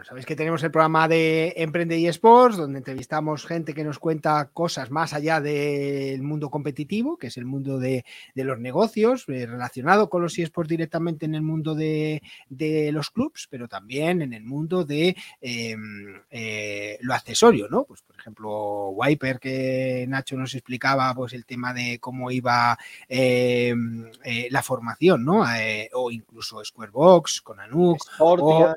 Sabéis 0.09 0.25
que 0.25 0.35
tenemos 0.35 0.63
el 0.63 0.71
programa 0.71 1.07
de 1.07 1.53
Emprende 1.57 1.95
y 1.99 2.07
Sports, 2.07 2.57
donde 2.57 2.79
entrevistamos 2.79 3.45
gente 3.45 3.75
que 3.75 3.83
nos 3.83 3.99
cuenta 3.99 4.49
cosas 4.51 4.89
más 4.89 5.13
allá 5.13 5.39
del 5.39 6.23
mundo 6.23 6.49
competitivo, 6.49 7.15
que 7.15 7.27
es 7.27 7.37
el 7.37 7.45
mundo 7.45 7.77
de, 7.77 8.03
los 8.33 8.59
negocios, 8.59 9.25
eh, 9.27 9.45
relacionado 9.45 10.09
con 10.09 10.23
los 10.23 10.39
eSports 10.39 10.67
directamente 10.67 11.27
en 11.27 11.35
el 11.35 11.43
mundo 11.43 11.75
de, 11.75 12.23
los 12.91 13.11
clubs, 13.11 13.47
pero 13.51 13.67
también 13.67 14.23
en 14.23 14.33
el 14.33 14.43
mundo 14.43 14.83
de 14.83 15.15
em, 15.41 16.23
eh, 16.31 16.97
lo 17.01 17.13
accesorio, 17.13 17.67
¿no? 17.69 17.83
Pues, 17.83 18.01
por 18.01 18.15
ejemplo, 18.17 18.89
Wiper, 18.89 19.39
que 19.39 20.07
Nacho 20.09 20.35
nos 20.37 20.55
explicaba, 20.55 21.13
pues 21.13 21.33
el 21.33 21.45
tema 21.45 21.71
de 21.71 21.99
cómo 21.99 22.31
iba 22.31 22.79
em, 23.07 24.09
eh, 24.23 24.47
la 24.49 24.63
formación, 24.63 25.23
¿no? 25.23 25.43
o 25.93 26.11
incluso 26.11 26.63
Squarebox 26.65 27.41
con 27.41 27.59
Anux, 27.59 28.07
o 28.17 28.73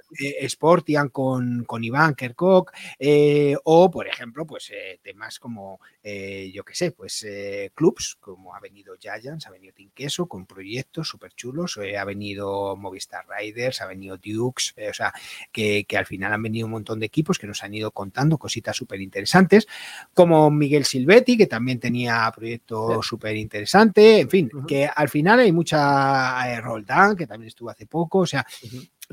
Sportia 0.47 1.09
con, 1.09 1.22
con 1.67 1.85
Iván 1.85 2.15
Kerkok, 2.15 2.73
eh, 2.99 3.55
o 3.65 3.91
por 3.91 4.07
ejemplo, 4.07 4.47
pues 4.47 4.71
eh, 4.71 4.99
temas 5.03 5.39
como, 5.39 5.81
eh, 6.03 6.51
yo 6.55 6.65
qué 6.65 6.75
sé, 6.75 6.93
pues 6.93 7.27
clubs, 7.75 8.17
como 8.21 8.55
ha 8.55 8.61
venido 8.61 8.95
Giants, 9.01 9.47
ha 9.47 9.51
venido 9.51 9.73
Tinqueso, 9.75 10.27
con 10.27 10.47
proyectos 10.47 11.09
súper 11.09 11.33
chulos, 11.35 11.79
ha 11.99 12.05
venido 12.05 12.77
Movistar 12.77 13.25
Riders, 13.29 13.81
ha 13.81 13.87
venido 13.87 14.17
Dukes, 14.17 14.75
o 14.89 14.95
sea, 14.95 15.13
que, 15.51 15.87
al 15.97 16.07
final 16.07 16.33
han 16.33 16.43
venido 16.43 16.67
un 16.67 16.73
montón 16.73 17.01
de 17.01 17.07
equipos 17.07 17.39
que 17.39 17.47
nos 17.47 17.63
han 17.63 17.75
ido 17.75 17.91
contando 17.91 18.39
cositas 18.39 18.77
súper 18.77 19.01
interesantes, 19.01 19.67
como 20.15 20.51
Miguel 20.51 20.85
Silvetti, 20.85 21.37
que 21.37 21.47
también 21.47 21.79
tenía 21.79 22.31
proyectos 22.35 23.07
súper 23.07 23.37
interesantes, 23.37 24.23
en 24.23 24.31
fin, 24.31 24.51
que 24.67 24.87
al 24.87 25.09
final 25.09 25.41
hay 25.41 25.53
mucha 25.53 26.61
Roldán, 26.61 27.17
que 27.17 27.27
también 27.27 27.49
estuvo 27.49 27.71
hace 27.71 27.87
poco, 27.87 28.21
o 28.21 28.27
sea, 28.27 28.47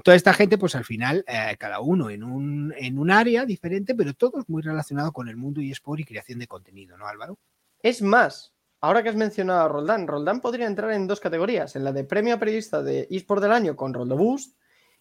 toda 0.04 0.16
esta 0.16 0.34
gente, 0.34 0.58
pues 0.58 0.76
al 0.76 0.86
final, 0.86 1.24
eh, 1.28 1.56
cada 1.58 1.80
uno 1.80 2.10
en 2.10 2.24
un, 2.24 2.74
en 2.78 2.98
un 2.98 3.12
área 3.12 3.46
diferente, 3.46 3.96
pero 3.96 4.14
todos 4.14 4.48
muy 4.48 4.62
relacionados 4.62 5.12
con 5.12 5.30
el 5.30 5.38
mundo 5.38 5.62
eSport 5.62 6.00
y 6.00 6.06
creación 6.06 6.40
de 6.40 6.48
contenido, 6.48 6.98
¿no, 6.98 7.08
Álvaro? 7.08 7.38
Es 7.82 8.02
más, 8.02 8.54
ahora 8.82 9.04
que 9.04 9.10
has 9.10 9.16
mencionado 9.16 9.62
a 9.62 9.68
Roldán, 9.68 10.08
Roldán 10.08 10.42
podría 10.42 10.68
entrar 10.68 10.92
en 10.92 11.08
dos 11.08 11.20
categorías, 11.20 11.76
en 11.76 11.84
la 11.84 11.92
de 11.92 12.04
premio 12.04 12.36
a 12.36 12.40
periodista 12.40 12.84
de 12.84 13.08
eSport 13.10 13.42
del 13.42 13.52
año 13.52 13.76
con 13.76 13.94
Roldo 13.94 14.18
Boost 14.18 14.58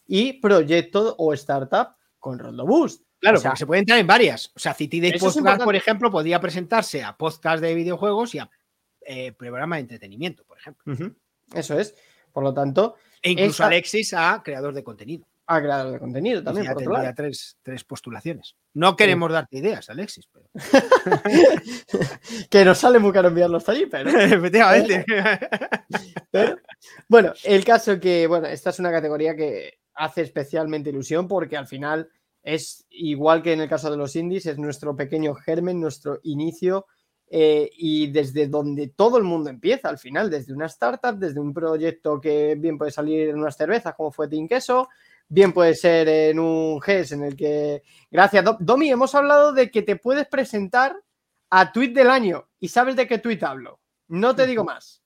y 0.07 0.35
proyecto 0.35 1.15
o 1.19 1.33
startup 1.35 1.97
con 2.19 2.39
Roldo 2.39 2.67
Boost. 2.67 3.03
Claro, 3.21 3.41
se 3.57 3.67
puede 3.67 3.81
entrar 3.81 3.99
en 3.99 4.07
varias. 4.07 4.53
O 4.55 4.61
sea, 4.61 4.75
City 4.75 5.01
Day 5.01 5.19
Podcast, 5.19 5.65
por 5.65 5.75
ejemplo, 5.75 6.11
podría 6.11 6.41
presentarse 6.41 7.03
a 7.03 7.17
podcast 7.17 7.61
de 7.61 7.75
videojuegos 7.75 8.35
y 8.35 8.39
a 8.39 8.49
eh, 9.01 9.33
programa 9.33 9.77
de 9.77 9.83
entretenimiento, 9.83 10.45
por 10.45 10.59
ejemplo. 10.59 10.95
Eso 11.53 11.79
es. 11.79 11.97
Por 12.33 12.45
lo 12.45 12.55
tanto, 12.55 12.95
e 13.23 13.31
incluso 13.33 13.65
Alexis 13.65 14.15
a 14.15 14.43
creador 14.45 14.75
de 14.75 14.83
contenido. 14.83 15.27
A 15.47 15.61
creador 15.61 15.93
de 15.95 15.99
contenido 15.99 16.43
también. 16.43 16.67
Ya 16.67 16.75
tendría 16.75 17.15
tres, 17.15 17.57
tres, 17.63 17.83
postulaciones. 17.85 18.55
No 18.75 18.97
queremos 18.97 19.33
darte 19.33 19.59
ideas, 19.59 19.89
Alexis. 19.89 20.29
Pero... 20.31 20.47
que 22.51 22.65
nos 22.65 22.79
sale 22.79 22.99
muy 22.99 23.13
caro 23.13 23.29
enviarlos 23.29 23.69
allí, 23.69 23.87
pero. 23.87 24.11
Efectivamente. 24.21 25.05
bueno, 27.09 27.33
el 27.45 27.65
caso 27.65 27.99
que, 27.99 28.27
bueno, 28.27 28.47
esta 28.47 28.71
es 28.71 28.79
una 28.79 28.91
categoría 28.91 29.35
que 29.35 29.79
hace 29.95 30.23
especialmente 30.23 30.91
ilusión 30.91 31.27
porque 31.27 31.57
al 31.57 31.67
final 31.67 32.11
es 32.43 32.87
igual 32.91 33.43
que 33.43 33.53
en 33.53 33.61
el 33.61 33.69
caso 33.69 33.91
de 33.91 33.97
los 33.97 34.17
indies, 34.17 34.47
es 34.47 34.59
nuestro 34.59 34.95
pequeño 34.97 35.35
germen, 35.35 35.81
nuestro 35.81 36.21
inicio 36.23 36.87
eh, 37.31 37.71
y 37.77 38.07
desde 38.09 38.47
donde 38.47 38.89
todo 38.89 39.19
el 39.19 39.25
mundo 39.25 39.51
empieza 39.51 39.89
al 39.89 39.99
final, 39.99 40.31
desde 40.31 40.53
una 40.53 40.67
startup, 40.67 41.19
desde 41.19 41.41
un 41.41 41.53
proyecto 41.53 42.21
que 42.21 42.55
bien 42.57 42.79
puede 42.79 42.91
salir 42.91 43.29
en 43.29 43.39
unas 43.39 43.57
cervezas 43.57 43.95
como 43.95 44.11
fue 44.11 44.29
Team 44.29 44.49
Queso, 44.49 44.89
bien 45.29 45.53
puede 45.53 45.75
ser 45.75 46.09
en 46.09 46.39
un 46.39 46.81
GES 46.81 47.13
en 47.13 47.25
el 47.25 47.37
que, 47.37 47.83
gracias 48.11 48.45
Domi, 48.61 48.91
hemos 48.91 49.15
hablado 49.15 49.53
de 49.53 49.71
que 49.71 49.83
te 49.83 49.97
puedes 49.97 50.27
presentar 50.27 50.97
a 51.51 51.73
tweet 51.73 51.93
del 51.93 52.11
año 52.11 52.49
y 52.61 52.69
sabes 52.69 52.97
de 52.97 53.07
qué 53.07 53.19
tweet 53.19 53.41
hablo. 53.43 53.81
No 54.09 54.35
te 54.35 54.47
digo 54.47 54.65
más. 54.65 55.03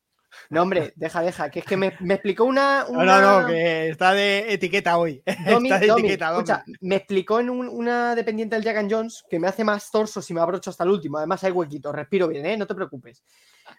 No, 0.51 0.63
hombre, 0.63 0.93
deja, 0.97 1.23
deja, 1.23 1.51
que 1.51 1.61
es 1.61 1.65
que 1.65 1.77
me, 1.77 1.89
explicó 1.89 2.45
una, 2.45 2.87
No, 2.91 3.05
no, 3.05 3.41
no, 3.43 3.47
que 3.47 3.91
está 3.91 4.13
de 4.13 4.53
etiqueta 4.53 4.97
hoy. 4.99 5.23
está 5.27 5.79
de 5.79 5.87
etiqueta, 5.87 6.31
escucha, 6.33 6.65
me 6.81 6.97
explicó 6.97 7.41
en 7.41 7.51
una 7.51 8.15
dependiente 8.15 8.57
del 8.57 8.65
Jack 8.65 8.77
and 8.77 8.93
Jones 8.93 9.25
que 9.29 9.39
me 9.39 9.49
hace 9.49 9.65
más 9.65 9.91
torso 9.91 10.23
si 10.23 10.35
me 10.35 10.41
abrocho 10.41 10.71
hasta 10.71 10.85
el 10.85 10.91
último. 10.91 11.19
Además 11.19 11.43
hay 11.45 11.53
huequitos, 11.53 11.95
respiro 11.95 12.29
bien, 12.29 12.47
¿eh? 12.47 12.57
No 12.57 12.67
te 12.67 12.75
preocupes. 12.75 13.23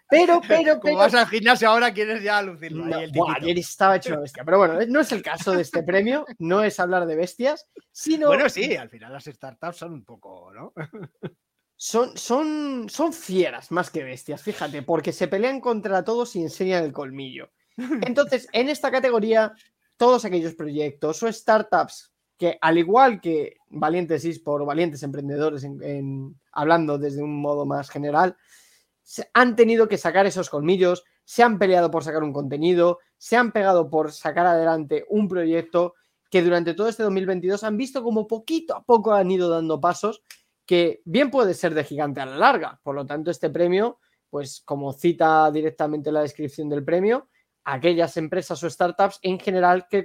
Pero, 0.10 0.42
pero, 0.48 0.80
Como 0.80 0.98
vas 0.98 1.14
al 1.14 1.28
gimnasio 1.28 1.70
ahora, 1.70 1.94
quieres 1.94 2.24
ya 2.24 2.42
lucirlo. 2.42 2.86
No, 2.86 2.98
ayer 2.98 3.58
estaba 3.58 3.98
hecho 3.98 4.14
una 4.14 4.22
bestia. 4.22 4.44
Pero 4.44 4.58
bueno, 4.58 4.80
no 4.88 5.00
es 5.00 5.12
el 5.12 5.22
caso 5.22 5.52
de 5.52 5.62
este 5.62 5.84
premio, 5.84 6.26
no 6.40 6.64
es 6.64 6.80
hablar 6.80 7.06
de 7.06 7.16
bestias, 7.16 7.68
sino. 7.92 8.28
Bueno, 8.28 8.50
sí, 8.50 8.76
al 8.76 8.90
final 8.90 9.14
las 9.14 9.26
startups 9.26 9.78
son 9.78 9.94
un 9.94 10.04
poco, 10.04 10.52
¿no? 10.54 10.74
son, 11.76 12.18
son, 12.18 12.88
son 12.90 13.14
fieras 13.14 13.72
más 13.72 13.90
que 13.90 14.04
bestias, 14.04 14.42
fíjate, 14.42 14.84
porque 14.84 15.12
se 15.12 15.28
pelean 15.28 15.60
contra 15.60 16.04
todos 16.04 16.36
y 16.36 16.42
enseñan 16.42 16.84
el 16.84 16.94
colmillo. 16.94 17.52
Entonces, 18.02 18.48
en 18.54 18.70
esta 18.70 18.92
categoría, 18.92 19.54
todos 19.98 20.26
aquellos 20.26 20.56
proyectos 20.56 21.22
o 21.24 21.32
startups 21.32 22.14
que, 22.38 22.58
al 22.62 22.78
igual 22.78 23.22
que 23.22 23.58
valientes 23.70 24.42
o 24.46 24.66
valientes 24.66 25.04
emprendedores, 25.04 25.64
en, 25.64 26.40
hablando 26.52 26.98
desde 26.98 27.24
un 27.24 27.42
modo 27.42 27.66
más 27.66 27.90
general, 27.90 28.38
han 29.34 29.56
tenido 29.56 29.88
que 29.88 29.98
sacar 29.98 30.26
esos 30.26 30.50
colmillos, 30.50 31.04
se 31.26 31.44
han 31.44 31.60
peleado 31.60 31.92
por 31.92 32.04
sacar 32.04 32.24
un 32.24 32.34
contenido, 32.34 33.00
se 33.18 33.38
han 33.38 33.52
pegado 33.52 33.90
por 33.90 34.12
sacar 34.12 34.46
adelante 34.46 35.06
un 35.10 35.28
proyecto 35.28 35.96
que 36.30 36.42
durante 36.42 36.74
todo 36.74 36.90
este 36.90 37.04
2022 37.04 37.64
han 37.64 37.78
visto 37.78 38.04
como 38.04 38.28
poquito 38.28 38.76
a 38.76 38.84
poco 38.84 39.14
han 39.14 39.30
ido 39.30 39.50
dando 39.50 39.80
pasos 39.80 40.24
que 40.66 41.02
bien 41.06 41.30
puede 41.30 41.54
ser 41.54 41.74
de 41.74 41.84
gigante 41.84 42.22
a 42.22 42.26
la 42.26 42.38
larga. 42.38 42.80
Por 42.84 42.96
lo 42.96 43.06
tanto, 43.06 43.32
este 43.32 43.50
premio, 43.50 44.00
pues 44.30 44.62
como 44.66 44.94
cita 44.94 45.52
directamente 45.52 46.12
la 46.12 46.22
descripción 46.22 46.70
del 46.70 46.84
premio, 46.84 47.30
aquellas 47.66 48.18
empresas 48.18 48.64
o 48.64 48.70
startups 48.70 49.20
en 49.22 49.40
general 49.40 49.88
que, 49.90 50.04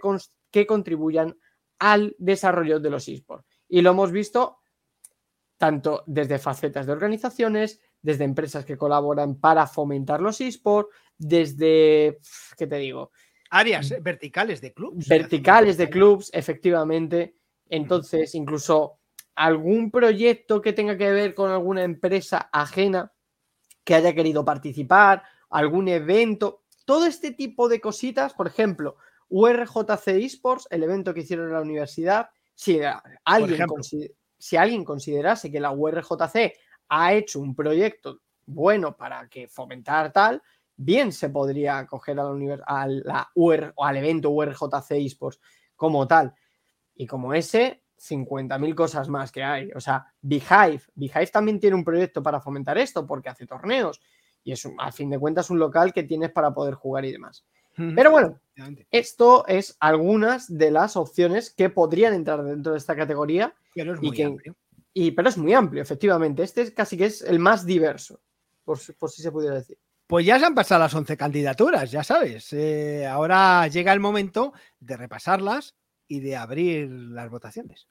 que 0.51 0.67
contribuyan 0.67 1.37
al 1.79 2.15
desarrollo 2.19 2.81
de 2.81 2.91
los 2.91 3.09
esports. 3.09 3.47
Y 3.69 3.83
lo 3.83 3.91
hemos 3.91 4.11
visto 4.13 4.59
tanto 5.57 6.05
desde 6.07 6.39
facetas 6.39 6.87
de 6.87 6.93
organizaciones, 6.93 7.81
desde 8.01 8.25
empresas 8.25 8.65
que 8.65 8.79
colaboran 8.79 9.41
para 9.41 9.67
fomentar 9.67 10.21
los 10.21 10.41
esports, 10.41 10.95
desde, 11.17 12.21
¿qué 12.57 12.67
te 12.67 12.77
digo? 12.77 13.11
Áreas 13.51 13.93
verticales 14.03 14.61
de 14.61 14.73
clubs. 14.73 15.09
Verticales 15.09 15.77
de 15.77 15.91
clubs, 15.91 16.31
efectivamente. 16.33 17.37
Entonces, 17.69 18.35
incluso 18.35 18.98
algún 19.39 19.93
proyecto 19.93 20.61
que 20.61 20.73
tenga 20.73 20.99
que 20.99 21.13
ver 21.13 21.33
con 21.33 21.53
alguna 21.53 21.85
empresa 21.85 22.51
ajena 22.53 23.13
que 23.85 23.95
haya 23.95 24.13
querido 24.13 24.45
participar, 24.45 25.23
algún 25.49 25.87
evento, 25.87 26.65
todo 26.85 27.07
este 27.07 27.31
tipo 27.31 27.69
de 27.69 27.81
cositas, 27.81 28.35
por 28.35 28.49
ejemplo, 28.49 28.97
URJC 29.29 30.09
Esports, 30.09 30.67
el 30.71 30.83
evento 30.83 31.15
que 31.15 31.21
hicieron 31.21 31.47
en 31.47 31.53
la 31.53 31.61
universidad, 31.61 32.31
si 32.53 32.81
alguien, 33.25 33.67
si 34.37 34.57
alguien 34.57 34.85
considerase 34.85 35.53
que 35.53 35.61
la 35.61 35.71
URJC 35.71 36.55
ha 36.89 37.13
hecho 37.13 37.39
un 37.39 37.55
proyecto 37.55 38.21
bueno 38.45 38.97
para 38.97 39.29
que 39.29 39.47
fomentar 39.47 40.13
tal, 40.13 40.43
bien 40.75 41.13
se 41.13 41.29
podría 41.29 41.79
acoger 41.79 42.19
a 42.19 42.25
la, 42.25 42.63
a 42.67 42.87
la 42.89 43.31
UR, 43.37 43.73
o 43.77 43.85
al 43.85 43.97
evento 43.99 44.31
URJC 44.31 44.91
Esports 44.91 45.41
como 45.77 46.09
tal. 46.09 46.35
Y 46.97 47.07
como 47.07 47.33
ese, 47.35 47.85
50.000 47.99 48.75
cosas 48.75 49.09
más 49.09 49.33
que 49.33 49.43
hay. 49.43 49.71
O 49.75 49.81
sea, 49.81 50.07
Beehive, 50.21 50.83
Beehive 50.95 51.27
también 51.29 51.61
tiene 51.61 51.77
un 51.77 51.85
proyecto 51.85 52.23
para 52.23 52.41
fomentar 52.41 52.79
esto 52.79 53.07
porque 53.07 53.29
hace 53.29 53.47
torneos 53.47 54.01
y 54.45 54.53
es 54.53 54.67
a 54.79 54.93
fin 54.93 55.11
de 55.11 55.19
cuentas 55.19 55.51
un 55.51 55.59
local 55.59 55.93
que 55.93 56.05
tienes 56.05 56.31
para 56.31 56.55
poder 56.55 56.75
jugar 56.75 57.05
y 57.05 57.13
demás. 57.13 57.45
Pero 57.95 58.11
bueno, 58.11 58.41
esto 58.91 59.47
es 59.47 59.77
algunas 59.79 60.53
de 60.53 60.73
las 60.73 60.97
opciones 60.97 61.55
que 61.55 61.71
podrían 61.71 62.13
entrar 62.13 62.43
dentro 62.43 62.73
de 62.73 62.79
esta 62.79 62.97
categoría. 62.97 63.55
Pero 63.73 63.95
es 63.95 64.01
muy 64.01 64.21
amplio. 64.21 64.57
Y, 64.93 65.13
pero 65.13 65.29
es 65.29 65.39
muy 65.39 65.55
amplio, 65.55 65.81
efectivamente. 65.81 66.43
Este 66.43 66.63
es 66.63 66.73
casi 66.73 66.97
que 66.97 67.07
es 67.07 67.23
el 67.23 67.39
más 67.39 67.65
diverso, 67.65 68.21
por, 68.65 68.79
si 68.79 69.23
se 69.23 69.31
pudiera 69.31 69.55
decir. 69.55 69.79
Pues 70.09 70.27
ya 70.27 70.41
se 70.41 70.47
han 70.47 70.57
pasado 70.57 70.81
las 70.81 70.95
11 70.95 71.17
candidaturas, 71.17 71.91
ya 71.93 72.03
sabes. 72.03 72.53
Eh, 72.53 73.07
ahora 73.07 73.69
llega 73.69 73.93
el 73.93 74.01
momento 74.01 74.55
de 74.81 74.97
repasarlas 74.97 75.77
y 76.09 76.21
de 76.21 76.37
abrir 76.37 76.91
las 76.91 77.31
votaciones. 77.31 77.89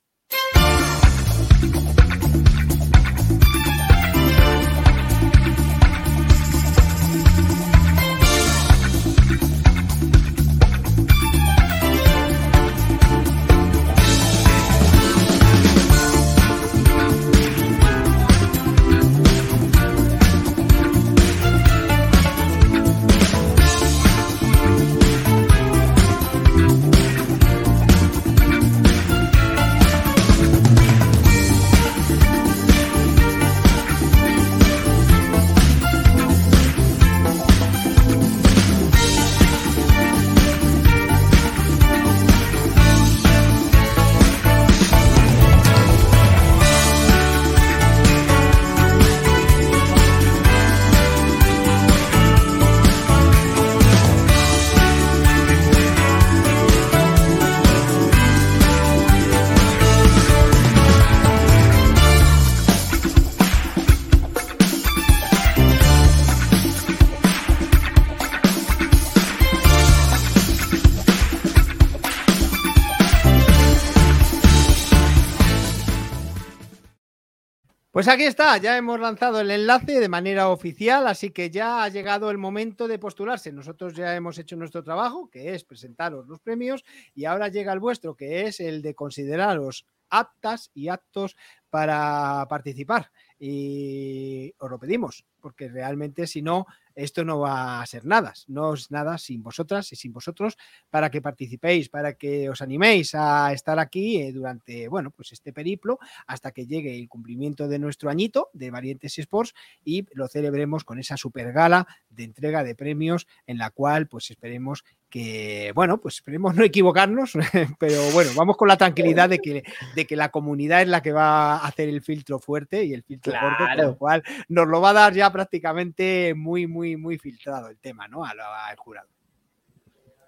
Pues 77.98 78.08
aquí 78.08 78.26
está, 78.26 78.58
ya 78.58 78.78
hemos 78.78 79.00
lanzado 79.00 79.42
el 79.42 79.50
enlace 79.50 80.00
de 80.00 80.08
manera 80.08 80.50
oficial, 80.50 81.08
así 81.08 81.32
que 81.32 81.50
ya 81.50 81.84
ha 81.84 81.90
llegado 81.90 82.30
el 82.30 82.38
momento 82.38 82.88
de 82.88 83.00
postularse. 83.00 83.52
Nosotros 83.52 83.96
ya 83.96 84.16
hemos 84.16 84.38
hecho 84.38 84.56
nuestro 84.56 84.84
trabajo, 84.84 85.32
que 85.32 85.56
es 85.56 85.64
presentaros 85.64 86.28
los 86.28 86.40
premios, 86.40 86.86
y 87.16 87.26
ahora 87.26 87.48
llega 87.48 87.74
el 87.74 87.80
vuestro, 87.80 88.16
que 88.16 88.46
es 88.46 88.60
el 88.60 88.84
de 88.84 88.94
consideraros 88.94 89.88
aptas 90.12 90.70
y 90.76 90.90
aptos 90.90 91.36
para 91.72 92.46
participar. 92.48 93.10
Y 93.40 94.54
os 94.58 94.70
lo 94.70 94.80
pedimos, 94.80 95.26
porque 95.40 95.68
realmente 95.70 96.26
si 96.26 96.42
no, 96.42 96.66
esto 96.96 97.24
no 97.24 97.40
va 97.40 97.82
a 97.82 97.86
ser 97.86 98.06
nada, 98.06 98.34
no 98.48 98.74
es 98.74 98.90
nada 98.90 99.20
sin 99.20 99.44
vosotras 99.44 99.94
y 99.94 99.96
sin 99.96 100.12
vosotros 100.12 100.58
para 100.90 101.12
que 101.12 101.22
participéis, 101.22 101.90
para 101.90 102.14
que 102.14 102.50
os 102.50 102.62
animéis 102.62 103.14
a 103.14 103.54
estar 103.54 103.78
aquí 103.78 104.18
eh, 104.18 104.32
durante, 104.32 104.88
bueno, 104.88 105.12
pues 105.12 105.32
este 105.32 105.54
periplo 105.54 106.00
hasta 106.26 106.52
que 106.52 106.66
llegue 106.66 106.98
el 106.98 107.08
cumplimiento 107.08 107.68
de 107.68 107.78
nuestro 107.78 108.10
añito 108.10 108.50
de 108.54 108.72
Variantes 108.72 109.20
Sports 109.20 109.54
y 109.84 110.08
lo 110.14 110.28
celebremos 110.28 110.84
con 110.84 110.98
esa 110.98 111.18
super 111.18 111.54
gala 111.54 111.88
de 112.10 112.24
entrega 112.24 112.64
de 112.64 112.74
premios 112.74 113.28
en 113.46 113.60
la 113.60 113.70
cual 113.70 114.08
pues 114.08 114.32
esperemos 114.32 114.84
que, 115.10 115.72
bueno, 115.74 116.00
pues 116.00 116.16
esperemos 116.16 116.56
no 116.56 116.64
equivocarnos, 116.64 117.34
pero 117.80 118.02
bueno, 118.12 118.32
vamos 118.36 118.58
con 118.58 118.68
la 118.68 118.78
tranquilidad 118.78 119.30
de 119.30 119.40
que, 119.40 119.64
de 119.96 120.06
que 120.06 120.16
la 120.16 120.30
comunidad 120.30 120.82
es 120.82 120.88
la 120.88 121.02
que 121.02 121.12
va 121.12 121.56
a 121.56 121.68
hacer 121.68 121.90
el 121.90 122.02
filtro 122.02 122.40
fuerte 122.40 122.84
y 122.84 122.94
el 122.94 123.04
filtro 123.04 123.34
fuerte, 123.40 123.64
con 123.76 123.86
lo 123.86 123.98
cual 123.98 124.24
nos 124.50 124.68
lo 124.68 124.82
va 124.82 124.90
a 124.90 124.94
dar 124.94 125.14
ya 125.14 125.32
prácticamente 125.32 126.34
muy, 126.36 126.68
muy, 126.68 126.98
muy 126.98 127.18
filtrado 127.18 127.70
el 127.70 127.78
tema, 127.80 128.08
¿no? 128.08 128.26
Al, 128.26 128.38
jurado. 128.78 129.08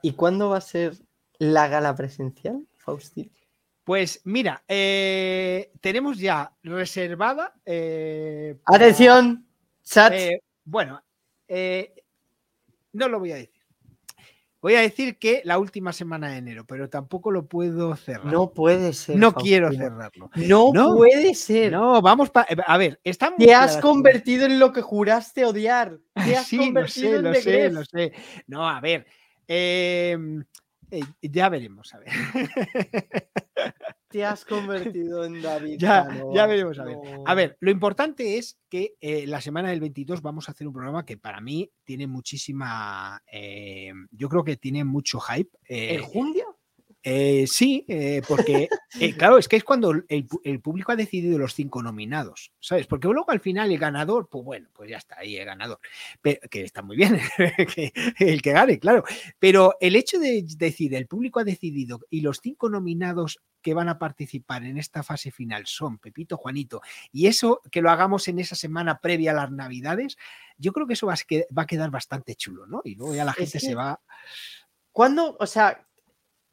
¿Y 0.02 0.14
cuándo 0.14 0.50
va 0.50 0.58
a 0.58 0.62
ser 0.62 0.94
la 1.38 1.68
gala 1.68 1.94
presencial, 1.96 2.66
Faustín? 2.78 3.32
Pues 3.84 4.22
mira, 4.24 4.64
eh, 4.68 5.72
tenemos 5.82 6.20
ya 6.20 6.54
reservada. 6.64 7.56
Eh, 7.66 8.58
Atención, 8.66 9.46
chat. 9.84 10.14
Eh, 10.14 10.44
bueno, 10.64 11.04
no 12.94 13.10
lo 13.10 13.20
voy 13.20 13.32
a 13.32 13.36
decir. 13.36 13.59
Voy 14.62 14.76
a 14.76 14.82
decir 14.82 15.18
que 15.18 15.42
la 15.46 15.58
última 15.58 15.94
semana 15.94 16.30
de 16.30 16.38
enero, 16.38 16.66
pero 16.66 16.90
tampoco 16.90 17.32
lo 17.32 17.46
puedo 17.46 17.96
cerrar. 17.96 18.26
No 18.26 18.52
puede 18.52 18.92
ser. 18.92 19.16
No 19.16 19.34
quiero 19.34 19.72
cerrarlo. 19.72 20.30
No, 20.36 20.72
puede 20.96 21.34
ser. 21.34 21.72
No, 21.72 22.02
vamos 22.02 22.30
A 22.34 22.78
ver, 22.78 23.00
estamos. 23.04 23.40
Te 23.40 23.54
has 23.54 23.78
convertido 23.78 24.46
en 24.46 24.60
lo 24.60 24.74
que 24.74 24.82
juraste 24.82 25.46
odiar. 25.46 25.98
Te 26.14 26.36
has 26.36 26.48
sí, 26.48 26.58
convertido 26.58 27.22
lo 27.22 27.34
sé, 27.36 27.66
en 27.66 27.74
lo 27.76 27.86
sé, 27.86 28.02
lo 28.02 28.12
sé. 28.12 28.14
No, 28.48 28.68
a 28.68 28.82
ver. 28.82 29.06
Eh, 29.48 30.18
eh, 30.92 31.04
ya 31.22 31.50
veremos, 31.50 31.94
a 31.94 32.00
ver. 32.00 32.10
Te 34.10 34.26
has 34.26 34.44
convertido 34.44 35.24
en 35.24 35.42
David. 35.42 35.78
Ya, 35.80 36.08
ya 36.34 36.48
veremos, 36.48 36.80
a 36.80 36.84
ver. 36.84 36.98
A 37.26 37.34
ver, 37.36 37.58
lo 37.60 37.72
importante 37.72 38.38
es 38.38 38.60
que 38.68 38.96
eh, 39.00 39.28
la 39.28 39.40
semana 39.40 39.70
del 39.70 39.80
22 39.80 40.22
vamos 40.22 40.50
a 40.50 40.52
hacer 40.52 40.68
un 40.68 40.74
programa 40.74 41.06
que 41.06 41.18
para 41.18 41.42
mí 41.42 41.72
tiene 41.84 42.08
muchísima. 42.08 43.22
Eh, 43.32 43.94
yo 44.12 44.30
creo 44.30 44.44
que 44.44 44.58
tiene 44.58 44.84
mucho 44.84 45.20
hype. 45.20 45.52
¿En 45.66 46.02
junio? 46.02 46.59
Eh, 47.02 47.46
sí, 47.48 47.86
eh, 47.88 48.22
porque 48.28 48.68
eh, 49.00 49.16
claro, 49.16 49.38
es 49.38 49.48
que 49.48 49.56
es 49.56 49.64
cuando 49.64 49.94
el, 50.10 50.28
público 50.62 50.92
ha 50.92 50.98
decidido 50.98 51.38
los 51.38 51.54
cinco 51.54 51.82
nominados, 51.82 52.52
¿sabes? 52.60 52.88
Porque 52.88 53.08
luego 53.08 53.32
al 53.32 53.40
final 53.40 53.72
el 53.72 53.80
ganador, 53.80 54.28
pues 54.28 54.44
bueno, 54.44 54.70
pues 54.74 54.90
ya 54.90 54.98
está 54.98 55.18
ahí 55.18 55.38
el 55.38 55.46
ganador, 55.46 55.80
que 56.22 56.64
está 56.64 56.82
muy 56.82 56.98
bien 56.98 57.18
el 58.20 58.42
que 58.42 58.52
gane, 58.52 58.80
claro. 58.80 59.06
Pero 59.40 59.76
el 59.80 59.96
hecho 59.96 60.20
de 60.20 60.44
decir, 60.58 60.94
el 60.94 61.08
público 61.08 61.40
ha 61.40 61.46
decidido 61.46 62.02
y 62.10 62.20
los 62.20 62.42
cinco 62.42 62.70
nominados 62.70 63.40
que 63.62 63.74
van 63.74 63.88
a 63.88 63.98
participar 63.98 64.64
en 64.66 64.78
esta 64.78 65.02
fase 65.02 65.32
final 65.32 65.68
son 65.68 66.00
Pepito, 66.00 66.36
Juanito, 66.36 66.82
y 67.14 67.28
eso 67.28 67.62
que 67.72 67.82
lo 67.82 67.92
hagamos 67.92 68.28
en 68.28 68.40
esa 68.40 68.56
semana 68.56 69.00
previa 69.00 69.32
a 69.32 69.36
las 69.36 69.52
Navidades, 69.52 70.18
yo 70.58 70.74
creo 70.74 70.86
que 70.86 70.94
eso 70.94 71.08
va 71.08 71.14
a, 71.14 71.66
quedar 71.66 71.92
bastante 71.92 72.36
chulo, 72.36 72.68
¿no? 72.68 72.82
Y 72.84 72.96
luego 72.96 73.16
ya 73.16 73.24
la 73.24 73.34
gente 73.34 73.60
se 73.60 73.74
va. 73.74 74.02
¿Cuándo? 74.92 75.38
O 75.40 75.46
sea, 75.46 75.88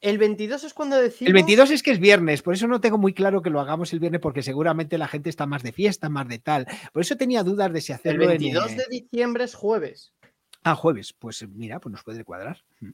el 0.06 0.18
22 0.18 0.62
es 0.62 0.72
cuando 0.72 0.96
decimos. 0.96 1.28
El 1.28 1.34
22 1.34 1.70
es 1.72 1.82
que 1.82 1.90
es 1.90 1.98
viernes, 1.98 2.40
por 2.40 2.54
eso 2.54 2.68
no 2.68 2.80
tengo 2.80 2.96
muy 2.96 3.12
claro 3.12 3.42
que 3.42 3.50
lo 3.50 3.60
hagamos 3.60 3.92
el 3.92 3.98
viernes, 3.98 4.20
porque 4.20 4.42
seguramente 4.42 4.98
la 4.98 5.08
gente 5.08 5.30
está 5.30 5.46
más 5.46 5.64
de 5.64 5.72
fiesta, 5.72 6.08
más 6.08 6.28
de 6.28 6.38
tal. 6.38 6.66
Por 6.92 7.02
eso 7.02 7.16
tenía 7.16 7.42
dudas 7.42 7.72
de 7.72 7.80
si 7.80 7.92
hacerlo. 7.92 8.22
El 8.22 8.38
22 8.38 8.76
de 8.76 8.84
diciembre 8.88 9.44
es 9.44 9.54
jueves. 9.54 10.14
Ah, 10.62 10.76
jueves. 10.76 11.12
Pues 11.12 11.46
mira, 11.48 11.80
pues 11.80 11.92
nos 11.92 12.04
puede 12.04 12.24
cuadrar. 12.24 12.62
Mm. 12.80 12.90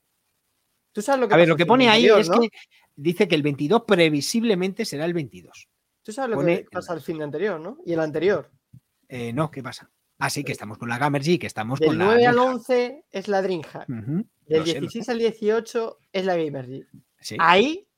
¿Tú 0.93 1.03
sabes 1.03 1.21
lo 1.21 1.29
que 1.29 1.35
A 1.35 1.37
ver, 1.37 1.49
lo 1.49 1.57
que 1.57 1.67
pone 1.67 1.89
ahí 1.91 2.07
es 2.07 2.31
que 2.31 2.49
dice 2.97 3.29
que 3.29 3.35
el 3.35 3.43
22 3.43 3.85
previsiblemente 3.87 4.87
será 4.87 5.05
el 5.05 5.13
22. 5.13 5.69
Tú 6.03 6.13
sabes 6.13 6.37
lo 6.37 6.45
que 6.45 6.67
pasa 6.71 6.95
al 6.95 7.03
fin 7.03 7.19
de 7.19 7.25
anterior, 7.25 7.61
¿no? 7.61 7.79
Y 7.85 7.93
el 7.93 8.01
anterior. 8.01 8.51
Eh, 9.09 9.33
no, 9.33 9.51
¿qué 9.51 9.63
pasa? 9.63 9.91
Ah, 10.19 10.31
sí, 10.31 10.45
que 10.45 10.53
estamos 10.53 10.79
con 10.79 10.89
la 10.89 10.99
Gamergy, 10.99 11.39
que 11.39 11.47
estamos 11.47 11.79
con 11.79 11.99
la. 11.99 12.05
Del 12.05 12.15
9 12.15 12.27
al 12.27 12.39
11 12.39 13.05
es 13.11 13.29
la 13.29 13.43
Dreamhack. 13.43 13.87
Del 14.47 14.65
16 14.65 15.09
al 15.09 15.19
18 15.19 15.99
es 16.13 16.25
la 16.25 16.37
Gamergy. 16.37 16.85
Ahí 17.39 17.89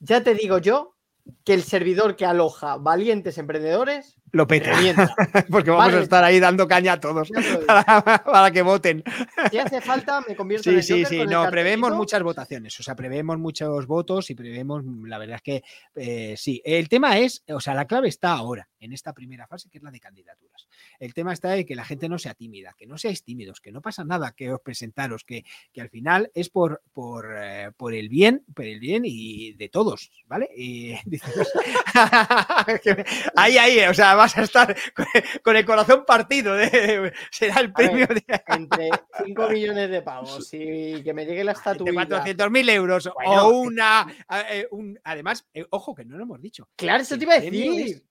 ya 0.00 0.22
te 0.22 0.34
digo 0.34 0.58
yo 0.58 0.96
que 1.44 1.54
el 1.54 1.62
servidor 1.62 2.16
que 2.16 2.26
aloja 2.26 2.76
valientes 2.76 3.38
emprendedores 3.38 4.16
lo 4.32 4.46
pete. 4.46 4.72
revienta. 4.72 5.14
Porque 5.50 5.70
vamos 5.70 5.86
Vale. 5.86 5.98
a 5.98 6.02
estar 6.02 6.24
ahí 6.24 6.40
dando 6.40 6.66
caña 6.66 6.94
a 6.94 7.00
todos 7.00 7.30
para, 7.66 8.22
para 8.24 8.50
que 8.50 8.62
voten. 8.62 9.04
Si 9.50 9.58
hace 9.58 9.80
falta, 9.80 10.22
me 10.26 10.34
convierto 10.34 10.70
en 10.70 10.82
Sí, 10.82 11.00
el 11.00 11.06
sí, 11.06 11.14
sí. 11.14 11.20
el 11.20 11.30
No, 11.30 11.48
prevemos 11.50 11.92
muchas 11.92 12.22
votaciones. 12.22 12.78
O 12.80 12.82
sea, 12.82 12.96
prevemos 12.96 13.38
muchos 13.38 13.86
votos 13.86 14.30
y 14.30 14.34
prevemos, 14.34 14.82
la 15.04 15.18
verdad 15.18 15.36
es 15.36 15.42
que 15.42 15.62
eh, 15.94 16.34
sí. 16.36 16.60
El 16.64 16.88
tema 16.88 17.18
es, 17.18 17.44
o 17.48 17.60
sea, 17.60 17.74
la 17.74 17.86
clave 17.86 18.08
está 18.08 18.32
ahora, 18.32 18.68
en 18.80 18.92
esta 18.92 19.12
primera 19.12 19.46
fase, 19.46 19.68
que 19.70 19.78
es 19.78 19.84
la 19.84 19.90
de 19.90 20.00
candidaturas. 20.00 20.66
El 20.98 21.14
tema 21.14 21.32
está 21.32 21.50
de 21.50 21.64
que 21.66 21.74
la 21.74 21.84
gente 21.84 22.08
no 22.08 22.18
sea 22.18 22.34
tímida, 22.34 22.74
que 22.76 22.86
no 22.86 22.98
seáis 22.98 23.22
tímidos, 23.22 23.60
que 23.60 23.72
no 23.72 23.82
pasa 23.82 24.04
nada 24.04 24.32
que 24.36 24.52
os 24.52 24.60
presentaros, 24.60 25.24
que, 25.24 25.44
que 25.72 25.80
al 25.80 25.90
final 25.90 26.30
es 26.34 26.48
por, 26.48 26.82
por, 26.92 27.28
eh, 27.36 27.70
por 27.76 27.94
el 27.94 28.08
bien, 28.08 28.44
por 28.54 28.64
el 28.64 28.80
bien 28.80 29.02
y 29.04 29.52
de 29.52 29.68
todos, 29.68 30.10
¿vale? 30.26 30.48
Y 30.56 30.92
ahí, 33.36 33.58
ahí, 33.58 33.80
o 33.88 33.94
sea, 33.94 34.14
vas 34.22 34.38
a 34.38 34.42
estar 34.42 34.76
con, 34.94 35.06
con 35.42 35.56
el 35.56 35.64
corazón 35.64 36.04
partido. 36.06 36.54
de- 36.54 37.12
será 37.30 37.60
el 37.60 37.72
premio 37.72 38.06
de, 38.06 38.24
Entre 38.48 38.90
5 39.24 39.48
millones 39.50 39.90
de 39.90 40.02
pavos 40.02 40.48
y 40.52 41.02
que 41.02 41.12
me 41.14 41.24
llegue 41.26 41.44
la 41.44 41.52
de 41.52 41.58
estatuilla. 41.58 42.24
400.000 42.24 42.70
euros 42.70 43.10
Bueno, 43.14 43.46
o 43.48 43.58
una. 43.60 44.06
eh, 44.50 44.66
un- 44.70 44.98
además, 45.04 45.46
eh, 45.54 45.66
ojo, 45.70 45.94
que 45.94 46.04
no 46.04 46.16
lo 46.16 46.24
hemos 46.24 46.40
dicho. 46.40 46.68
Claro, 46.76 47.02
eso 47.02 47.16
te 47.16 47.24
iba 47.24 47.34
a 47.34 47.40
decir. 47.40 47.80
es- 47.80 48.02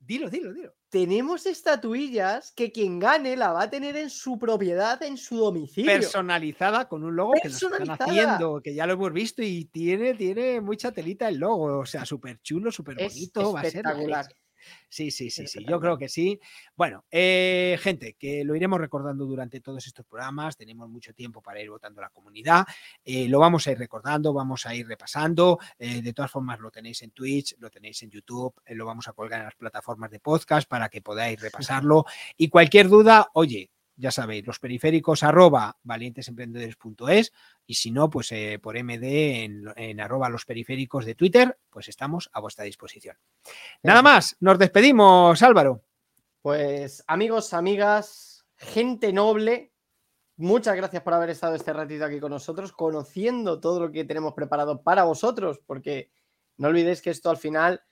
Dilo, 0.00 0.30
dilo, 0.30 0.54
dilo. 0.54 0.74
Tenemos 0.88 1.44
estatuillas 1.44 2.52
que 2.52 2.72
quien 2.72 2.98
gane 2.98 3.36
la 3.36 3.52
va 3.52 3.64
a 3.64 3.70
tener 3.70 3.94
en 3.96 4.08
su 4.08 4.38
propiedad, 4.38 5.02
en 5.02 5.18
su 5.18 5.36
domicilio. 5.36 5.90
Personalizada 5.92 6.88
con 6.88 7.04
un 7.04 7.14
logo 7.14 7.32
que 7.42 7.48
nos 7.48 7.62
están 7.62 7.90
haciendo, 7.90 8.62
que 8.62 8.74
ya 8.74 8.86
lo 8.86 8.94
hemos 8.94 9.12
visto 9.12 9.42
y 9.42 9.66
tiene, 9.66 10.14
tiene 10.14 10.62
mucha 10.62 10.92
telita 10.92 11.28
el 11.28 11.36
logo. 11.38 11.80
O 11.80 11.84
sea, 11.84 12.06
súper 12.06 12.40
chulo, 12.40 12.72
súper 12.72 13.02
Es 13.02 13.12
bonito. 13.12 13.52
Va 13.52 13.60
a 13.60 13.64
ser 13.64 13.74
espectacular. 13.76 14.26
Sí, 14.88 15.10
sí, 15.10 15.30
sí, 15.30 15.46
sí, 15.46 15.64
yo 15.68 15.80
creo 15.80 15.98
que 15.98 16.08
sí. 16.08 16.40
Bueno, 16.76 17.04
eh, 17.10 17.78
gente, 17.80 18.14
que 18.14 18.44
lo 18.44 18.54
iremos 18.54 18.80
recordando 18.80 19.26
durante 19.26 19.60
todos 19.60 19.86
estos 19.86 20.06
programas, 20.06 20.56
tenemos 20.56 20.88
mucho 20.88 21.12
tiempo 21.12 21.42
para 21.42 21.60
ir 21.60 21.70
votando 21.70 22.00
a 22.00 22.04
la 22.04 22.10
comunidad, 22.10 22.64
eh, 23.04 23.28
lo 23.28 23.38
vamos 23.38 23.66
a 23.66 23.72
ir 23.72 23.78
recordando, 23.78 24.32
vamos 24.32 24.66
a 24.66 24.74
ir 24.74 24.86
repasando, 24.86 25.58
eh, 25.78 26.02
de 26.02 26.12
todas 26.12 26.30
formas 26.30 26.58
lo 26.60 26.70
tenéis 26.70 27.02
en 27.02 27.10
Twitch, 27.10 27.56
lo 27.58 27.70
tenéis 27.70 28.02
en 28.02 28.10
YouTube, 28.10 28.54
lo 28.66 28.86
vamos 28.86 29.08
a 29.08 29.12
colgar 29.12 29.40
en 29.40 29.46
las 29.46 29.56
plataformas 29.56 30.10
de 30.10 30.20
podcast 30.20 30.68
para 30.68 30.88
que 30.88 31.02
podáis 31.02 31.40
repasarlo 31.40 32.04
y 32.36 32.48
cualquier 32.48 32.88
duda, 32.88 33.28
oye, 33.34 33.70
ya 33.98 34.12
sabéis, 34.12 34.46
los 34.46 34.60
periféricos 34.60 35.22
arroba 35.22 35.76
valientesemprendedores.es 35.82 37.32
y 37.66 37.74
si 37.74 37.90
no, 37.90 38.08
pues 38.08 38.30
eh, 38.32 38.58
por 38.62 38.82
MD 38.82 39.44
en, 39.44 39.64
en 39.76 40.00
arroba 40.00 40.28
los 40.28 40.44
periféricos 40.44 41.04
de 41.04 41.16
Twitter, 41.16 41.58
pues 41.68 41.88
estamos 41.88 42.30
a 42.32 42.40
vuestra 42.40 42.64
disposición. 42.64 43.16
Nada 43.82 44.00
más, 44.00 44.36
nos 44.40 44.58
despedimos, 44.58 45.42
Álvaro. 45.42 45.82
Pues 46.40 47.02
amigos, 47.08 47.52
amigas, 47.52 48.46
gente 48.56 49.12
noble, 49.12 49.72
muchas 50.36 50.76
gracias 50.76 51.02
por 51.02 51.14
haber 51.14 51.30
estado 51.30 51.56
este 51.56 51.72
ratito 51.72 52.04
aquí 52.04 52.20
con 52.20 52.30
nosotros, 52.30 52.72
conociendo 52.72 53.60
todo 53.60 53.80
lo 53.80 53.90
que 53.92 54.04
tenemos 54.04 54.32
preparado 54.34 54.82
para 54.82 55.02
vosotros, 55.02 55.60
porque 55.66 56.10
no 56.56 56.68
olvidéis 56.68 57.02
que 57.02 57.10
esto 57.10 57.30
al 57.30 57.36
final, 57.36 57.82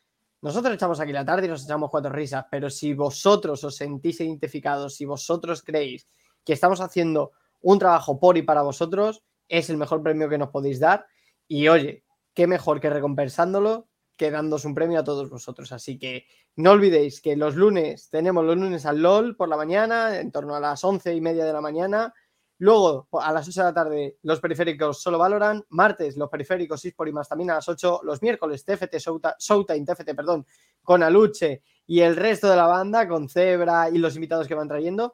nosotros 0.47 0.75
echamos 0.75 1.01
aquí 1.01 1.13
la 1.13 1.25
tarde 1.25 1.47
y 1.47 1.49
nos 1.51 1.65
echamos 1.65 1.91
cuatro 1.91 2.13
risas, 2.13 2.45
pero 2.49 2.71
si 2.71 2.95
vosotros 2.95 3.65
os 3.65 3.75
sentís 3.75 4.21
identificados, 4.21 4.95
si 4.95 5.05
vosotros 5.05 5.61
creéis 5.61 6.07
que 6.45 6.53
estamos 6.53 6.81
haciendo 6.81 7.33
un 7.63 7.81
trabajo 7.81 8.21
por 8.21 8.39
y 8.39 8.43
para 8.43 8.63
vosotros, 8.63 9.25
es 9.49 9.71
el 9.71 9.77
mejor 9.77 10.05
premio 10.05 10.29
que 10.29 10.39
nos 10.39 10.51
podéis 10.51 10.79
dar. 10.79 11.05
Y 11.49 11.67
oye, 11.67 12.05
qué 12.33 12.47
mejor 12.47 12.81
que 12.81 12.91
recompensándolo 12.91 13.89
que 14.17 14.31
dándos 14.31 14.65
un 14.65 14.73
premio 14.73 15.01
a 15.01 15.05
todos 15.05 15.29
vosotros. 15.31 15.73
Así 15.73 15.99
que 15.99 16.27
no 16.55 16.71
olvidéis 16.71 17.21
que 17.21 17.35
los 17.35 17.57
lunes 17.57 18.09
tenemos 18.09 18.45
los 18.45 18.57
lunes 18.57 18.87
al 18.87 19.03
LOL 19.03 19.35
por 19.35 19.49
la 19.49 19.57
mañana, 19.57 20.21
en 20.21 20.31
torno 20.31 20.55
a 20.55 20.61
las 20.61 20.85
once 20.85 21.13
y 21.13 21.21
media 21.21 21.45
de 21.45 21.53
la 21.53 21.61
mañana. 21.61 22.15
Luego, 22.59 23.07
a 23.13 23.33
las 23.33 23.47
8 23.49 23.61
de 23.61 23.65
la 23.67 23.75
tarde, 23.75 24.17
los 24.23 24.41
periféricos 24.41 25.03
solo 25.03 25.19
valoran. 25.19 25.65
Martes, 25.71 26.17
los 26.17 26.31
periféricos 26.31 26.85
eSport 26.85 27.11
y 27.11 27.13
más 27.13 27.29
también 27.29 27.51
a 27.51 27.57
las 27.57 27.69
8. 27.69 28.01
Los 28.03 28.23
miércoles, 28.23 28.65
TFT 28.65 28.97
Showtime, 29.39 29.85
TFT, 29.85 30.15
perdón, 30.15 30.47
con 30.83 31.03
Aluche 31.03 31.63
y 31.87 32.01
el 32.01 32.17
resto 32.17 32.49
de 32.49 32.57
la 32.57 32.67
banda, 32.67 33.07
con 33.07 33.29
Zebra 33.29 33.91
y 33.91 33.99
los 33.99 34.15
invitados 34.15 34.49
que 34.49 34.55
van 34.55 34.69
trayendo. 34.69 35.13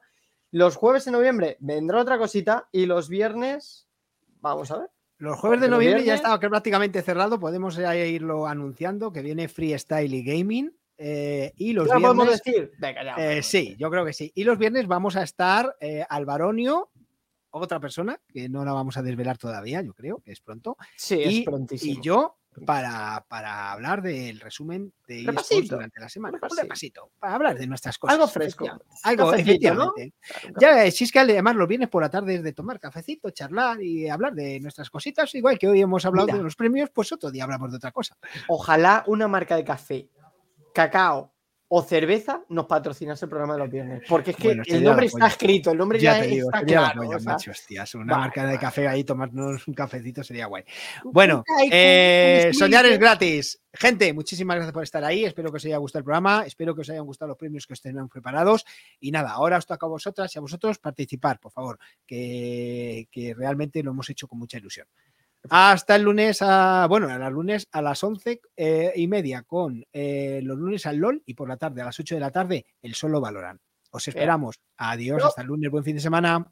Los 0.51 0.75
jueves 0.75 1.03
de 1.05 1.11
noviembre 1.11 1.57
vendrá 1.59 1.99
otra 2.01 2.17
cosita 2.17 2.69
y 2.71 2.85
los 2.85 3.09
viernes, 3.09 3.87
vamos 4.39 4.71
a 4.71 4.77
ver. 4.77 4.89
Los 5.17 5.39
jueves 5.39 5.61
de 5.61 5.67
noviembre 5.69 6.01
ya 6.03 6.13
viernes- 6.15 6.31
está 6.33 6.39
prácticamente 6.49 7.01
cerrado, 7.01 7.39
podemos 7.39 7.75
ya 7.75 7.95
irlo 7.95 8.45
anunciando 8.47 9.11
que 9.11 9.21
viene 9.21 9.47
Freestyle 9.47 10.13
y 10.13 10.23
Gaming. 10.23 10.71
eh, 10.97 11.53
y 11.57 11.73
los 11.73 11.87
¿Ya 11.87 11.95
lo 11.95 12.01
podemos 12.01 12.29
decir? 12.29 12.71
Venga, 12.77 13.03
ya. 13.03 13.15
eh, 13.17 13.41
sí, 13.43 13.75
yo 13.79 13.89
creo 13.89 14.05
que 14.05 14.13
sí. 14.13 14.31
Y 14.35 14.43
los 14.43 14.57
viernes 14.59 14.87
vamos 14.87 15.15
a 15.15 15.23
estar 15.23 15.75
eh, 15.81 16.05
Alvaronio, 16.07 16.91
otra 17.53 17.79
persona 17.79 18.19
que 18.27 18.49
no 18.49 18.65
la 18.65 18.73
vamos 18.73 18.97
a 18.97 19.01
desvelar 19.01 19.37
todavía, 19.37 19.81
yo 19.81 19.93
creo 19.93 20.19
que 20.19 20.31
es 20.31 20.41
pronto. 20.41 20.77
Sí, 20.97 21.21
es 21.21 21.33
y, 21.33 21.43
prontísimo. 21.43 21.99
y 21.99 22.01
yo 22.03 22.37
para, 22.65 23.25
para 23.27 23.71
hablar 23.71 24.01
del 24.01 24.39
resumen 24.39 24.93
de 25.07 25.21
eSports 25.21 25.49
Repasito, 25.49 25.75
durante 25.75 25.99
la 25.99 26.09
semana. 26.09 26.35
Un 26.35 26.41
repasito. 26.41 26.61
repasito, 26.61 27.11
para 27.19 27.35
hablar 27.35 27.57
de 27.57 27.67
nuestras 27.67 27.97
cosas. 27.97 28.15
Algo 28.15 28.27
fresco. 28.27 28.65
Algo, 29.03 29.31
Cafecito, 29.31 29.73
¿no? 29.73 29.93
efectivamente. 29.93 30.13
Ya, 30.59 30.85
eh, 30.85 30.91
si 30.91 31.03
es 31.03 31.11
que 31.11 31.19
además 31.19 31.55
los 31.55 31.67
viernes 31.67 31.89
por 31.89 32.01
la 32.01 32.09
tarde 32.09 32.35
es 32.35 32.43
de 32.43 32.53
tomar 32.53 32.79
cafecito, 32.79 33.29
charlar 33.31 33.81
y 33.81 34.09
hablar 34.09 34.33
de 34.33 34.59
nuestras 34.59 34.89
cositas, 34.89 35.33
igual 35.35 35.57
que 35.57 35.67
hoy 35.67 35.81
hemos 35.81 36.05
hablado 36.05 36.27
Mira. 36.27 36.37
de 36.37 36.43
los 36.43 36.55
premios, 36.55 36.89
pues 36.93 37.11
otro 37.11 37.31
día 37.31 37.43
hablamos 37.43 37.71
de 37.71 37.77
otra 37.77 37.91
cosa. 37.91 38.17
Ojalá 38.47 39.03
una 39.07 39.27
marca 39.27 39.55
de 39.55 39.63
café, 39.63 40.09
cacao 40.73 41.32
o 41.75 41.81
cerveza 41.81 42.43
nos 42.49 42.67
patrocinase 42.67 43.25
el 43.25 43.29
programa 43.29 43.53
de 43.53 43.59
los 43.59 43.69
viernes. 43.71 44.03
Porque 44.07 44.29
es 44.29 44.37
que 44.37 44.49
Bueno, 44.49 44.63
el 44.67 44.83
nombre 44.83 45.07
está 45.07 45.25
escrito, 45.25 45.71
el 45.71 45.77
nombre 45.79 45.99
ya, 45.99 46.17
Ya 46.17 46.21
te 46.21 46.27
digo, 46.27 46.49
está 46.53 46.63
claro. 46.63 47.01
polla, 47.01 47.17
o 47.17 47.19
sea, 47.19 47.33
macho, 47.33 47.49
hostias, 47.49 47.95
una 47.95 48.13
vale, 48.13 48.25
marca 48.25 48.45
de 48.45 48.59
café 48.59 48.87
ahí, 48.87 49.03
tomarnos 49.03 49.67
un 49.67 49.73
cafecito 49.73 50.23
sería 50.23 50.45
guay. 50.45 50.63
Bueno, 51.03 51.43
eh, 51.71 52.51
soñar 52.53 52.85
es 52.85 52.99
gratis. 52.99 53.59
Gente, 53.73 54.13
muchísimas 54.13 54.57
gracias 54.57 54.71
por 54.71 54.83
estar 54.83 55.03
ahí. 55.03 55.25
Espero 55.25 55.49
que 55.49 55.57
os 55.57 55.65
haya 55.65 55.77
gustado 55.77 56.01
el 56.01 56.03
programa. 56.03 56.43
Espero 56.45 56.75
que 56.75 56.81
os 56.81 56.89
hayan 56.91 57.07
gustado 57.07 57.29
los 57.29 57.37
premios 57.39 57.65
que 57.65 57.73
os 57.73 57.81
tenemos 57.81 58.11
preparados. 58.11 58.65
Y 58.99 59.09
nada, 59.09 59.31
ahora 59.31 59.57
os 59.57 59.65
toca 59.65 59.87
a 59.87 59.89
vosotras 59.89 60.35
y 60.35 60.37
a 60.37 60.41
vosotros 60.41 60.77
participar, 60.77 61.39
por 61.39 61.51
favor, 61.51 61.79
que, 62.05 63.07
que 63.09 63.33
realmente 63.33 63.81
lo 63.81 63.89
hemos 63.89 64.07
hecho 64.11 64.27
con 64.27 64.37
mucha 64.37 64.59
ilusión. 64.59 64.85
Hasta 65.49 65.95
el 65.95 66.03
lunes, 66.03 66.41
a, 66.41 66.87
bueno, 66.87 67.09
a 67.09 67.17
las 67.17 67.31
lunes 67.31 67.67
a 67.71 67.81
las 67.81 68.03
once 68.03 68.41
eh, 68.55 68.93
y 68.95 69.07
media 69.07 69.43
con 69.43 69.83
eh, 69.91 70.39
los 70.43 70.57
lunes 70.57 70.85
al 70.85 70.97
LOL 70.97 71.21
y 71.25 71.33
por 71.33 71.49
la 71.49 71.57
tarde 71.57 71.81
a 71.81 71.85
las 71.85 71.99
8 71.99 72.15
de 72.15 72.21
la 72.21 72.31
tarde 72.31 72.65
el 72.81 72.95
solo 72.95 73.19
Valoran. 73.19 73.59
Os 73.91 74.07
esperamos. 74.07 74.59
Adiós, 74.77 75.23
hasta 75.23 75.41
el 75.41 75.47
lunes, 75.47 75.69
buen 75.69 75.83
fin 75.83 75.95
de 75.95 76.01
semana. 76.01 76.51